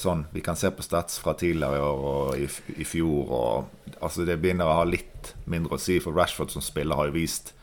sånn 0.01 0.27
Vi 0.33 0.43
kan 0.45 0.57
se 0.59 0.71
på 0.71 0.85
stats 0.85 1.19
fra 1.23 1.35
tidligere 1.39 1.79
i 1.79 1.85
år 1.85 2.03
og 2.11 2.41
i, 2.41 2.49
i 2.83 2.87
fjor. 2.87 3.31
Og, 3.33 3.93
altså 4.01 4.27
det 4.29 4.39
begynner 4.43 4.69
å 4.69 4.81
ha 4.81 4.87
litt 4.89 5.35
mindre 5.45 5.79
å 5.79 5.83
si, 5.83 5.99
for 6.03 6.17
Rashford 6.17 6.53
som 6.53 6.65
spiller 6.65 6.99
har 6.99 7.11
jo 7.11 7.17
vist 7.17 7.55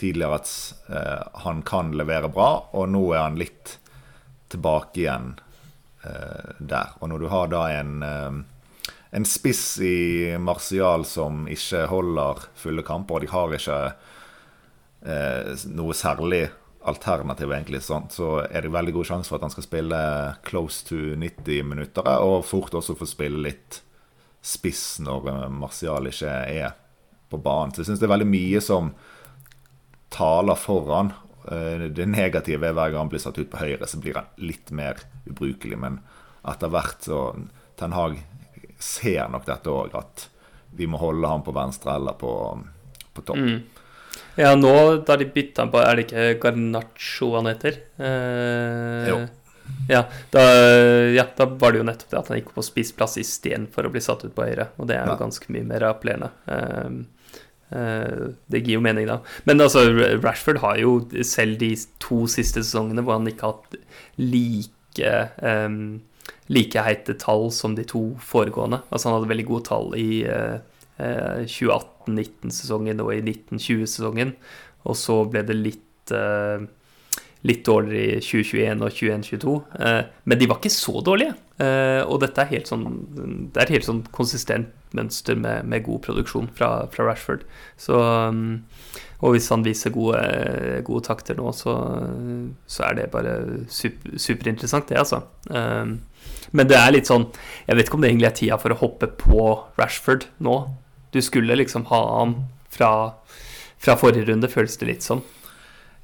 tidligere 0.00 0.40
at 0.40 0.50
eh, 0.90 1.22
han 1.44 1.62
kan 1.66 1.92
levere 1.94 2.30
bra, 2.32 2.50
og 2.74 2.88
nå 2.90 3.04
er 3.12 3.26
han 3.28 3.38
litt 3.38 3.76
tilbake 4.50 5.04
igjen 5.04 5.34
eh, 6.06 6.50
der. 6.58 6.96
Og 7.00 7.12
når 7.12 7.22
du 7.22 7.28
har 7.30 7.52
da 7.52 7.62
en, 7.76 7.94
eh, 8.02 8.90
en 9.14 9.28
spiss 9.28 9.64
i 9.84 10.34
Martial 10.42 11.06
som 11.08 11.46
ikke 11.50 11.86
holder 11.92 12.48
fulle 12.58 12.86
kamper, 12.86 13.20
og 13.20 13.24
de 13.24 13.32
har 13.34 13.56
ikke 13.58 13.80
eh, 15.06 15.66
noe 15.70 15.96
særlig 15.96 16.48
alternativ, 16.84 17.52
egentlig, 17.52 17.80
sånn, 17.84 18.10
så 18.12 18.42
er 18.44 18.64
det 18.64 18.72
veldig 18.74 18.94
god 18.98 19.08
sjanse 19.08 19.30
for 19.30 19.38
at 19.38 19.46
han 19.46 19.54
skal 19.54 19.66
spille 19.66 19.98
close 20.46 20.84
to 20.88 21.00
90 21.20 21.66
minutter, 21.70 22.08
og 22.20 22.44
fort 22.46 22.76
også 22.76 22.96
få 22.98 23.08
spille 23.08 23.42
litt 23.46 23.80
spiss 24.44 25.00
når 25.04 25.28
eh, 25.32 25.44
Martial 25.48 26.10
ikke 26.10 26.32
er 26.52 26.74
på 27.32 27.40
banen. 27.40 27.72
Så 27.72 27.82
jeg 27.82 27.90
syns 27.90 28.02
det 28.02 28.08
er 28.08 28.14
veldig 28.14 28.30
mye 28.30 28.60
som 28.64 28.92
taler 30.14 30.60
foran. 30.60 31.14
Eh, 31.48 31.88
det 31.96 32.08
negative 32.10 32.68
er 32.68 32.76
hver 32.76 32.92
gang 32.92 33.06
han 33.06 33.12
blir 33.12 33.22
satt 33.24 33.40
ut 33.40 33.50
på 33.52 33.62
høyre, 33.62 33.88
så 33.88 34.00
blir 34.02 34.20
han 34.20 34.28
litt 34.44 34.72
mer 34.76 35.00
ubrukelig. 35.24 35.80
Men 35.80 36.02
etter 36.44 36.72
hvert 36.72 37.08
så 37.08 37.24
Ten 37.80 37.96
Hag 37.96 38.20
ser 38.78 39.30
nok 39.32 39.48
dette 39.48 39.72
òg, 39.72 39.96
at 39.96 40.28
vi 40.74 40.86
må 40.90 40.98
holde 41.00 41.30
ham 41.30 41.42
på 41.46 41.54
venstre 41.54 41.96
eller 41.96 42.16
på, 42.18 42.32
på 43.14 43.24
topp. 43.24 43.40
Mm. 43.40 43.73
Ja, 44.40 44.54
nå 44.58 44.74
da 45.06 45.16
de 45.20 45.28
bytta 45.30 45.68
på 45.70 45.78
Er 45.78 45.96
det 45.96 46.06
ikke 46.08 46.26
Garnaccio 46.42 47.30
han 47.36 47.50
heter? 47.52 47.80
Eh, 48.02 49.08
jo. 49.10 49.18
Ja 49.88 50.02
da, 50.32 50.42
ja 51.14 51.24
da, 51.38 51.46
var 51.60 51.72
det 51.72 51.80
jo 51.80 51.86
nettopp 51.88 52.10
det 52.10 52.18
at 52.18 52.30
han 52.30 52.40
gikk 52.40 52.50
på 52.56 52.64
spissplass 52.66 53.16
istedenfor 53.20 53.88
å 53.88 53.92
bli 53.94 54.02
satt 54.04 54.26
ut 54.26 54.34
på 54.36 54.44
høyre. 54.44 54.70
Og 54.76 54.90
det 54.90 54.98
er 54.98 55.06
jo 55.06 55.14
ja. 55.14 55.20
ganske 55.20 55.54
mye 55.54 55.64
mer 55.68 55.86
appellerende. 55.88 56.30
Eh, 56.50 57.32
eh, 57.78 58.28
det 58.52 58.64
gir 58.64 58.78
jo 58.78 58.84
mening, 58.84 59.08
da. 59.08 59.20
Men 59.48 59.64
altså, 59.64 59.86
Rashford 60.20 60.60
har 60.64 60.80
jo 60.82 60.98
selv 61.24 61.60
de 61.62 61.72
to 62.02 62.24
siste 62.30 62.64
sesongene 62.64 63.04
hvor 63.04 63.20
han 63.20 63.30
ikke 63.30 63.48
har 63.48 63.58
hatt 63.58 63.78
like 64.20 64.74
like 64.94 65.36
um, 65.42 66.02
like 66.46 66.74
heite 66.74 67.14
tall 67.14 67.50
som 67.50 67.74
de 67.74 67.84
to 67.84 68.16
foregående. 68.20 68.82
Altså 68.90 69.08
Han 69.08 69.18
hadde 69.18 69.28
veldig 69.28 69.46
gode 69.46 69.64
tall 69.64 69.94
i 69.96 70.24
uh, 70.26 70.58
2018-19-sesongen 70.98 73.02
og 73.02 73.12
i 73.16 73.20
1920-sesongen. 73.22 74.34
Og 74.84 74.98
så 74.98 75.20
ble 75.30 75.44
det 75.46 75.58
litt 75.58 76.14
uh, 76.14 76.64
litt 77.44 77.60
dårligere 77.66 78.16
i 78.16 78.20
2021 78.24 78.84
og 78.84 78.94
2021-2022. 78.94 79.56
Uh, 79.76 80.02
men 80.24 80.40
de 80.40 80.48
var 80.48 80.60
ikke 80.60 80.72
så 80.72 81.00
dårlige. 81.04 81.34
Og 81.54 82.16
dette 82.18 82.42
er 82.42 82.48
helt 82.50 82.66
sånn 82.66 82.82
Det 83.54 83.60
er 83.62 83.70
helt 83.76 83.86
sånn 83.86 84.00
konsistent 84.10 84.72
mønster 84.90 85.38
med, 85.38 85.68
med 85.70 85.84
god 85.86 86.00
produksjon 86.02 86.48
fra, 86.56 86.88
fra 86.90 87.06
Rashford. 87.06 87.44
Så 87.78 87.94
um, 87.94 88.64
og 89.24 89.32
hvis 89.32 89.48
han 89.52 89.64
viser 89.64 89.92
gode, 89.94 90.20
gode 90.84 91.04
takter 91.06 91.38
nå, 91.38 91.48
så, 91.56 91.74
så, 92.66 92.88
er 92.88 92.98
det 92.98 93.12
bare 93.14 93.36
super, 93.72 94.18
superinteressant, 94.20 94.90
det, 94.90 95.00
altså. 95.00 95.22
Men 96.54 96.70
det 96.70 96.76
er 96.78 96.92
litt 96.92 97.08
sånn 97.08 97.24
Jeg 97.66 97.76
vet 97.76 97.88
ikke 97.88 97.98
om 97.98 98.04
det 98.04 98.10
egentlig 98.10 98.28
er 98.28 98.36
tida 98.38 98.58
for 98.60 98.74
å 98.74 98.78
hoppe 98.80 99.08
på 99.20 99.46
Rashford 99.80 100.28
nå. 100.44 100.58
Du 101.14 101.22
skulle 101.22 101.54
liksom 101.54 101.84
ha 101.92 102.18
han 102.18 102.34
fra, 102.74 103.14
fra 103.78 103.94
forrige 103.96 104.26
runde, 104.32 104.48
føles 104.50 104.74
det 104.80 104.88
litt 104.88 105.04
som. 105.06 105.20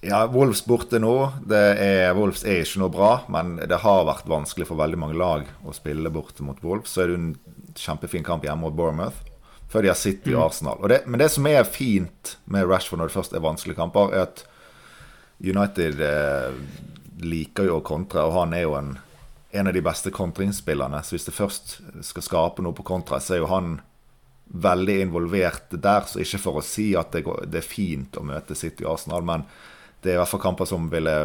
Ja, 0.07 0.23
Wolves 0.31 0.63
borte 0.65 1.01
nå. 1.03 1.15
Er, 1.51 2.13
Wolves 2.15 2.45
er 2.47 2.63
ikke 2.63 2.85
noe 2.85 2.93
bra, 2.95 3.09
men 3.29 3.57
det 3.59 3.81
har 3.83 4.07
vært 4.07 4.31
vanskelig 4.31 4.69
for 4.69 4.79
veldig 4.79 5.01
mange 5.03 5.19
lag 5.19 5.51
å 5.67 5.75
spille 5.75 6.13
borte 6.15 6.47
mot 6.47 6.63
Wolves. 6.63 6.95
Så 6.95 7.03
er 7.03 7.11
det 7.11 7.19
en 7.19 7.75
kjempefin 7.75 8.25
kamp 8.25 8.47
hjemme 8.47 8.63
mot 8.69 8.79
Bournemouth 8.79 9.27
før 9.71 9.83
de 9.83 9.91
har 9.91 9.99
City 9.99 10.33
og 10.33 10.39
mm. 10.39 10.45
Arsenal. 10.47 10.79
Og 10.79 10.89
det, 10.91 11.03
men 11.07 11.21
det 11.23 11.29
som 11.35 11.47
er 11.47 11.67
fint 11.67 12.37
med 12.51 12.71
Rashford 12.71 13.03
når 13.03 13.11
det 13.11 13.19
først 13.19 13.35
er 13.35 13.45
vanskelige 13.45 13.79
kamper, 13.79 14.15
er 14.15 14.25
at 14.29 14.47
United 15.43 16.01
eh, 16.07 16.57
liker 17.23 17.69
jo 17.69 17.77
å 17.79 17.85
kontre, 17.87 18.25
og 18.27 18.35
han 18.39 18.55
er 18.55 18.67
jo 18.69 18.75
en, 18.79 18.97
en 19.51 19.71
av 19.71 19.75
de 19.75 19.85
beste 19.85 20.11
kontringsspillerne. 20.15 21.03
Så 21.07 21.15
hvis 21.15 21.29
det 21.29 21.37
først 21.37 21.77
skal 22.07 22.27
skape 22.27 22.67
noe 22.67 22.75
på 22.79 22.87
kontra, 22.87 23.19
så 23.23 23.37
er 23.37 23.45
jo 23.45 23.53
han 23.53 23.79
veldig 24.51 24.97
involvert 25.05 25.77
der. 25.77 26.09
Så 26.09 26.23
ikke 26.23 26.43
for 26.43 26.61
å 26.61 26.65
si 26.65 26.91
at 26.99 27.13
det, 27.15 27.25
går, 27.27 27.47
det 27.51 27.63
er 27.63 27.67
fint 27.67 28.19
å 28.19 28.27
møte 28.27 28.59
City 28.59 28.87
og 28.87 28.97
Arsenal, 28.97 29.27
men 29.27 29.47
det 30.01 30.13
er 30.13 30.19
i 30.19 30.21
hvert 30.23 30.33
fall 30.33 30.43
kamper 30.43 30.69
som 30.69 30.89
ville 30.93 31.17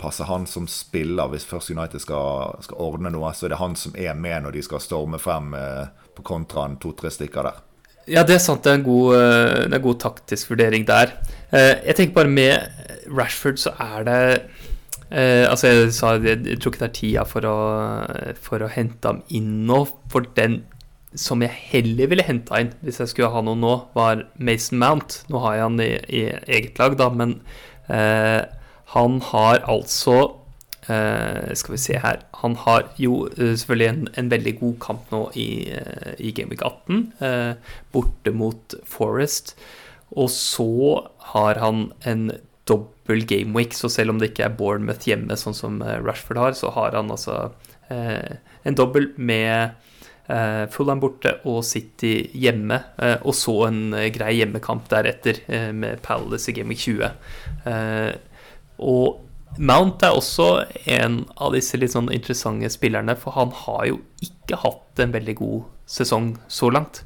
passe 0.00 0.24
han 0.24 0.46
som 0.46 0.66
spiller. 0.70 1.28
Hvis 1.32 1.46
først 1.48 1.72
United 1.74 2.02
skal, 2.02 2.56
skal, 2.64 2.80
ordne 2.82 3.12
noe, 3.12 3.32
så 3.34 3.46
er 3.46 3.54
det 3.54 3.62
han 3.62 3.76
som 3.78 3.96
er 3.98 4.16
med 4.18 4.44
når 4.44 4.56
de 4.56 4.64
skal 4.66 4.82
storme 4.82 5.20
frem 5.22 5.54
eh, 5.58 5.86
på 6.16 6.24
kontraen 6.26 6.78
to-tre 6.82 7.12
stykker 7.12 7.50
der. 7.50 7.62
Ja, 8.06 8.22
det 8.22 8.36
er 8.36 8.42
sant. 8.42 8.62
Det 8.64 8.72
er 8.72 8.80
en 8.80 8.86
god, 8.86 9.16
eh, 9.18 9.66
er 9.66 9.82
god 9.82 10.00
taktisk 10.04 10.54
vurdering 10.54 10.86
der. 10.88 11.16
Eh, 11.50 11.74
jeg 11.88 11.98
tenker 11.98 12.20
bare 12.20 12.32
med 12.32 13.10
Rashford 13.10 13.60
så 13.62 13.76
er 13.78 14.08
det 14.08 14.22
Altså, 15.06 15.68
jeg 15.70 15.92
sa 15.94 16.08
jeg 16.18 16.56
tror 16.58 16.72
ikke 16.72 16.80
det 16.80 16.86
er 16.88 16.94
tida 16.96 17.22
for 17.30 17.46
å, 17.46 17.58
for 18.42 18.64
å 18.66 18.70
hente 18.74 19.06
ham 19.06 19.20
inn 19.30 19.60
nå. 19.68 19.76
For 20.10 20.26
den 20.34 20.64
som 21.16 21.42
jeg 21.44 21.56
heller 21.72 22.10
ville 22.12 22.24
henta 22.26 22.60
inn 22.60 22.72
hvis 22.84 23.00
jeg 23.02 23.12
skulle 23.12 23.32
ha 23.32 23.42
noe 23.44 23.58
nå, 23.58 23.74
var 23.96 24.26
Mason 24.36 24.80
Mount. 24.80 25.22
Nå 25.32 25.40
har 25.44 25.56
jeg 25.56 25.66
han 25.66 25.82
i, 25.82 25.92
i 26.12 26.24
eget 26.58 26.80
lag, 26.80 26.96
da, 27.00 27.08
men 27.12 27.38
eh, 27.92 28.42
han 28.92 29.20
har 29.30 29.64
altså 29.68 30.16
eh, 30.92 31.52
skal 31.58 31.74
vi 31.74 31.80
se 31.82 31.98
her 32.02 32.20
Han 32.42 32.54
har 32.62 32.86
jo 33.00 33.24
uh, 33.32 33.54
selvfølgelig 33.58 33.88
en, 33.88 34.08
en, 34.14 34.30
veldig 34.30 34.54
god 34.60 34.76
kamp 34.84 35.08
nå 35.14 35.22
i, 35.34 35.48
uh, 35.72 36.12
i 36.18 36.30
Gameweek 36.36 36.62
18, 36.62 37.08
borte 37.94 38.34
mot 38.36 38.76
Forest. 38.86 39.56
Og 40.14 40.30
så 40.30 40.68
har 41.32 41.58
han 41.58 41.88
en 42.06 42.28
dobbel 42.66 43.24
gameweek, 43.26 43.74
så 43.74 43.88
selv 43.90 44.12
om 44.12 44.20
det 44.20 44.32
ikke 44.32 44.46
er 44.46 44.54
Bournemouth 44.58 45.06
hjemme, 45.06 45.34
sånn 45.38 45.54
som 45.54 45.80
Rashford 45.82 46.40
har, 46.42 46.54
så 46.58 46.70
har 46.74 46.94
han 46.98 47.10
altså 47.14 47.36
en 47.86 48.78
dobbel 48.78 49.12
med 49.14 49.76
Fulham 50.74 51.00
borte 51.02 51.36
og 51.46 51.60
City 51.64 52.30
hjemme, 52.34 52.80
og 53.22 53.34
så 53.36 53.54
en 53.68 53.94
grei 54.14 54.32
hjemmekamp 54.40 54.88
deretter 54.90 55.38
med 55.72 56.02
Palace 56.02 56.50
i 56.50 56.56
Game 56.56 56.66
Gameweek 56.66 56.80
20. 56.82 58.18
Og 58.78 59.22
Mount 59.58 60.02
er 60.04 60.12
også 60.12 60.66
en 60.92 61.22
av 61.40 61.54
disse 61.54 61.78
litt 61.80 61.94
sånn 61.94 62.10
interessante 62.12 62.68
spillerne, 62.74 63.14
for 63.16 63.32
han 63.38 63.54
har 63.64 63.86
jo 63.88 64.00
ikke 64.24 64.58
hatt 64.60 65.00
en 65.00 65.14
veldig 65.14 65.36
god 65.38 65.62
sesong 65.88 66.34
så 66.48 66.68
langt. 66.74 67.04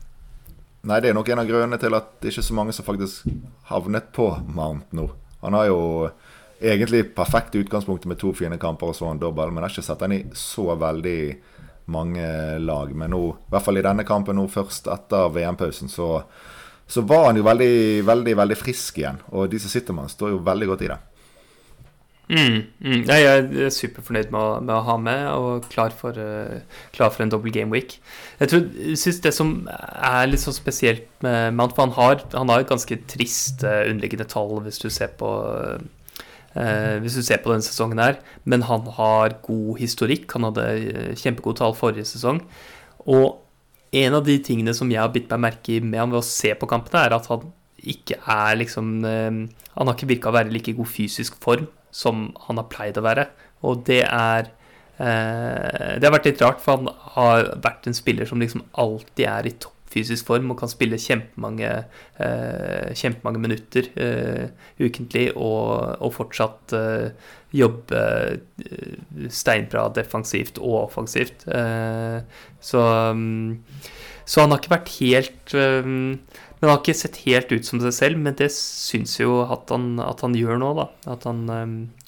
Nei, 0.88 0.98
det 1.04 1.10
er 1.10 1.14
nok 1.14 1.28
en 1.28 1.42
av 1.42 1.46
grunnene 1.46 1.78
til 1.78 1.94
at 1.94 2.16
det 2.18 2.32
ikke 2.32 2.42
er 2.42 2.48
så 2.48 2.56
mange 2.56 2.74
som 2.74 2.86
faktisk 2.86 3.28
havnet 3.68 4.10
på 4.16 4.32
Mount 4.48 4.96
nå. 4.96 5.06
Han 5.44 5.56
har 5.56 5.68
jo 5.68 5.80
egentlig 6.60 7.14
perfekt 7.16 7.54
utgangspunkt 7.60 8.08
med 8.08 8.18
to 8.20 8.32
fine 8.36 8.58
kamper 8.60 8.90
og 8.90 8.96
så 8.96 9.12
en 9.12 9.20
dobbel, 9.20 9.52
men 9.52 9.62
jeg 9.62 9.68
har 9.68 9.76
ikke 9.76 9.88
sett 9.92 10.04
han 10.04 10.16
i 10.16 10.22
så 10.36 10.66
veldig 10.80 11.20
mange 11.90 12.24
lag. 12.58 12.94
Men 12.94 13.14
nå, 13.14 13.22
i 13.34 13.52
hvert 13.52 13.66
fall 13.66 13.80
i 13.80 13.84
denne 13.84 14.06
kampen 14.08 14.38
nå 14.38 14.46
først 14.50 14.90
etter 14.92 15.30
VM-pausen, 15.34 15.90
så, 15.92 16.16
så, 16.86 17.04
var 17.06 17.30
han 17.30 17.40
jo 17.40 17.46
veldig, 17.46 17.74
veldig, 18.08 18.34
veldig 18.42 18.58
frisk 18.58 19.00
igjen. 19.02 19.22
Og 19.34 19.50
de 19.52 19.62
som 19.62 19.72
sitter 19.72 19.96
med 19.96 20.08
han, 20.08 20.12
står 20.12 20.34
jo 20.34 20.42
veldig 20.46 20.70
godt 20.72 20.84
i 20.86 20.90
det. 20.92 20.98
Mm, 22.30 22.58
mm. 22.78 23.00
Jeg 23.08 23.24
er 23.26 23.72
superfornøyd 23.74 24.28
med 24.30 24.62
med 24.62 24.74
å, 24.76 24.82
ha 24.86 24.94
med 25.02 25.24
og 25.34 25.64
klar 25.72 25.90
for, 25.90 26.14
uh, 26.14 26.60
klar 26.94 27.10
for 27.10 27.24
en 27.24 27.32
dobbel 27.32 27.50
game 27.50 27.74
week. 27.74 27.96
Jeg 28.38 28.52
tror, 28.52 28.68
synes 28.94 29.18
Det 29.24 29.32
som 29.34 29.50
er 29.66 30.28
litt 30.30 30.42
så 30.44 30.54
spesielt 30.54 31.08
med 31.26 31.56
Mount, 31.58 31.74
for 31.74 31.88
han 31.88 31.96
har, 31.98 32.22
han 32.36 32.48
har 32.48 32.62
et 32.62 32.70
ganske 32.70 33.00
trist 33.10 33.64
uh, 33.66 33.82
underliggende 33.90 34.28
tall 34.30 34.60
hvis 34.62 34.78
du 34.78 34.86
ser 34.94 35.10
på 35.18 35.26
uh, 35.26 35.82
hvis 36.50 37.14
du 37.14 37.22
ser 37.22 37.38
på 37.44 37.52
denne 37.52 37.62
sesongen 37.62 38.00
her, 38.02 38.16
men 38.42 38.64
han 38.66 38.88
har 38.96 39.36
god 39.44 39.78
historikk. 39.78 40.24
Han 40.34 40.48
hadde 40.48 41.14
kjempegode 41.20 41.60
tall 41.60 41.76
forrige 41.78 42.08
sesong. 42.10 42.40
Og 43.06 43.38
en 43.94 44.16
av 44.18 44.26
de 44.26 44.36
tingene 44.42 44.74
som 44.76 44.90
jeg 44.90 45.00
har 45.02 45.12
bitt 45.14 45.30
meg 45.30 45.44
merke 45.46 45.76
i 45.76 45.80
med 45.82 46.00
han 46.00 46.12
ved 46.12 46.22
å 46.22 46.26
se 46.26 46.52
på 46.58 46.68
kampene, 46.70 47.04
er 47.06 47.16
at 47.16 47.28
han 47.30 47.48
ikke 47.80 48.18
er 48.28 48.58
liksom 48.60 49.00
Han 49.00 49.88
har 49.88 49.94
ikke 49.94 50.10
virka 50.10 50.28
å 50.28 50.34
være 50.34 50.50
i 50.50 50.56
like 50.58 50.74
god 50.76 50.90
fysisk 50.90 51.38
form 51.40 51.68
som 51.90 52.30
han 52.46 52.60
har 52.60 52.68
pleid 52.72 52.98
å 52.98 53.04
være. 53.06 53.26
Og 53.66 53.84
det 53.86 54.02
er 54.04 54.50
eh, 54.98 55.96
Det 55.98 56.06
har 56.06 56.14
vært 56.14 56.30
litt 56.30 56.42
rart, 56.44 56.62
for 56.62 56.78
han 56.78 56.90
har 57.16 57.52
vært 57.64 57.88
en 57.88 57.96
spiller 57.96 58.28
som 58.28 58.40
liksom 58.42 58.66
alltid 58.78 59.26
er 59.26 59.48
i 59.48 59.56
topp 59.62 59.79
fysisk 59.90 60.28
form 60.28 60.52
og 60.52 60.60
kan 60.60 60.70
spille 60.70 60.98
kjempemange, 61.00 61.70
eh, 62.22 62.90
kjempemange 62.96 63.42
minutter 63.42 63.88
eh, 64.00 64.50
ukentlig 64.80 65.30
og, 65.34 65.96
og 65.98 66.14
fortsatt 66.14 66.74
eh, 66.78 67.30
jobbe 67.56 68.02
eh, 68.62 69.00
steinbra 69.34 69.88
defensivt 69.96 70.60
og 70.62 70.84
offensivt. 70.84 71.46
Eh, 71.50 72.20
så, 72.62 72.84
um, 73.10 73.58
så, 74.24 74.44
han 74.44 74.54
har 74.54 74.62
ikke 74.62 74.76
vært 74.76 74.94
helt 75.00 75.58
um, 75.58 76.20
men 76.60 76.68
han 76.68 76.74
har 76.74 76.82
ikke 76.82 76.98
sett 76.98 77.22
helt 77.24 77.52
ut 77.54 77.64
som 77.64 77.80
seg 77.80 77.94
selv, 77.96 78.18
men 78.20 78.36
det 78.36 78.50
syns 78.52 79.14
jo 79.16 79.38
at 79.46 79.70
han, 79.72 79.94
at 80.04 80.20
han 80.20 80.34
gjør 80.36 80.58
nå, 80.60 80.74
da. 80.76 80.90
At 81.08 81.24
han, 81.24 81.46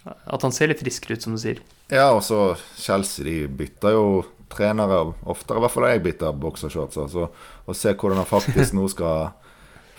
at 0.05 0.45
han, 0.45 0.53
ser 0.53 0.69
litt 0.69 0.83
friskere 0.85 1.17
ut, 1.17 1.25
som 1.25 1.33
du 1.33 1.41
sier. 1.41 1.63
Ja, 1.89 2.11
og 2.13 2.21
så 2.27 2.51
Chelsea 2.77 3.25
de 3.25 3.37
bytter 3.49 3.97
jo 3.97 4.05
trenere 4.53 4.99
oftere. 5.25 5.57
I 5.57 5.65
hvert 5.65 5.75
fall 5.75 5.89
jeg 5.89 6.05
bytter 6.05 6.37
boksershorts. 6.43 7.01
Altså. 7.01 7.31
Og 7.67 7.79
se 7.79 7.95
hvordan 7.95 8.21
han 8.23 8.29
faktisk 8.29 8.75
nå 8.77 8.89
skal 8.91 9.31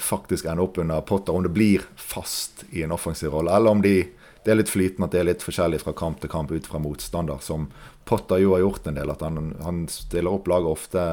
faktisk 0.03 0.49
ende 0.49 0.65
opp 0.65 0.77
under 0.81 1.01
Potter. 1.07 1.33
Om 1.33 1.47
det 1.47 1.53
blir 1.55 1.85
fast 1.95 2.65
i 2.71 2.83
en 2.83 2.91
offensiv 2.91 3.33
rolle, 3.33 3.53
eller 3.55 3.71
om 3.71 3.81
de, 3.83 3.95
det 4.43 4.51
er 4.51 4.59
litt 4.59 4.73
flytende, 4.73 5.07
at 5.07 5.15
det 5.15 5.21
er 5.21 5.29
litt 5.31 5.45
forskjellig 5.45 5.79
fra 5.83 5.95
kamp 5.95 6.19
til 6.21 6.31
kamp 6.33 6.51
ut 6.51 6.67
fra 6.67 6.81
motstander. 6.83 7.39
Som 7.41 7.69
Potter 8.09 8.43
jo 8.43 8.55
har 8.57 8.65
gjort 8.65 8.89
en 8.89 8.99
del. 8.99 9.13
At 9.13 9.23
han, 9.23 9.53
han 9.63 9.85
stiller 9.91 10.33
opp 10.33 10.49
laget 10.51 10.73
ofte 10.75 11.07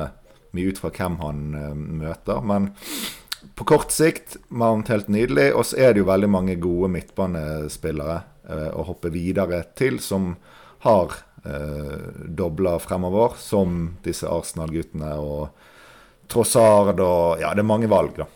mye 0.57 0.73
ut 0.73 0.83
fra 0.83 0.91
hvem 0.91 1.21
han 1.21 1.43
uh, 1.55 1.75
møter. 1.77 2.43
Men 2.43 2.73
på 3.55 3.65
kort 3.65 3.93
sikt 3.95 4.37
Mount 4.49 4.91
helt 4.91 5.09
nydelig. 5.09 5.51
Og 5.55 5.67
så 5.71 5.79
er 5.81 5.95
det 5.95 6.03
jo 6.03 6.11
veldig 6.11 6.31
mange 6.33 6.59
gode 6.61 6.91
midtbanespillere 6.97 8.21
eh, 8.49 8.69
å 8.75 8.85
hoppe 8.89 9.13
videre 9.15 9.63
til, 9.79 10.01
som 10.03 10.35
har 10.85 11.15
eh, 11.45 12.25
dobla 12.27 12.79
fremover, 12.83 13.37
som 13.41 13.97
disse 14.05 14.29
Arsenal-guttene 14.29 15.15
og 15.21 15.70
Trossard 16.31 17.01
og 17.03 17.41
Ja, 17.43 17.55
det 17.55 17.65
er 17.65 17.73
mange 17.73 17.91
valg, 17.91 18.15
da. 18.21 18.29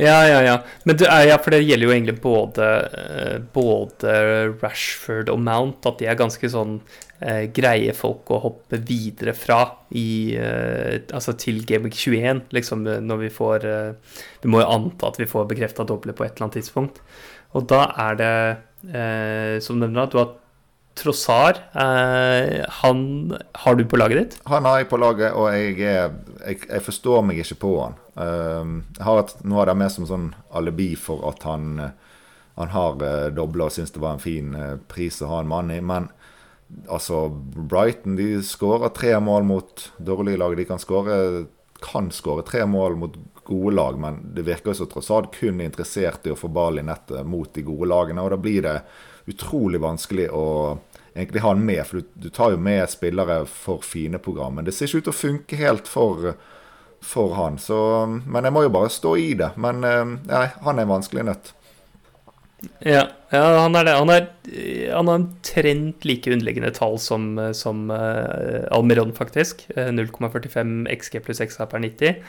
Ja, 0.00 0.22
ja, 0.24 0.40
ja. 0.40 0.54
Men 0.88 0.96
det 0.96 1.08
er, 1.10 1.26
ja, 1.28 1.36
for 1.42 1.52
det 1.52 1.60
gjelder 1.60 1.88
jo 1.88 1.92
egentlig 1.92 2.14
både, 2.22 2.66
eh, 2.96 3.36
både 3.52 4.12
Rashford 4.62 5.28
og 5.32 5.40
Mount, 5.44 5.84
at 5.88 5.98
de 6.00 6.08
er 6.08 6.16
ganske 6.16 6.48
sånn 6.48 6.78
eh, 7.20 7.50
greie 7.52 7.92
folk 7.96 8.30
å 8.32 8.40
hoppe 8.46 8.80
videre 8.86 9.34
fra 9.36 9.60
i 9.92 10.36
eh, 10.40 11.02
Altså 11.12 11.34
til 11.36 11.60
Gameweek 11.68 11.98
21, 11.98 12.46
liksom, 12.56 12.86
når 13.04 13.20
vi 13.26 13.32
får 13.34 13.66
eh, 13.68 14.16
Vi 14.40 14.52
må 14.52 14.62
jo 14.62 14.70
anta 14.78 15.10
at 15.10 15.20
vi 15.20 15.28
får 15.28 15.50
bekrefta 15.50 15.84
doble 15.88 16.16
på 16.16 16.24
et 16.24 16.32
eller 16.32 16.48
annet 16.48 16.60
tidspunkt. 16.62 17.02
Og 17.58 17.66
da 17.68 17.82
er 18.08 18.20
det, 18.20 18.34
eh, 18.94 19.56
som 19.60 19.82
nevner, 19.82 20.06
at 20.06 20.14
du 20.14 20.22
har 20.22 20.32
Trossar, 20.98 21.60
eh, 21.72 22.64
han 22.82 23.00
har 23.62 23.74
du 23.74 23.84
på 23.88 23.96
laget 23.96 24.18
ditt? 24.18 24.38
Han 24.50 24.66
har 24.68 24.80
jeg 24.80 24.90
på 24.90 24.98
laget, 25.00 25.32
og 25.32 25.48
jeg, 25.54 25.78
jeg, 25.80 26.60
jeg 26.66 26.84
forstår 26.84 27.22
meg 27.24 27.40
ikke 27.40 27.60
på 27.62 27.74
han. 27.78 27.98
Uh, 28.20 28.80
jeg 28.98 29.06
har 29.06 29.22
et, 29.22 29.34
noe 29.48 29.62
av 29.62 29.70
det 29.70 29.76
med 29.80 29.92
som 29.94 30.08
sånn 30.08 30.26
alibi 30.58 30.90
for 30.98 31.22
at 31.30 31.46
han, 31.48 31.78
han 32.58 32.72
har 32.74 32.98
uh, 33.00 33.28
dobla 33.32 33.70
og 33.70 33.72
syns 33.72 33.94
det 33.94 34.02
var 34.02 34.18
en 34.18 34.24
fin 34.24 34.50
uh, 34.52 34.74
pris 34.90 35.22
å 35.22 35.30
ha 35.30 35.44
en 35.44 35.52
mann 35.52 35.72
i. 35.72 35.80
Men 35.80 36.10
Altså, 36.86 37.24
Brighton 37.26 38.14
de 38.14 38.44
skårer 38.46 38.92
tre 38.94 39.16
mål 39.18 39.42
mot 39.42 39.88
dårlige 39.98 40.38
lag. 40.38 40.52
De 40.54 40.66
kan 40.68 40.78
skåre 40.78 41.16
kan 41.80 42.10
skåre 42.12 42.44
tre 42.46 42.66
mål 42.66 42.96
mot 42.96 43.16
gode 43.44 43.74
lag, 43.74 43.98
men 43.98 44.20
det 44.34 44.44
virker 44.46 44.76
som 44.76 44.88
Trossad 44.90 45.30
kun 45.34 45.60
er 45.60 45.70
interessert 45.70 46.26
i 46.28 46.32
å 46.34 46.38
få 46.38 46.50
ball 46.52 46.78
i 46.78 46.84
nettet 46.86 47.26
mot 47.26 47.50
de 47.54 47.64
gode 47.66 47.88
lagene. 47.90 48.22
og 48.22 48.30
Da 48.34 48.38
blir 48.40 48.62
det 48.62 48.76
utrolig 49.30 49.80
vanskelig 49.82 50.28
å 50.34 50.46
egentlig 51.14 51.42
ha 51.42 51.52
han 51.54 51.64
med, 51.66 51.82
for 51.86 52.00
du, 52.00 52.10
du 52.14 52.30
tar 52.34 52.54
jo 52.54 52.62
med 52.62 52.90
spillere 52.90 53.42
for 53.50 53.84
fine 53.86 54.20
program. 54.22 54.58
Men 54.58 54.66
det 54.68 54.76
ser 54.76 54.90
ikke 54.90 55.02
ut 55.02 55.08
til 55.08 55.14
å 55.14 55.20
funke 55.20 55.60
helt 55.60 55.90
for, 55.90 56.34
for 57.04 57.36
han. 57.38 57.58
Så, 57.62 57.78
men 58.26 58.46
jeg 58.46 58.56
må 58.56 58.66
jo 58.66 58.74
bare 58.74 58.92
stå 58.92 59.16
i 59.20 59.32
det. 59.38 59.52
Men 59.60 59.82
eh, 59.86 60.04
nei, 60.30 60.44
han 60.66 60.78
er 60.78 60.86
en 60.86 60.94
vanskelig 60.94 61.26
nøtt. 61.30 61.54
Ja, 62.84 63.06
ja, 63.32 63.42
han 63.62 63.76
er 63.78 63.86
det. 63.88 63.96
Han, 63.96 64.10
er, 64.12 64.26
han 64.92 65.08
har 65.08 65.20
omtrent 65.22 66.04
like 66.04 66.28
underliggende 66.28 66.72
tall 66.76 66.98
som, 67.00 67.32
som 67.56 67.88
uh, 67.88 68.66
Almiron, 68.74 69.14
faktisk. 69.16 69.64
0,45 69.76 70.84
XG 70.92 71.22
pluss 71.24 71.40
XA 71.40 71.68
per 71.70 71.80
90. 71.86 72.20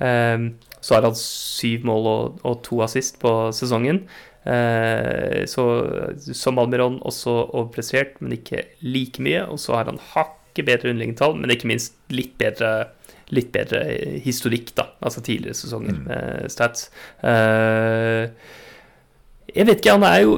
Um, 0.00 0.52
så 0.80 0.96
har 0.96 1.08
han 1.08 1.16
syv 1.18 1.84
mål 1.88 2.06
og, 2.08 2.38
og 2.46 2.60
to 2.64 2.80
assist 2.86 3.18
på 3.22 3.32
sesongen. 3.56 4.04
Uh, 4.40 5.42
så 5.50 5.64
som 6.16 6.58
Almiron 6.62 7.00
også 7.06 7.34
overprestert, 7.50 8.16
men 8.22 8.38
ikke 8.38 8.64
like 8.80 9.22
mye. 9.22 9.44
Og 9.48 9.60
så 9.62 9.76
har 9.78 9.90
han 9.90 10.00
hakket 10.14 10.66
bedre 10.68 10.92
underliggende 10.92 11.20
tall, 11.20 11.36
men 11.38 11.52
ikke 11.54 11.70
minst 11.70 11.98
litt 12.12 12.36
bedre 12.40 12.90
litt 13.30 13.52
bedre 13.54 13.84
historikk, 14.24 14.72
da. 14.74 14.88
Altså 15.06 15.22
tidligere 15.22 15.58
sesonger 15.58 15.94
mm. 15.94 16.02
med 16.08 16.50
stats. 16.52 16.88
Uh, 17.22 18.26
jeg 19.50 19.66
vet 19.66 19.80
ikke, 19.80 19.96
han 19.96 20.06
er 20.06 20.20
jo 20.22 20.36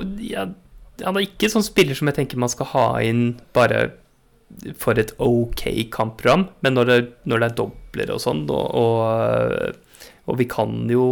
Han 1.02 1.16
er 1.16 1.24
ikke 1.26 1.50
sånn 1.52 1.64
spiller 1.66 1.96
som 1.98 2.08
jeg 2.08 2.16
tenker 2.20 2.40
man 2.40 2.52
skal 2.52 2.70
ha 2.72 2.86
inn 3.04 3.34
bare 3.56 3.90
for 4.78 4.98
et 5.00 5.14
OK 5.22 5.64
kampprogram, 5.92 6.46
men 6.60 6.76
når 6.76 6.88
det, 6.88 6.96
når 7.24 7.40
det 7.40 7.46
er 7.46 7.54
dobler 7.62 8.10
og 8.12 8.20
sånn, 8.20 8.42
og, 8.52 8.66
og, 8.76 10.02
og, 10.26 10.34
vi 10.36 10.46
kan 10.50 10.74
jo 10.92 11.06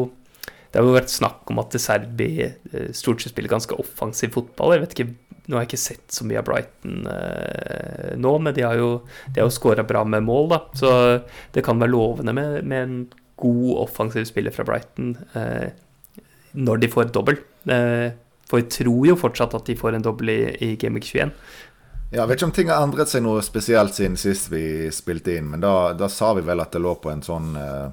Det 0.70 0.78
har 0.78 0.86
jo 0.86 0.94
vært 0.94 1.12
snakk 1.12 1.50
om 1.50 1.58
at 1.62 1.74
Serbi 1.82 2.30
eh, 2.46 2.90
stort 2.96 3.22
sett 3.22 3.34
spiller 3.34 3.50
ganske 3.50 3.74
offensiv 3.82 4.32
fotball. 4.36 4.76
Jeg 4.76 4.84
vet 4.84 4.96
ikke, 4.96 5.10
Nå 5.50 5.56
har 5.56 5.64
jeg 5.64 5.70
ikke 5.72 5.82
sett 5.82 6.14
så 6.14 6.22
mye 6.28 6.38
av 6.38 6.46
Brighton 6.46 7.06
eh, 7.10 8.10
nå, 8.20 8.34
men 8.44 8.54
de 8.54 8.62
har 8.62 8.76
jo, 8.78 8.90
de 9.34 9.40
jo 9.42 9.50
skåra 9.50 9.82
bra 9.82 10.04
med 10.06 10.22
mål, 10.22 10.46
da. 10.52 10.60
Så 10.78 10.90
det 11.56 11.64
kan 11.66 11.80
være 11.80 11.90
lovende 11.90 12.34
med, 12.36 12.60
med 12.70 12.84
en 12.84 13.00
god 13.40 13.80
offensiv 13.88 14.28
spiller 14.28 14.54
fra 14.54 14.66
Brighton 14.68 15.16
eh, 15.34 15.72
når 16.52 16.84
de 16.84 16.90
får 16.92 17.10
dobbel. 17.16 17.40
Eh, 17.66 18.12
for 18.50 18.62
jeg 18.62 18.70
tror 18.76 19.08
jo 19.08 19.18
fortsatt 19.18 19.56
at 19.58 19.66
de 19.66 19.78
får 19.78 19.96
en 19.96 20.06
dobbel 20.06 20.32
i, 20.36 20.40
i 20.66 20.70
Gameweek 20.78 21.08
21. 21.08 21.34
Ja, 22.10 22.24
jeg 22.24 22.28
vet 22.28 22.40
ikke 22.40 22.48
om 22.48 22.54
ting 22.54 22.70
har 22.72 22.82
endret 22.82 23.10
seg 23.10 23.22
noe 23.22 23.42
spesielt 23.46 23.94
siden 23.94 24.16
sist 24.18 24.48
vi 24.50 24.90
spilte 24.94 25.36
inn, 25.38 25.52
men 25.52 25.62
da, 25.62 25.92
da 25.94 26.08
sa 26.10 26.32
vi 26.34 26.42
vel 26.46 26.62
at 26.62 26.74
det 26.74 26.82
lå 26.82 26.96
på 26.98 27.12
en 27.12 27.22
sånn 27.22 27.54
eh, 27.58 27.86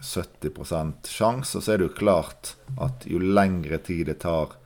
70 0.00 1.08
sjanse. 1.08 1.58
Og 1.58 1.64
så 1.64 1.74
er 1.74 1.80
det 1.80 1.88
jo 1.88 1.96
klart 1.98 2.54
at 2.80 3.06
jo 3.08 3.20
lengre 3.22 3.80
tid 3.82 4.06
det 4.10 4.20
tar 4.24 4.56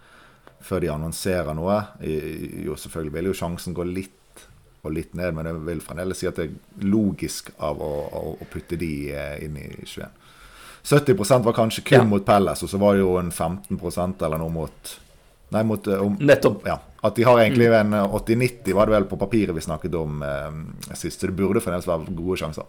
før 0.63 0.83
de 0.85 0.93
annonserer 0.93 1.57
noe, 1.59 1.81
jo 2.63 2.77
selvfølgelig 2.79 3.15
vil 3.17 3.29
jo 3.33 3.35
sjansen 3.35 3.75
gå 3.75 3.87
litt 3.89 4.45
og 4.83 4.95
litt 4.95 5.15
ned, 5.19 5.35
men 5.35 5.47
jeg 5.47 5.63
vil 5.67 5.83
fremdeles 5.83 6.19
si 6.19 6.27
at 6.27 6.39
det 6.39 6.49
er 6.49 6.87
logisk 6.91 7.53
av 7.63 7.79
å, 7.83 7.91
å 8.43 8.47
putte 8.51 8.79
de 8.79 8.93
eh, 9.15 9.37
inn 9.47 9.59
i 9.59 9.67
21. 9.87 10.23
70% 10.83 11.47
var 11.47 11.55
kanskje 11.55 11.85
kun 11.87 12.01
ja. 12.01 12.07
mot 12.09 12.25
Pelles, 12.27 12.65
og 12.67 12.71
så 12.71 12.81
var 12.83 12.97
det 12.97 13.05
jo 13.05 13.13
en 13.21 13.31
15% 13.31 14.25
eller 14.27 14.43
noe 14.43 14.55
mot 14.55 14.97
Nei, 15.53 15.61
mot 15.69 15.87
eh, 15.87 16.01
om, 16.01 16.15
Nettopp. 16.17 16.63
Ja, 16.65 16.79
at 17.05 17.17
de 17.19 17.27
har 17.29 17.43
egentlig 17.43 17.69
mm. 17.69 17.75
en 17.77 17.95
80-90, 18.09 18.71
eh, 18.71 18.77
var 18.77 18.89
det 18.89 18.95
vel 18.95 19.07
på 19.11 19.19
papiret 19.21 19.57
vi 19.57 19.65
snakket 19.65 19.95
om 20.01 20.23
eh, 20.25 20.95
sist. 20.97 21.21
Så 21.21 21.29
det 21.29 21.37
burde 21.37 21.61
fremdeles 21.61 21.89
være 21.89 22.15
gode 22.17 22.39
sjanser. 22.41 22.65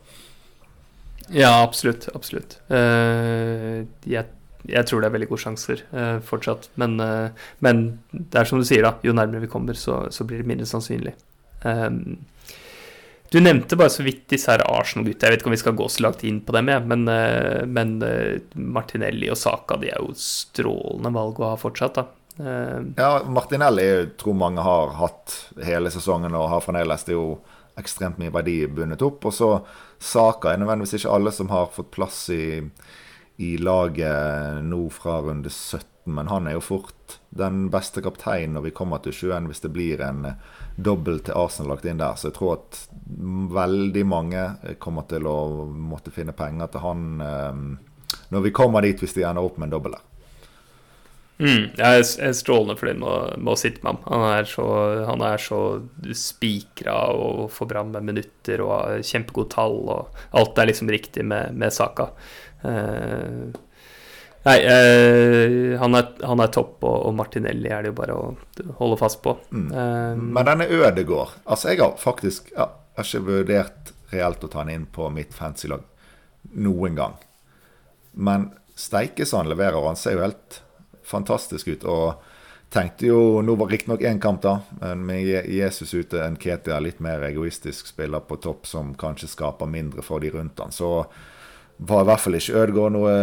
Ja, 1.32 1.64
absolutt. 1.64 2.10
Absolutt. 2.16 2.58
Uh, 2.72 3.86
jeg, 4.10 4.28
jeg, 4.68 4.86
tror 4.90 5.02
det 5.02 5.10
er 5.10 5.16
veldig 5.16 5.30
gode 5.32 5.44
sjanser 5.46 5.86
uh, 5.94 6.18
fortsatt. 6.26 6.70
Men, 6.82 6.98
uh, 7.00 7.48
men, 7.64 7.86
det 8.12 8.42
er 8.42 8.50
som 8.50 8.62
du 8.62 8.68
sier, 8.68 8.86
da. 8.86 8.98
Jo 9.06 9.16
nærmere 9.16 9.46
vi 9.46 9.52
kommer, 9.52 9.78
så, 9.80 10.06
så 10.14 10.28
blir 10.28 10.44
det 10.44 10.50
mindre 10.52 10.70
sannsynlig. 10.70 11.16
Um, 11.64 12.20
du 13.34 13.40
nevnte 13.42 13.80
bare 13.80 13.90
så 13.90 14.04
vidt 14.06 14.28
disse 14.30 14.52
her 14.52 14.62
Arsenal-gutta. 14.68 15.26
Jeg 15.26 15.34
vet 15.34 15.42
ikke 15.42 15.50
om 15.50 15.56
vi 15.56 15.64
skal 15.64 15.78
gå 15.80 15.88
så 15.90 16.04
langt 16.06 16.26
inn 16.28 16.44
på 16.46 16.54
dem, 16.54 16.68
jeg, 16.70 16.84
men, 16.86 17.08
men, 17.66 17.96
Martinelli 18.54 19.32
og 19.34 19.40
Saka 19.42 19.80
de 19.82 19.90
er 19.90 20.04
jo 20.04 20.12
strålende 20.14 21.10
valg 21.16 21.42
å 21.42 21.48
ha 21.50 21.56
fortsatt. 21.58 21.98
da. 21.98 22.06
Eh, 22.40 22.82
ja, 22.96 23.22
Martinelli 23.28 24.06
tror 24.18 24.34
mange 24.34 24.62
har 24.62 24.94
hatt 24.98 25.36
hele 25.64 25.92
sesongen 25.94 26.34
og 26.34 26.50
har 26.50 26.64
fremdeles 26.66 27.06
jo 27.12 27.38
ekstremt 27.80 28.20
mye 28.22 28.34
verdi 28.34 28.64
bundet 28.68 29.02
opp. 29.06 29.26
Og 29.30 29.34
så 29.34 29.50
Saka 30.04 30.52
er 30.52 30.60
nødvendigvis 30.60 31.00
ikke 31.00 31.16
alle 31.16 31.32
som 31.32 31.52
har 31.54 31.72
fått 31.72 31.94
plass 31.96 32.26
i, 32.34 32.60
i 33.40 33.56
laget 33.58 34.64
nå 34.68 34.82
fra 34.92 35.22
runde 35.24 35.50
17, 35.50 36.12
men 36.12 36.28
han 36.28 36.48
er 36.48 36.58
jo 36.58 36.66
fort 36.66 37.18
den 37.32 37.70
beste 37.74 38.04
kapteinen 38.04 38.58
når 38.58 38.68
vi 38.68 38.74
kommer 38.76 39.00
til 39.02 39.16
21 39.16 39.48
hvis 39.50 39.64
det 39.64 39.72
blir 39.74 40.04
en 40.04 40.28
dobbel 40.76 41.22
til 41.24 41.38
Arsenal 41.40 41.72
lagt 41.74 41.88
inn 41.88 42.02
der. 42.02 42.18
Så 42.20 42.30
jeg 42.30 42.38
tror 42.38 42.58
at 42.58 42.82
veldig 43.56 44.06
mange 44.06 44.44
kommer 44.84 45.08
til 45.08 45.30
å 45.30 45.38
måtte 45.72 46.12
finne 46.12 46.36
penger 46.36 46.74
til 46.74 46.84
han 46.84 47.10
eh, 47.24 47.64
når 48.34 48.42
vi 48.42 48.52
kommer 48.54 48.84
dit, 48.86 49.00
hvis 49.00 49.16
de 49.16 49.24
ender 49.26 49.46
opp 49.46 49.58
med 49.58 49.70
en 49.70 49.78
dobbel 49.78 49.96
der. 49.96 50.04
Mm, 51.42 51.74
jeg 51.80 52.04
er 52.22 52.36
strålende 52.38 52.76
fornøyd 52.78 53.00
med, 53.02 53.36
med 53.42 53.52
å 53.56 53.60
sitte 53.60 53.82
med 53.84 53.96
ham. 53.96 54.02
Han 54.12 54.26
er 54.30 54.48
så, 54.48 54.68
han 55.10 55.24
er 55.26 55.42
så 55.42 55.60
spikra 56.16 56.98
og 57.18 57.48
får 57.52 57.70
bra 57.72 57.84
med 57.90 58.08
minutter 58.12 58.64
og 58.64 58.74
har 58.76 59.06
kjempegode 59.08 59.52
tall. 59.56 59.80
Og 59.90 60.24
alt 60.40 60.62
er 60.62 60.70
liksom 60.70 60.92
riktig 60.94 61.26
med, 61.28 61.56
med 61.58 61.74
saka. 61.74 62.12
Uh, 62.64 63.52
Nei, 64.44 64.58
uh, 64.68 65.80
han, 65.80 65.96
er, 65.96 66.08
han, 66.28 66.42
er, 66.44 66.50
topp, 66.52 66.82
og, 66.84 66.98
og, 67.08 67.14
Martinelli 67.16 67.70
er 67.72 67.86
det 67.86 67.94
jo 67.94 68.00
bare 68.02 68.16
å 68.20 68.74
holde 68.82 69.00
fast 69.00 69.22
på. 69.24 69.38
Mm. 69.56 69.70
Um, 69.72 70.26
Men 70.36 70.50
denne 70.50 70.68
Ødegård 70.68 71.38
Altså, 71.46 71.72
jeg 71.72 71.80
har 71.80 71.96
faktisk 72.00 72.52
jeg 72.52 72.66
har 73.00 73.08
ikke 73.08 73.24
vurdert 73.26 73.94
reelt 74.12 74.44
å 74.44 74.50
ta 74.52 74.62
han 74.62 74.70
inn 74.70 74.84
på 74.92 75.08
mitt 75.16 75.32
fancy-lag 75.34 75.86
noen 76.60 77.00
gang. 77.00 77.16
Men 78.14 78.52
steike 78.78 79.26
så 79.26 79.42
han 79.42 79.50
leverer, 79.50 79.80
og 79.80 79.94
han 79.94 79.98
ser 79.98 80.18
jo 80.18 80.26
helt 80.28 80.60
fantastisk 81.08 81.68
ut. 81.74 81.84
Og 81.90 82.32
tenkte 82.74 83.06
jo 83.06 83.42
Nå 83.46 83.56
var 83.60 83.70
riktignok 83.70 84.02
én 84.02 84.22
kamp, 84.22 84.42
da, 84.42 84.60
men 84.82 85.06
med 85.06 85.50
Jesus 85.52 85.94
ute, 85.94 86.24
en 86.24 86.40
Ketia 86.40 86.80
litt 86.82 87.04
mer 87.04 87.22
egoistisk 87.28 87.92
spiller 87.92 88.24
på 88.26 88.40
topp, 88.42 88.66
som 88.70 88.96
kanskje 88.98 89.30
skaper 89.36 89.70
mindre 89.70 90.06
for 90.06 90.24
de 90.24 90.34
rundt 90.34 90.60
han. 90.64 90.74
Så 90.74 91.06
var 91.78 92.04
i 92.04 92.08
hvert 92.08 92.22
fall 92.22 92.38
ikke 92.38 92.60
Ødegaard 92.62 92.94
noe, 92.94 93.14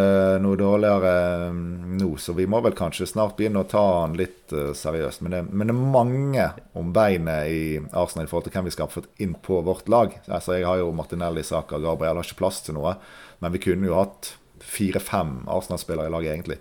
noe, 0.42 0.58
dårligere 0.58 1.12
mm, 1.54 1.98
nå, 2.00 2.08
så 2.20 2.34
vi 2.36 2.48
må 2.50 2.60
vel 2.64 2.74
kanskje 2.76 3.06
snart 3.08 3.36
begynne 3.38 3.62
å 3.62 3.68
ta 3.68 3.82
han 4.02 4.16
litt 4.18 4.52
uh, 4.52 4.72
seriøst. 4.76 5.22
Men 5.24 5.36
det, 5.36 5.42
men 5.48 5.70
det, 5.70 5.76
er 5.76 5.92
mange 5.94 6.46
om 6.78 6.90
beinet 6.94 7.50
i 7.50 7.62
Arsenal 7.96 8.26
i 8.26 8.30
forhold 8.30 8.48
til 8.48 8.56
hvem 8.58 8.68
vi 8.68 8.74
skal 8.74 8.90
fått 8.92 9.08
inn 9.22 9.36
på 9.38 9.62
vårt 9.66 9.88
lag. 9.92 10.18
Altså, 10.26 10.58
Jeg 10.58 10.68
har 10.68 10.82
jo 10.82 10.90
Martinelli, 10.96 11.44
Saka, 11.46 11.78
Gabriel, 11.80 12.20
har 12.20 12.26
ikke 12.26 12.42
plass 12.42 12.60
til 12.66 12.76
noe. 12.76 12.96
Men 13.40 13.54
vi 13.54 13.62
kunne 13.62 13.88
jo 13.88 13.96
hatt 13.96 14.34
fire-fem 14.60 15.46
Arsenal-spillere 15.48 16.10
i 16.10 16.14
laget, 16.16 16.34
egentlig. 16.34 16.60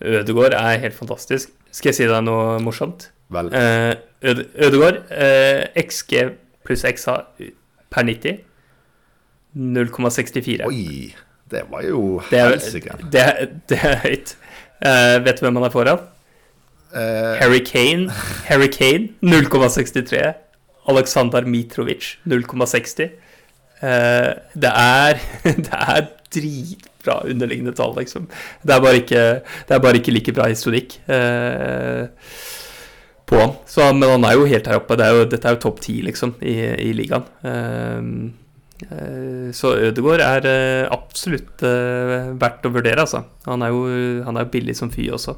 Ødegaard 0.00 0.52
er 0.52 0.78
helt 0.82 0.94
fantastisk. 0.94 1.52
Skal 1.72 1.92
jeg 1.92 1.98
si 1.98 2.08
deg 2.08 2.24
noe 2.24 2.58
morsomt? 2.64 3.10
Vel. 3.32 3.48
Eh, 3.54 3.94
Øde, 4.22 4.46
Ødegård, 4.54 4.98
eh, 5.10 5.66
XG 5.82 6.12
pluss 6.64 6.84
XA 6.88 7.16
per 7.90 8.02
90. 8.02 8.38
0,64. 9.56 10.66
Oi! 10.66 11.14
Det 11.50 11.62
var 11.70 11.82
jo 11.86 12.18
helsike. 12.30 12.90
Det, 13.12 13.22
det, 13.68 13.78
er 13.78 13.96
høyt. 14.02 14.36
Eh, 14.82 15.24
vet 15.24 15.38
du 15.38 15.46
hvem 15.46 15.56
han 15.56 15.64
er 15.68 15.70
foran? 15.70 15.98
Uh, 16.96 17.36
Harry 17.38 17.60
Kane. 17.64 18.10
Harry 18.48 18.66
Kane 18.72 19.08
0,63. 19.22 20.32
Aleksandr 20.88 21.46
Mitrovic 21.46 22.16
0,60. 22.26 23.10
Uh, 23.82 24.32
det 24.56 24.72
er 24.72 25.20
Det 25.66 25.80
er 25.80 26.06
dritbra 26.36 27.20
underliggende 27.28 27.74
tall, 27.76 27.94
liksom. 27.98 28.26
Det 28.62 28.74
er 28.74 28.82
bare 28.82 29.02
ikke, 29.02 29.24
er 29.68 29.82
bare 29.84 30.00
ikke 30.00 30.14
like 30.14 30.32
bra 30.36 30.48
historikk 30.50 30.96
eh, 31.06 32.08
på 33.30 33.38
han. 33.40 33.54
Så, 33.70 33.86
men 33.94 34.10
han 34.10 34.26
er 34.26 34.34
jo 34.34 34.48
helt 34.50 34.66
her 34.66 34.80
oppe. 34.82 34.98
Det 34.98 35.06
er 35.06 35.14
jo, 35.14 35.28
dette 35.30 35.48
er 35.48 35.54
jo 35.54 35.62
topp 35.62 35.78
ti, 35.86 36.00
liksom, 36.04 36.34
i, 36.42 36.56
i 36.82 36.90
ligaen. 36.98 37.30
Eh, 37.46 38.02
Eh, 38.84 39.52
så 39.56 39.72
Ødegaard 39.88 40.20
er 40.20 40.46
eh, 40.50 40.88
absolutt 40.92 41.64
eh, 41.64 42.32
verdt 42.36 42.66
å 42.68 42.72
vurdere, 42.74 43.06
altså. 43.06 43.22
Han 43.48 43.64
er 43.64 43.72
jo, 43.72 43.84
han 44.26 44.40
er 44.40 44.50
billig 44.52 44.76
som 44.76 44.92
fy 44.92 45.08
også. 45.16 45.36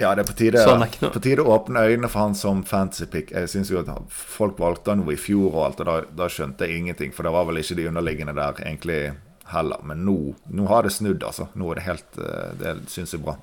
Ja, 0.00 0.14
det 0.14 0.24
er 0.24 0.26
på 0.26 0.34
tide, 0.34 0.58
er 0.58 1.12
på 1.14 1.20
tide 1.22 1.44
å 1.44 1.52
åpne 1.54 1.84
øynene 1.86 2.08
for 2.10 2.26
han 2.26 2.34
som 2.34 2.64
fantasypick. 2.66 3.30
Jeg 3.30 3.50
syns 3.52 3.70
jo 3.70 3.78
at 3.78 3.90
folk 4.10 4.58
valgte 4.58 4.90
han 4.90 5.04
jo 5.04 5.12
i 5.14 5.18
fjor 5.20 5.52
og 5.52 5.60
alt, 5.68 5.82
og 5.84 5.86
da, 5.86 5.98
da, 6.24 6.26
skjønte 6.30 6.66
jeg 6.66 6.82
ingenting. 6.82 7.12
For 7.14 7.26
det 7.26 7.34
var 7.34 7.46
vel 7.46 7.60
ikke 7.62 7.76
de 7.78 7.86
underliggende 7.90 8.34
der 8.34 8.58
egentlig 8.64 8.98
heller. 9.52 9.84
Men 9.86 10.02
nå, 10.06 10.16
nå 10.50 10.66
har 10.70 10.86
det 10.86 10.96
snudd, 10.96 11.22
altså. 11.22 11.46
Nå 11.54 11.70
er 11.70 11.78
det 11.78 11.86
helt 11.86 12.18
Det 12.58 12.74
syns 12.90 13.14
jeg 13.14 13.22
er 13.22 13.26
bra. 13.28 13.36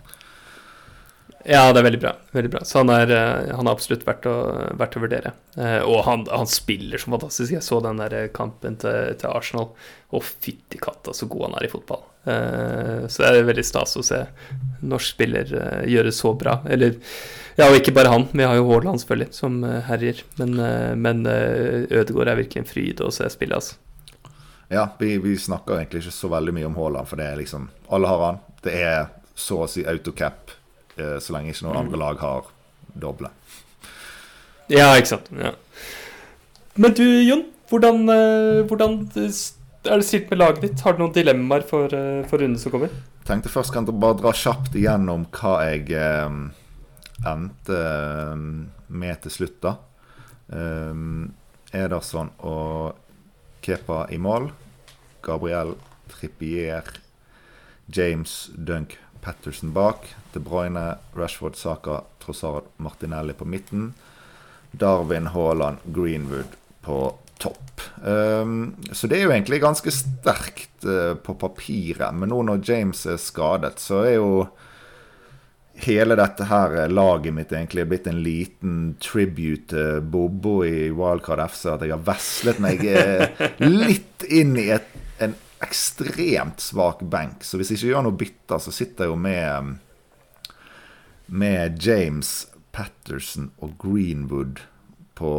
Ja, 1.45 1.71
det 1.73 1.81
er 1.81 1.85
veldig 1.87 1.99
bra. 2.01 2.11
Veldig 2.35 2.51
bra. 2.53 2.61
Så 2.67 2.81
han 2.81 2.91
er, 2.93 3.11
eh, 3.15 3.55
han 3.55 3.67
er 3.67 3.73
absolutt 3.73 4.05
verdt 4.05 4.27
å, 4.29 4.35
verdt 4.77 4.97
å 4.97 5.01
vurdere. 5.01 5.33
Eh, 5.57 5.79
og 5.81 6.03
han, 6.05 6.25
han, 6.29 6.49
spiller 6.49 7.01
så 7.01 7.11
fantastisk. 7.13 7.55
Jeg 7.55 7.65
så 7.65 7.79
den 7.81 8.01
der 8.01 8.29
kampen 8.35 8.77
til, 8.81 9.15
til 9.17 9.31
Arsenal. 9.31 9.71
Å, 10.11 10.21
fytti 10.21 10.79
katta, 10.81 11.15
så 11.17 11.29
god 11.31 11.47
han 11.47 11.57
er 11.57 11.65
i 11.65 11.71
fotball. 11.71 12.03
Eh, 12.29 13.07
så 13.09 13.23
det 13.23 13.31
er 13.31 13.47
veldig 13.49 13.65
stas 13.65 13.97
å 13.97 14.05
se 14.05 14.21
norsk 14.85 15.15
spiller 15.15 15.55
gjøre 15.89 16.13
så 16.13 16.35
bra. 16.37 16.59
Eller 16.69 16.99
ja, 17.57 17.67
og 17.67 17.79
ikke 17.79 17.95
bare 17.95 18.13
han. 18.13 18.27
Vi 18.31 18.45
har 18.45 18.59
jo 18.59 18.69
Haaland, 18.69 19.01
selvfølgelig, 19.01 19.33
som 19.37 19.61
herjer. 19.87 20.21
Men, 20.41 20.55
men 21.01 21.25
Ødegaard 21.25 22.31
er 22.31 22.43
virkelig 22.43 22.63
en 22.63 22.69
fryd 22.69 23.03
å 23.05 23.09
se 23.13 23.27
spille, 23.33 23.57
altså. 23.57 23.79
Ja, 24.71 24.85
vi, 25.01 25.17
vi, 25.19 25.33
snakker 25.35 25.81
egentlig 25.81 26.05
ikke 26.05 26.15
så 26.15 26.29
veldig 26.31 26.53
mye 26.55 26.69
om 26.69 26.77
Haaland, 26.79 27.09
for 27.09 27.19
det 27.19 27.27
er 27.27 27.41
liksom 27.41 27.67
Alle 27.91 28.07
har 28.07 28.21
han. 28.23 28.41
Det 28.63 28.75
er 28.77 29.09
så 29.35 29.65
å 29.65 29.67
si 29.67 29.83
autocap 29.89 30.51
Eh, 30.51 30.60
så 31.23 31.35
lenge 31.35 31.53
ikke 31.53 31.67
noen 31.67 31.83
andre 31.85 31.99
lag 32.01 32.21
har 32.21 32.49
doble. 32.93 33.31
Ja, 34.71 34.93
ikke 34.95 35.15
sant. 35.15 35.31
Ja. 35.35 35.55
Men 36.79 36.95
du, 36.95 37.05
Jon. 37.27 37.47
Hvordan, 37.71 38.01
eh, 38.09 38.65
hvordan, 38.67 38.97
er 39.15 39.95
det 39.95 40.05
stilt 40.05 40.29
med 40.29 40.41
laget 40.41 40.61
ditt? 40.65 40.81
Har 40.83 40.93
du 40.93 40.99
noen 40.99 41.13
dilemmaer 41.15 41.63
for, 41.63 41.85
eh, 41.85 42.25
for 42.27 42.43
runden 42.43 42.59
som 42.59 42.71
kommer? 42.71 42.89
Tenkte 43.23 43.49
først 43.49 43.71
kan 43.71 43.85
du 43.85 43.93
bare 43.93 44.19
dra 44.19 44.33
kjapt 44.35 44.75
igjennom 44.75 45.23
hva 45.31 45.53
jeg 45.69 45.91
eh, 45.95 46.33
endte 47.31 47.79
med 48.89 49.21
til 49.23 49.31
slutt, 49.31 49.61
da. 49.63 49.77
Um, 50.51 51.31
Ederson 51.71 52.33
og 52.43 52.97
Kepa 53.63 54.07
i 54.11 54.17
mål. 54.19 54.49
Gabriel 55.23 55.77
Trippier, 56.11 56.83
James 57.87 58.49
Dunk 58.51 58.97
Patterson 59.21 59.73
bak. 59.75 60.07
De 60.33 60.39
Bruyne, 60.39 60.95
Rashford, 61.17 61.55
Saka, 61.59 62.01
Trossard, 62.23 62.69
Martinelli 62.77 63.33
på 63.33 63.45
midten. 63.45 63.91
Darwin, 64.71 65.27
Haaland, 65.27 65.77
Greenwood 65.83 66.57
på 66.81 67.13
topp. 67.41 67.81
Um, 68.03 68.75
så 68.91 69.07
det 69.07 69.19
er 69.19 69.25
jo 69.25 69.33
egentlig 69.33 69.61
ganske 69.63 69.93
sterkt 69.93 70.85
uh, 70.85 71.13
på 71.17 71.35
papiret. 71.41 72.13
Men 72.15 72.31
nå 72.31 72.41
når 72.47 72.65
James 72.67 73.05
er 73.09 73.21
skadet, 73.21 73.81
så 73.81 74.03
er 74.05 74.17
jo 74.17 74.31
hele 75.81 76.15
dette 76.19 76.45
her 76.45 76.75
laget 76.91 77.33
mitt 77.33 77.53
egentlig 77.55 77.87
blitt 77.89 78.09
en 78.11 78.21
liten 78.21 78.75
tribute 79.01 79.71
til 79.71 80.01
Bobo 80.13 80.59
i 80.67 80.91
Wildcard 80.93 81.41
FC. 81.49 81.63
At 81.73 81.85
jeg 81.87 81.95
har 81.95 82.05
veslet 82.05 82.61
meg 82.63 82.85
uh, 82.85 83.47
litt 83.65 84.27
inn 84.29 84.55
i 84.61 84.69
et, 84.77 84.93
en 85.21 85.35
ekstremt 85.61 86.61
svak 86.63 87.01
benk. 87.01 87.45
Så 87.45 87.59
hvis 87.59 87.71
jeg 87.71 87.81
ikke 87.81 87.93
gjør 87.93 88.05
noe 88.07 88.17
bytter, 88.17 88.61
så 88.61 88.73
sitter 88.73 89.07
jeg 89.07 89.13
jo 89.13 89.21
med 89.21 89.77
med 91.31 91.77
James 91.79 92.49
Patterson 92.75 93.51
og 93.63 93.77
Greenwood 93.79 94.59
på, 95.15 95.31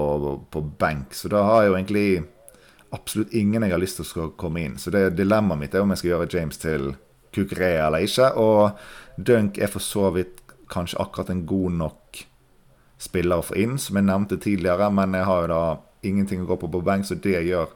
på 0.50 0.62
benk. 0.80 1.12
Så 1.14 1.28
da 1.28 1.42
har 1.44 1.62
jeg 1.62 1.70
jo 1.70 1.76
egentlig 1.76 2.06
absolutt 2.92 3.34
ingen 3.36 3.64
jeg 3.64 3.74
har 3.74 3.82
lyst 3.82 4.00
til 4.00 4.22
å 4.24 4.30
komme 4.40 4.64
inn. 4.64 4.78
Så 4.80 4.92
det 4.94 5.18
dilemmaet 5.18 5.60
mitt 5.60 5.74
er 5.74 5.84
om 5.84 5.92
jeg 5.92 6.02
skal 6.02 6.14
gjøre 6.14 6.30
James 6.32 6.60
til 6.62 6.92
Kukurea 7.32 7.88
eller 7.88 8.06
ikke. 8.06 8.30
Og 8.40 9.20
Dunk 9.20 9.60
er 9.60 9.72
for 9.72 9.84
så 9.84 10.10
vidt 10.16 10.40
kanskje 10.72 11.00
akkurat 11.02 11.32
en 11.32 11.44
god 11.48 11.76
nok 11.80 12.22
spiller 13.02 13.42
å 13.42 13.44
få 13.44 13.58
inn, 13.58 13.76
som 13.82 13.98
jeg 13.98 14.08
nevnte 14.08 14.40
tidligere. 14.40 14.88
Men 14.94 15.16
jeg 15.18 15.28
har 15.28 15.44
jo 15.44 15.52
da 15.52 15.62
ingenting 16.08 16.44
å 16.44 16.48
gå 16.48 16.60
på 16.62 16.72
på 16.72 16.84
benk, 16.84 17.08
så 17.08 17.18
det 17.20 17.44
gjør 17.48 17.72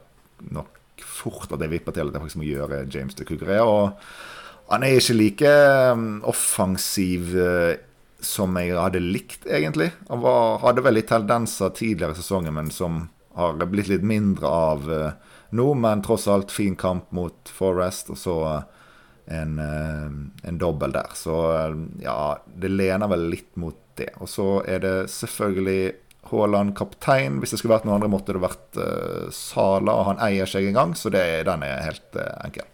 nok 0.53 0.76
fort 1.05 1.51
at 1.53 1.63
jeg 1.63 1.73
vipper 1.73 1.95
til 1.95 2.07
at 2.07 2.15
jeg 2.15 2.23
faktisk 2.23 2.41
må 2.41 2.47
gjøre 2.47 2.85
James 2.93 3.17
til 3.17 3.27
Kukurea. 3.27 3.65
Og 3.65 4.71
han 4.71 4.83
er 4.83 4.97
ikke 4.97 5.17
like 5.17 5.51
um, 5.93 6.07
offensiv 6.27 7.35
uh, 7.37 7.75
som 8.23 8.57
jeg 8.59 8.75
hadde 8.75 9.03
likt, 9.03 9.45
egentlig. 9.45 9.91
Han 10.09 10.23
var, 10.23 10.57
hadde 10.65 10.83
vel 10.85 10.97
litt 10.99 11.09
tendenser 11.11 11.71
tidligere 11.77 12.17
i 12.17 12.19
sesongen, 12.19 12.55
men 12.57 12.71
som 12.73 13.05
har 13.37 13.59
blitt 13.69 13.91
litt 13.91 14.05
mindre 14.07 14.49
av 14.49 14.89
uh, 14.89 15.37
nå. 15.55 15.69
Men 15.77 16.03
tross 16.05 16.27
alt 16.31 16.51
fin 16.51 16.75
kamp 16.79 17.13
mot 17.15 17.53
Forest, 17.53 18.11
og 18.15 18.19
så 18.19 18.37
uh, 18.57 18.89
en, 19.27 19.59
en 19.59 20.59
dobbel 20.59 20.93
der. 20.95 21.11
Så 21.19 21.35
ja, 21.99 22.19
det 22.47 22.71
lener 22.71 23.11
vel 23.11 23.25
litt 23.33 23.49
mot 23.59 23.75
det. 23.99 24.13
Og 24.23 24.29
så 24.31 24.45
er 24.63 24.79
det 24.85 24.93
selvfølgelig 25.11 25.81
Haaland 26.31 26.75
kaptein. 26.77 27.41
Hvis 27.41 27.53
det 27.53 27.61
skulle 27.61 27.75
vært 27.75 27.87
noen 27.87 27.97
andre, 27.97 28.11
måtte 28.11 28.35
det 28.35 28.43
vært 28.43 28.79
uh, 28.79 29.27
Sala. 29.33 29.93
Og 29.93 30.09
han 30.11 30.23
eier 30.27 30.49
seg 30.49 30.69
en 30.69 30.79
gang, 30.79 30.95
så 30.97 31.11
det, 31.13 31.23
den 31.47 31.65
er 31.67 31.85
helt 31.85 32.19
uh, 32.19 32.33
enkel. 32.45 32.67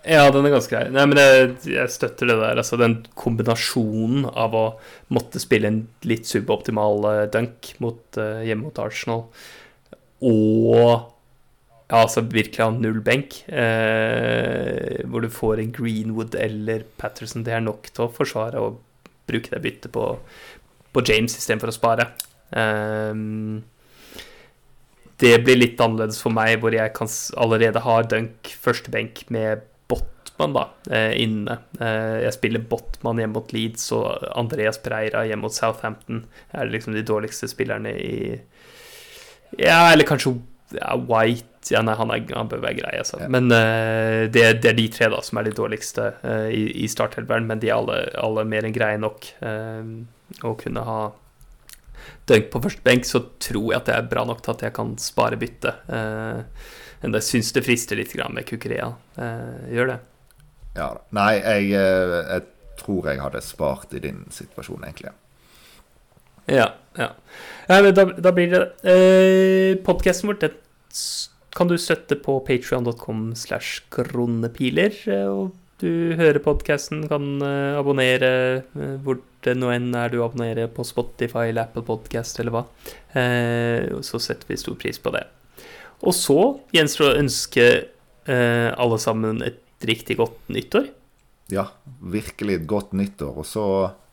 Ja, 0.00 0.24
den 0.32 0.48
er 0.48 0.54
ganske 0.54 0.72
grei. 0.72 0.88
Nei, 0.94 1.04
men 1.10 1.20
jeg, 1.20 1.54
jeg, 1.74 1.92
støtter 1.92 2.30
det 2.30 2.38
der. 2.40 2.60
Altså 2.62 2.80
den 2.80 3.00
kombinasjonen 3.20 4.30
av 4.30 4.56
å 4.56 4.66
måtte 5.12 5.42
spille 5.42 5.68
en 5.68 5.80
litt 6.08 6.28
suboptimal 6.30 7.04
uh, 7.04 7.24
dunk 7.32 7.74
mot, 7.84 8.02
uh, 8.16 8.40
hjemme 8.46 8.70
mot 8.70 8.80
Arsenal, 8.80 9.26
og 10.20 11.10
ja, 11.90 12.04
altså 12.04 12.22
virkelig 12.22 12.62
ha 12.62 12.70
null 12.70 13.00
benk, 13.02 13.40
eh, 13.50 15.00
hvor 15.10 15.24
du 15.24 15.30
får 15.32 15.58
en 15.58 15.72
Greenwood 15.74 16.36
eller 16.38 16.84
Patterson, 17.00 17.42
det 17.42 17.56
er 17.56 17.64
nok 17.64 17.90
til 17.90 18.04
å 18.04 18.12
forsvare 18.14 18.62
og 18.62 18.78
bruke 19.26 19.50
det 19.50 19.62
byttet 19.64 19.90
på, 19.96 20.04
på 20.94 21.04
James 21.06 21.36
istedenfor 21.38 21.72
å 21.72 21.76
spare. 21.76 22.08
Um, 22.50 23.62
det 25.20 25.34
blir 25.44 25.58
litt 25.58 25.80
annerledes 25.82 26.20
for 26.22 26.32
meg, 26.34 26.58
hvor 26.62 26.74
jeg 26.74 26.92
kan 26.96 27.10
allerede 27.40 27.82
har 27.84 28.06
Dunk 28.08 28.52
førstebenk 28.62 29.26
med 29.32 29.66
Botman 29.90 30.54
da, 30.56 30.62
eh, 30.90 31.12
inne. 31.20 31.58
Eh, 31.80 32.22
jeg 32.24 32.36
spiller 32.38 32.64
Botman 32.64 33.20
hjemme 33.20 33.36
mot 33.36 33.52
Leeds 33.52 33.90
og 33.96 34.24
Andreas 34.32 34.80
Preira 34.80 35.26
hjemme 35.28 35.44
mot 35.44 35.54
Southampton. 35.54 36.24
Er 36.54 36.64
det 36.64 36.78
liksom 36.78 36.96
de 36.96 37.04
dårligste 37.04 37.50
spillerne 37.50 37.92
i 37.92 38.40
Ja, 39.58 39.90
eller 39.90 40.06
kanskje 40.06 40.38
ja, 40.70 40.94
White 40.94 41.74
ja, 41.74 41.82
Nei, 41.82 41.96
han, 41.98 42.10
er, 42.14 42.22
han, 42.32 42.48
bør 42.48 42.62
være 42.62 42.78
grei, 42.78 42.94
altså. 43.02 43.18
Ja. 43.20 43.28
Men 43.28 43.50
uh, 43.52 44.30
det, 44.32 44.62
det, 44.62 44.70
er 44.70 44.78
de 44.78 44.86
tre 44.88 45.10
da 45.12 45.18
som 45.22 45.38
er 45.38 45.50
de 45.50 45.52
dårligste 45.58 46.06
uh, 46.22 46.48
i, 46.48 46.70
i 46.84 46.88
startelveren, 46.88 47.44
men 47.46 47.60
de 47.60 47.68
er 47.68 47.76
alle, 47.76 47.98
alle 48.16 48.46
mer 48.48 48.64
enn 48.64 48.72
greie 48.72 48.96
nok. 49.02 49.28
Uh, 49.44 50.06
å 50.46 50.54
kunne 50.58 50.84
ha 50.86 51.00
dunk 52.30 52.50
på 52.52 52.62
første 52.64 52.84
benk, 52.86 53.06
så 53.08 53.22
tror 53.42 53.72
jeg 53.72 53.80
at 53.80 53.88
det 53.90 53.96
er 53.96 54.10
bra 54.10 54.24
nok 54.28 54.42
til 54.44 54.54
at 54.54 54.64
jeg 54.66 54.76
kan 54.76 54.94
spare 55.02 55.38
bytte. 55.40 55.74
Eh, 55.90 56.70
men 57.02 57.16
jeg 57.16 57.26
syns 57.26 57.52
det 57.56 57.64
frister 57.66 57.98
litt 57.98 58.14
med 58.30 58.46
Kukurea. 58.48 58.92
Eh, 59.16 59.74
gjør 59.74 59.94
det. 59.94 59.98
Ja, 60.76 60.92
Nei, 61.16 61.32
jeg, 61.40 61.72
eh, 61.74 62.16
jeg, 62.30 62.46
tror 62.80 63.10
jeg 63.10 63.20
hadde 63.20 63.42
spart 63.44 63.94
i 63.96 64.00
din 64.00 64.24
situasjon, 64.32 64.84
egentlig. 64.86 65.12
Ja. 66.50 66.70
ja. 66.96 67.10
ja 67.68 67.80
da, 67.92 68.04
da, 68.16 68.32
blir 68.34 68.50
det 68.50 68.62
eh, 68.88 69.76
Podkasten 69.84 70.30
vår 70.32 70.40
kan 71.54 71.68
du 71.70 71.76
støtte 71.78 72.16
på 72.22 72.38
patrion.com 72.46 73.32
slash 73.38 73.82
kronepiler. 73.92 74.94
Eh, 75.10 75.26
og 75.26 75.56
du 75.80 76.14
hører 76.18 76.42
podkasten, 76.44 77.06
kan 77.08 77.38
uh, 77.40 77.78
abonnere 77.80 78.66
hvor 79.00 79.16
det 79.44 79.56
nå 79.56 79.70
enn 79.72 79.90
er 79.96 80.12
du 80.12 80.20
abonnerer 80.24 80.70
på 80.72 80.84
Spotify 80.86 81.48
eller 81.48 81.68
Apple 81.68 81.84
Podcast 81.86 82.40
eller 82.40 82.54
hva. 82.54 82.64
Uh, 83.14 84.00
så 84.06 84.20
setter 84.22 84.50
vi 84.50 84.58
stor 84.60 84.76
pris 84.80 85.00
på 85.00 85.12
det. 85.14 85.24
Og 86.00 86.16
så 86.16 86.38
gjenstår 86.74 87.06
det 87.06 87.14
å 87.14 87.24
ønske 87.24 87.70
alle 88.30 88.96
sammen 89.02 89.40
et 89.42 89.84
riktig 89.88 90.14
godt 90.20 90.52
nyttår. 90.52 90.84
Ja, 91.50 91.64
virkelig 91.98 92.60
et 92.60 92.66
godt 92.70 92.92
nyttår. 92.94 93.32
Og 93.42 93.48
så 93.48 93.64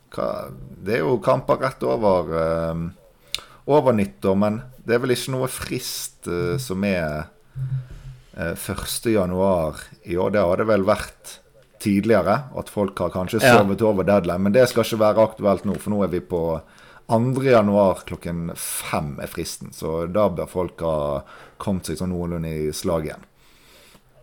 Det 0.10 0.96
er 0.96 1.04
jo 1.04 1.20
kamper 1.22 1.60
rett 1.62 1.84
over, 1.84 2.32
over 3.68 3.94
nyttår, 3.94 4.36
men 4.40 4.62
det 4.80 4.96
er 4.96 5.02
vel 5.04 5.14
ikke 5.14 5.34
noe 5.36 5.50
frist 5.52 6.30
som 6.64 6.86
er 6.88 7.28
1. 8.38 9.12
januar 9.12 9.82
i 10.06 10.18
år. 10.18 10.32
Det 10.32 10.42
har 10.42 10.62
det 10.62 10.68
vel 10.70 10.86
vært 10.88 11.38
tidligere. 11.88 12.42
At 12.60 12.70
folk 12.70 13.00
har 13.00 13.16
kanskje 13.16 13.42
sovet 13.42 13.82
ja. 13.82 13.88
over 13.88 14.08
deadline. 14.08 14.44
Men 14.44 14.56
det 14.56 14.68
skal 14.72 14.86
ikke 14.86 15.02
være 15.06 15.30
aktuelt 15.32 15.66
nå, 15.68 15.80
for 15.80 15.96
nå 15.96 16.04
er 16.04 16.12
vi 16.12 16.22
på 16.36 16.44
2. 17.08 17.44
januar 17.44 18.04
klokken 18.08 18.52
fem 18.60 19.16
er 19.24 19.32
fristen. 19.32 19.72
Så 19.74 20.06
da 20.12 20.28
bør 20.30 20.52
folk 20.52 20.84
ha 20.84 20.98
kommet 21.62 21.88
seg 21.88 22.02
sånn 22.02 22.12
noenlunde 22.12 22.52
i 22.52 22.70
slag 22.76 23.08
igjen. 23.08 23.26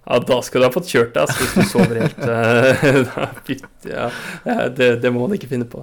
Ja, 0.05 0.19
da 0.21 0.37
skal 0.45 0.61
du 0.61 0.67
ha 0.67 0.73
fått 0.75 0.91
kjørt 0.93 1.15
deg, 1.17 1.31
hvis 1.33 1.55
du 1.57 1.63
sover 1.65 1.97
helt 2.03 2.19
uh, 2.29 3.55
ja, 3.89 4.11
det, 4.69 4.89
det, 5.01 5.13
må 5.13 5.23
man 5.25 5.33
ikke 5.39 5.49
finne 5.49 5.65
på. 5.65 5.81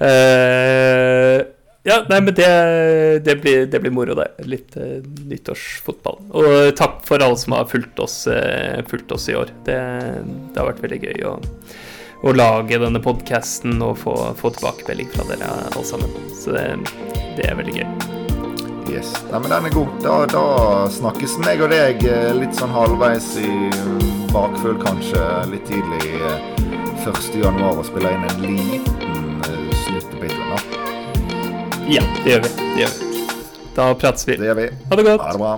Uh, 0.00 1.44
ja, 1.88 2.02
nei, 2.08 2.20
men 2.20 2.34
det, 2.36 2.48
det, 3.24 3.36
blir, 3.40 3.66
det 3.66 3.80
blir, 3.80 3.92
moro, 3.94 4.14
det. 4.18 4.28
Litt 4.44 4.76
uh, 4.76 4.98
nyttårsfotball. 5.30 6.18
Og 6.36 6.48
takk 6.76 7.00
for 7.08 7.24
alle 7.24 7.38
som 7.40 7.56
har 7.56 7.68
fulgt 7.70 8.00
oss, 8.04 8.20
uh, 8.28 8.82
fulgt 8.90 9.12
oss 9.16 9.28
i 9.32 9.36
år. 9.38 9.52
Det, 9.64 9.78
det, 9.78 10.58
har 10.58 10.68
vært 10.68 10.84
veldig 10.84 11.00
gøy 11.06 11.24
å, 11.30 11.32
å 12.28 12.36
lage 12.36 12.80
denne 12.82 13.00
podkasten 13.00 13.80
og 13.80 13.96
få, 14.02 14.14
få 14.36 14.52
tilbakemelding 14.58 15.08
fra 15.16 15.26
dere 15.30 15.50
alle 15.70 15.86
sammen. 15.88 16.12
Så 16.36 16.52
det, 16.56 16.66
det, 17.38 17.48
er 17.48 17.56
veldig 17.56 17.78
gøy. 17.80 17.88
Yes. 18.92 19.12
Nei, 19.32 19.40
men 19.40 19.50
den 19.52 19.68
er 19.70 19.76
god. 19.78 19.98
Da, 20.04 20.20
da 20.28 20.46
snakkes 20.92 21.40
meg 21.44 21.64
og 21.64 21.72
deg 21.72 22.04
eh, 22.08 22.30
litt 22.36 22.56
sånn 22.56 22.72
halvveis 22.72 23.34
i 23.40 23.50
bakfull, 24.32 24.76
kanskje 24.84 25.24
litt 25.52 25.68
tidlig 25.68 26.16
1. 27.08 27.36
januar 27.40 27.80
og 27.80 27.86
spiller 27.88 28.16
inn 28.16 28.28
en 28.28 28.42
liten 28.44 29.07
Ja, 31.88 32.02
det 32.24 32.30
gjør 32.30 32.42
vi. 32.44 32.48
Det 32.74 32.82
gjør 32.82 32.90
vi. 33.00 33.22
Da 33.76 33.84
prates 33.96 34.26
vi. 34.28 34.36
Det 34.36 34.50
gjør 34.50 34.58
vi. 34.58 34.68
Ha 34.90 34.96
det 34.98 35.04
godt. 35.06 35.22
Ha 35.24 35.32
det 35.32 35.40
bra. 35.40 35.52